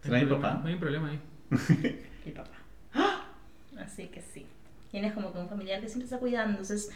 [0.02, 0.40] ¿Será mi No hay papá?
[0.40, 1.20] problema, No hay problema ahí.
[2.26, 2.50] El papá.
[3.78, 4.46] Así que sí.
[4.90, 6.50] Tienes como que un familiar que siempre está cuidando.
[6.60, 6.90] Entonces,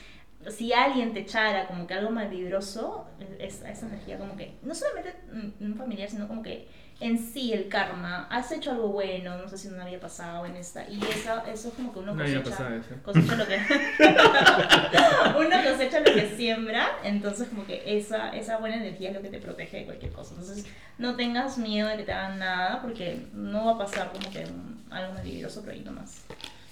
[0.49, 3.07] si alguien te echara como que algo mal vibroso,
[3.39, 5.15] es, esa energía como que, no solamente
[5.61, 6.69] un familiar, sino como que
[7.01, 10.57] en sí el karma, has hecho algo bueno, no sé si no había pasado en
[10.57, 13.37] esta, y esa, eso es como que uno cosecha, eso.
[13.37, 13.59] lo que
[15.39, 19.29] uno cosecha lo que siembra, entonces como que esa, esa buena energía es lo que
[19.29, 20.35] te protege de cualquier cosa.
[20.39, 20.67] Entonces
[20.99, 24.41] no tengas miedo de que te hagan nada, porque no va a pasar como que
[24.45, 26.23] un- algo maravilloso por ahí nomás.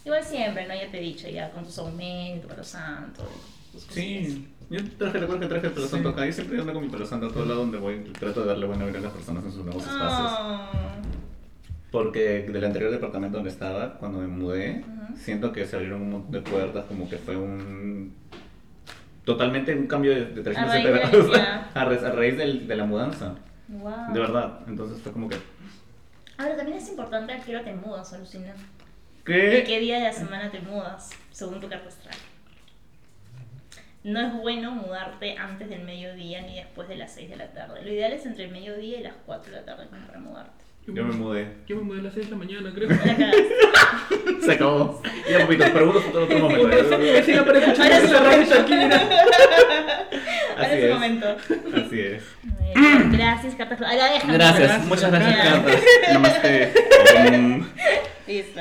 [0.05, 0.75] Igual siempre, ¿no?
[0.75, 3.62] Ya te he dicho, ya con tus aumentos, para los santos, tus cosillas.
[3.89, 4.49] Sí.
[4.71, 6.25] Yo traje, recuerdo que traje el pelo santo acá.
[6.27, 8.01] Yo siempre ando con mi pelo santo a todo lado donde voy.
[8.19, 10.31] Trato de darle buena vida a las personas en sus nuevos espacios.
[10.41, 10.61] Oh.
[11.91, 14.83] Porque del anterior departamento donde estaba, cuando me mudé,
[15.15, 18.15] siento que se abrieron un montón de puertas, como que fue un...
[19.25, 21.71] Totalmente un cambio de, de 360 raíz de- grados ya.
[21.75, 23.35] a, ra- a raíz del- de la mudanza.
[23.69, 24.13] Wow.
[24.13, 24.61] De verdad.
[24.67, 25.37] Entonces fue como que...
[26.39, 28.55] Ahora también es importante a qué hora te mudas, alucina.
[29.21, 29.65] ¿Y ¿Qué?
[29.67, 32.15] qué día de la semana te mudas, según tu carta astral?
[34.05, 37.83] No es bueno mudarte antes del mediodía ni después de las 6 de la tarde.
[37.85, 40.65] Lo ideal es entre el mediodía y las 4 de la tarde como para mudarte.
[40.89, 41.47] Yo me mudé.
[41.69, 42.89] Yo me mudé a las 6 de la mañana, creo.
[44.41, 45.01] Se acabó.
[45.31, 46.99] Ya, papito, pero uno otro, otro momento.
[46.99, 49.01] Mi vecino para escuchar Ahora ese cerrado de Shakira.
[50.57, 51.37] Ahora Así es momento.
[51.77, 52.25] Así es.
[53.13, 53.93] Gracias, carta astral.
[53.93, 54.35] Ahora déjame.
[54.35, 55.49] Gracias, Gracias, muchas gracias.
[55.49, 55.83] Cartas.
[56.13, 56.73] Namaste.
[57.13, 57.67] Um,
[58.27, 58.61] Listo.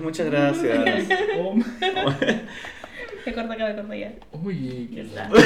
[0.00, 1.08] muchas gracias.
[3.26, 4.12] Me corto acá, me corto ya.
[4.32, 5.30] Uy, qué está.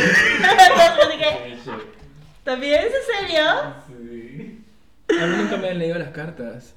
[1.18, 1.56] Que,
[2.44, 2.80] ¿También?
[2.84, 3.44] ¿Es en serio?
[3.48, 6.74] A mí nunca me han leído las cartas.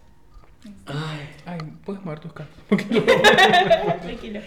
[0.86, 1.30] Ay.
[1.46, 2.58] Ay, puedes mover tus cartas.
[4.02, 4.42] Tranquilo.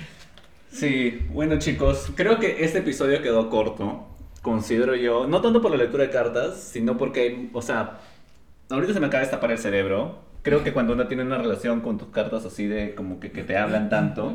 [0.71, 4.09] Sí, bueno chicos, creo que este episodio quedó corto,
[4.43, 8.01] considero yo, no tanto por la lectura de cartas, sino porque, o sea,
[8.71, 10.19] ahorita se me acaba de destapar el cerebro.
[10.43, 13.45] Creo que cuando uno tiene una relación con tus cartas así de como que, que
[13.45, 14.35] te hablan tanto.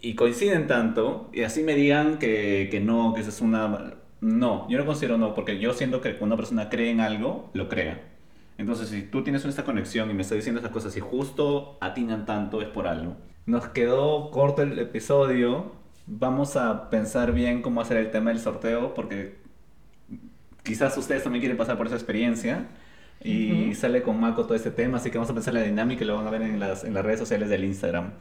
[0.00, 3.94] Y coinciden tanto, y así me digan que, que no, que eso es una...
[4.20, 7.50] No, yo no considero no, porque yo siento que cuando una persona cree en algo,
[7.52, 8.00] lo crea.
[8.58, 12.26] Entonces, si tú tienes esta conexión y me estás diciendo estas cosas y justo atinan
[12.26, 13.16] tanto, es por algo.
[13.46, 15.72] Nos quedó corto el episodio.
[16.06, 19.36] Vamos a pensar bien cómo hacer el tema del sorteo, porque
[20.64, 22.66] quizás ustedes también quieren pasar por esa experiencia.
[23.22, 26.06] Y sale con Mako todo este tema, así que vamos a pensar la dinámica y
[26.06, 28.12] lo van a ver en las, en las redes sociales del Instagram.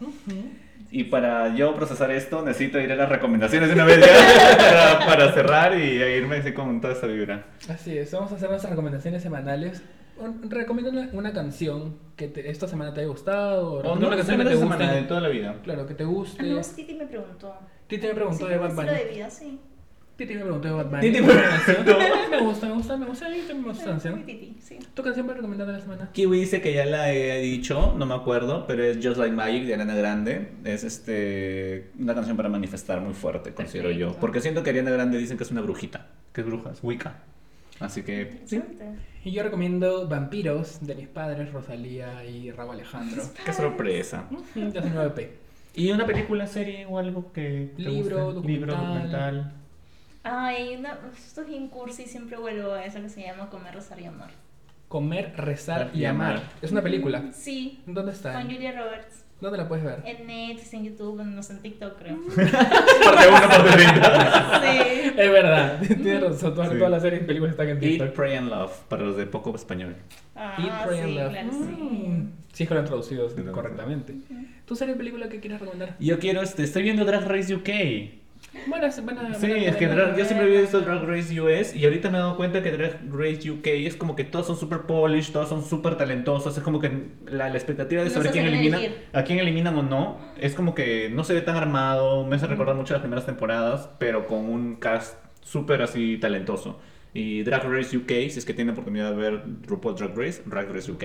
[0.90, 5.06] Y para yo procesar esto, necesito ir a las recomendaciones de una vez ya para,
[5.06, 7.46] para cerrar y irme así con toda esa vibra.
[7.70, 9.82] Así es, vamos a hacer nuestras recomendaciones semanales.
[10.50, 13.74] Recomienda una, una canción que te- esta semana te haya gustado.
[13.74, 14.74] O recomienda no, una canción que te de guste.
[14.78, 15.56] semana, de toda la vida.
[15.64, 16.44] Claro, que te Ah, guste.
[16.44, 17.54] no, sí, Titi me preguntó.
[17.88, 18.90] Titi me preguntó Sí, de Bad Bunny.
[18.90, 19.60] de vida, sí.
[20.18, 21.02] Titi me preguntó de Bad Bunny.
[21.02, 21.98] Titi me preguntó.
[22.32, 23.30] Me gusta, me gusta, me gusta.
[23.30, 24.24] Mí también me gusta esa canción.
[24.26, 24.80] Titi, sí.
[24.94, 26.10] ¿Tu canción para recomendar de la semana?
[26.12, 29.66] Kiwi dice que ya la he dicho, no me acuerdo, pero es Just Like Magic
[29.66, 30.52] de Ariana Grande.
[30.64, 34.08] Es este una canción para manifestar muy fuerte, considero yo.
[34.08, 34.22] Perfecto.
[34.22, 36.08] Porque siento que Ariana Grande dicen que es una brujita.
[36.34, 37.18] Que es bruja, es Wicca.
[37.80, 38.62] Así que, sí.
[39.24, 43.22] Y yo recomiendo Vampiros de mis padres, Rosalía y Raúl Alejandro.
[43.46, 44.26] Qué sorpresa.
[44.56, 45.32] De su nuevo EP.
[45.76, 48.48] ¿Y una película, serie o algo que te Libro, guste?
[48.48, 49.54] Libro, documental.
[50.30, 54.00] Ay, una, esto es bien cursi, siempre vuelvo a eso que se llama Comer, Rezar
[54.02, 54.30] y Amar.
[54.88, 56.36] Comer, rezar Y y amar.
[56.38, 56.44] amar.
[56.62, 57.24] Es una película.
[57.34, 58.34] Sí, ¿Dónde está?
[58.34, 59.24] con Julia Roberts.
[59.42, 60.02] ¿Dónde la puedes ver?
[60.06, 62.18] En Netflix, en YouTube, no sé, en TikTok creo.
[62.36, 64.62] Parte 1, parte 30.
[64.62, 65.12] sí.
[65.18, 66.54] Es verdad, tienes razón.
[66.56, 66.76] Todas, Sí.
[66.78, 68.14] todas las series y películas están en Eat, TikTok.
[68.14, 69.96] Pray and Love, para los de poco español.
[70.36, 71.30] Ah, Eat, Pray and sí, Love.
[71.32, 71.58] claro, sí.
[71.84, 74.16] Mm, Sí, es que lo han traducido correctamente.
[74.66, 75.96] ¿Tu serie o película que quieres recomendar?
[76.00, 77.70] Yo quiero, este, estoy viendo Drag Race UK.
[78.66, 79.40] Buenas, buenas.
[79.40, 82.22] Sí, es que Drag- yo siempre había visto Drag Race US y ahorita me he
[82.22, 85.64] dado cuenta que Drag Race UK es como que todos son super polished, todos son
[85.64, 88.80] súper talentosos, es como que la, la expectativa de No saber quién elimina,
[89.14, 92.48] a quién eliminan o no, es como que no se ve tan armado, me hace
[92.48, 96.80] recordar mucho las primeras temporadas, pero con un cast súper así talentoso.
[97.14, 100.70] Y Drag Race UK, si es que tiene oportunidad de ver RuPaul Drag Race, Drag
[100.72, 101.04] Race UK.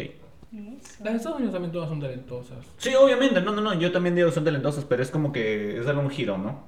[1.03, 2.59] Las de Estados Unidos también todas son talentosas.
[2.77, 5.79] Sí, obviamente, no, no, no, yo también digo que son talentosos, pero es como que
[5.79, 6.67] es darle un giro, ¿no?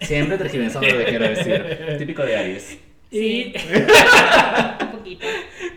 [0.00, 1.94] Siempre tergiversando lo que quiero decir.
[1.98, 2.78] Típico de Aries.
[3.10, 3.52] Sí.
[3.52, 3.54] Y
[4.84, 5.26] Un poquito.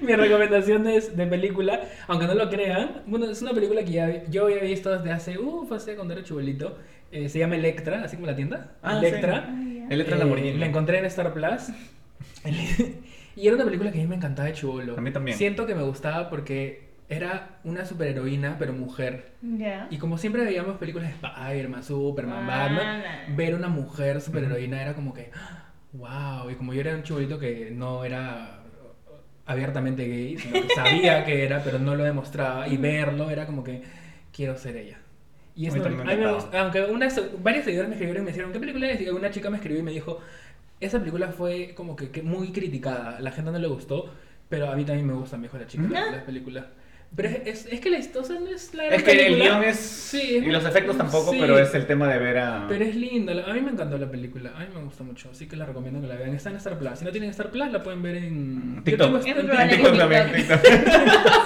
[0.01, 4.23] mi recomendación es de película, aunque no lo crean, bueno, es una película que ya,
[4.29, 6.77] yo había visto desde hace, uff, hace cuando era chubolito.
[7.11, 8.71] Eh, se llama Electra, así como la tienda.
[8.81, 9.45] Ah, Electra.
[9.47, 9.79] sí.
[9.83, 10.57] Ah, Electra Eh, Lamborghini.
[10.57, 11.69] La encontré en Star Plus.
[13.35, 14.97] y era una película que a mí me encantaba de chubolo.
[14.97, 15.37] A mí también.
[15.37, 19.33] Siento que me gustaba porque era una superheroína, pero mujer.
[19.41, 19.87] Ya.
[19.89, 23.03] Y como siempre veíamos películas de Spider-Man, Superman, Ah, Batman,
[23.35, 25.31] ver una mujer superheroína era como que,
[25.93, 26.49] wow.
[26.49, 28.59] Y como yo era un chubolito que no era
[29.45, 33.63] abiertamente gay, sino que sabía que era, pero no lo demostraba, y verlo era como
[33.63, 33.83] que,
[34.31, 34.99] quiero ser ella.
[35.55, 38.25] Y es A mí una- también me gusta- aunque unas, varios seguidores me escribieron y
[38.25, 39.01] me dijeron, ¿qué película es?
[39.01, 40.19] Y una chica me escribió y me dijo,
[40.79, 44.11] esa película fue como que, que muy criticada, la gente no le gustó,
[44.49, 45.93] pero a mí también me gusta mejor la chica, Ujú.
[45.93, 46.67] la, la película.
[47.15, 49.77] Pero es, que la historia no es la gran Es que el guion es.
[49.77, 51.37] Sí, y los efectos tampoco, sí.
[51.39, 52.65] pero es el tema de ver a.
[52.67, 55.29] Pero es linda, la- a mí me encantó la película, a mí me gusta mucho,
[55.31, 56.33] así que la recomiendo que la vean.
[56.33, 59.23] Está en Star Plus, si no tienen Star Plus la pueden ver en TikTok.
[59.25, 60.61] Yo tengo- Es en TikTok que también, TikTok.
[60.61, 60.91] TikTok.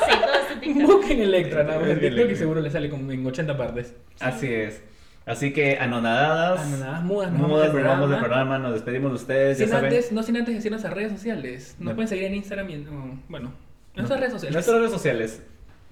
[0.07, 0.87] Sí, todo este TikTok.
[0.87, 3.93] Busquen Electra, nada más en TikTok y seguro le sale como en 80 partes.
[4.21, 4.81] Así es.
[5.25, 8.19] Así que anonadadas, Anonadas mudas, nos mudas, vamos vamos del programa.
[8.21, 9.89] programa, nos despedimos de ustedes, ya Sin saben.
[9.91, 11.75] antes, no sin antes decirnos a redes sociales.
[11.79, 11.95] Nos No.
[11.95, 13.51] pueden seguir en Instagram y en, oh, bueno,
[13.93, 14.53] en nuestras redes sociales.
[14.53, 15.41] Nuestras redes sociales.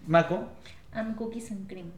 [0.07, 0.49] Mako,
[0.93, 1.91] I'm cookies and cream.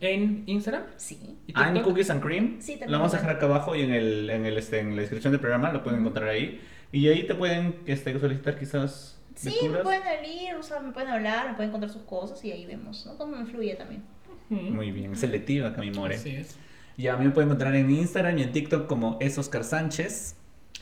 [0.00, 1.38] En Instagram Sí.
[1.46, 1.82] y I'm.
[1.82, 2.56] Cookies and Cream.
[2.60, 4.94] Sí, también lo vamos a dejar acá abajo y en, el, en, el, este, en
[4.94, 6.60] la descripción del programa lo pueden encontrar ahí.
[6.92, 11.10] Y ahí te pueden este, solicitar quizás Sí, me pueden salir, o sea, me pueden
[11.10, 13.18] hablar, me pueden contar sus cosas y ahí vemos, ¿no?
[13.18, 14.02] Cómo me fluye también.
[14.48, 16.14] Muy bien, selectiva acá mi more.
[16.14, 16.56] Así es.
[16.96, 20.36] Y a mí me pueden encontrar en Instagram y en TikTok como es Oscar Sánchez.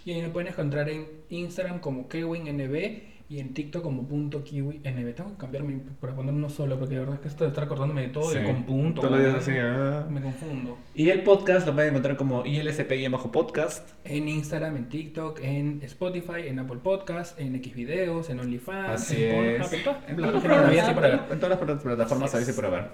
[0.05, 4.81] Y ahí me pueden encontrar en Instagram como KWinNB y en TikTok como punto kiwi
[4.85, 5.15] NB.
[5.15, 7.65] Tengo que cambiarme para poner uno solo porque la verdad es que esto de estar
[7.65, 8.39] acordándome de todo Sí.
[8.39, 9.01] y con punto.
[9.01, 9.39] Todos los días ¿no?
[9.39, 10.07] así, ah.
[10.11, 10.79] Me confundo.
[10.95, 13.89] Y el podcast lo pueden encontrar como ILSP bajo podcast.
[14.05, 19.63] En Instagram, en TikTok, en Spotify, en Apple Podcast, en Xvideos, en OnlyFans, Así en
[19.63, 19.69] es.
[19.69, 20.43] Pornhub, en todas las
[20.89, 21.79] de por haber.
[21.83, 22.57] plataformas Así es.
[22.57, 22.85] por haber.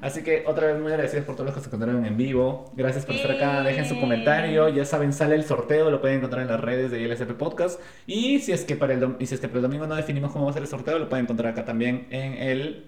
[0.00, 2.72] Así que otra vez muy agradecidos por todos los que se encontraron en vivo.
[2.76, 3.62] Gracias por estar acá.
[3.62, 4.68] Dejen su comentario.
[4.70, 5.90] Ya saben, sale el sorteo.
[5.90, 7.80] Lo pueden encontrar en las redes de ILSP Podcast.
[8.06, 9.94] Y si es que para el, dom- y si es que para el domingo no
[9.94, 12.84] definimos cómo va a ser el sorteo, lo pueden encontrar acá también en el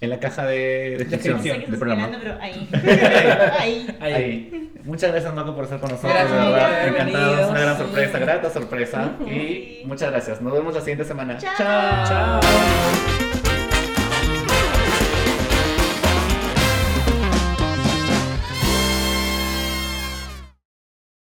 [0.00, 2.10] en la caja de descripción del programa.
[2.20, 2.68] pero ahí.
[3.58, 3.96] ahí.
[4.00, 4.12] Ahí.
[4.12, 4.72] Ahí.
[4.84, 6.12] Muchas gracias, Marco, por estar con nosotros.
[6.12, 7.50] Gracias, de verdad, encantados.
[7.50, 9.12] Una gran sorpresa, grata sorpresa.
[9.26, 10.40] Y muchas gracias.
[10.40, 11.38] Nos vemos la siguiente semana.
[11.38, 11.54] Chao.
[11.56, 13.25] Chao.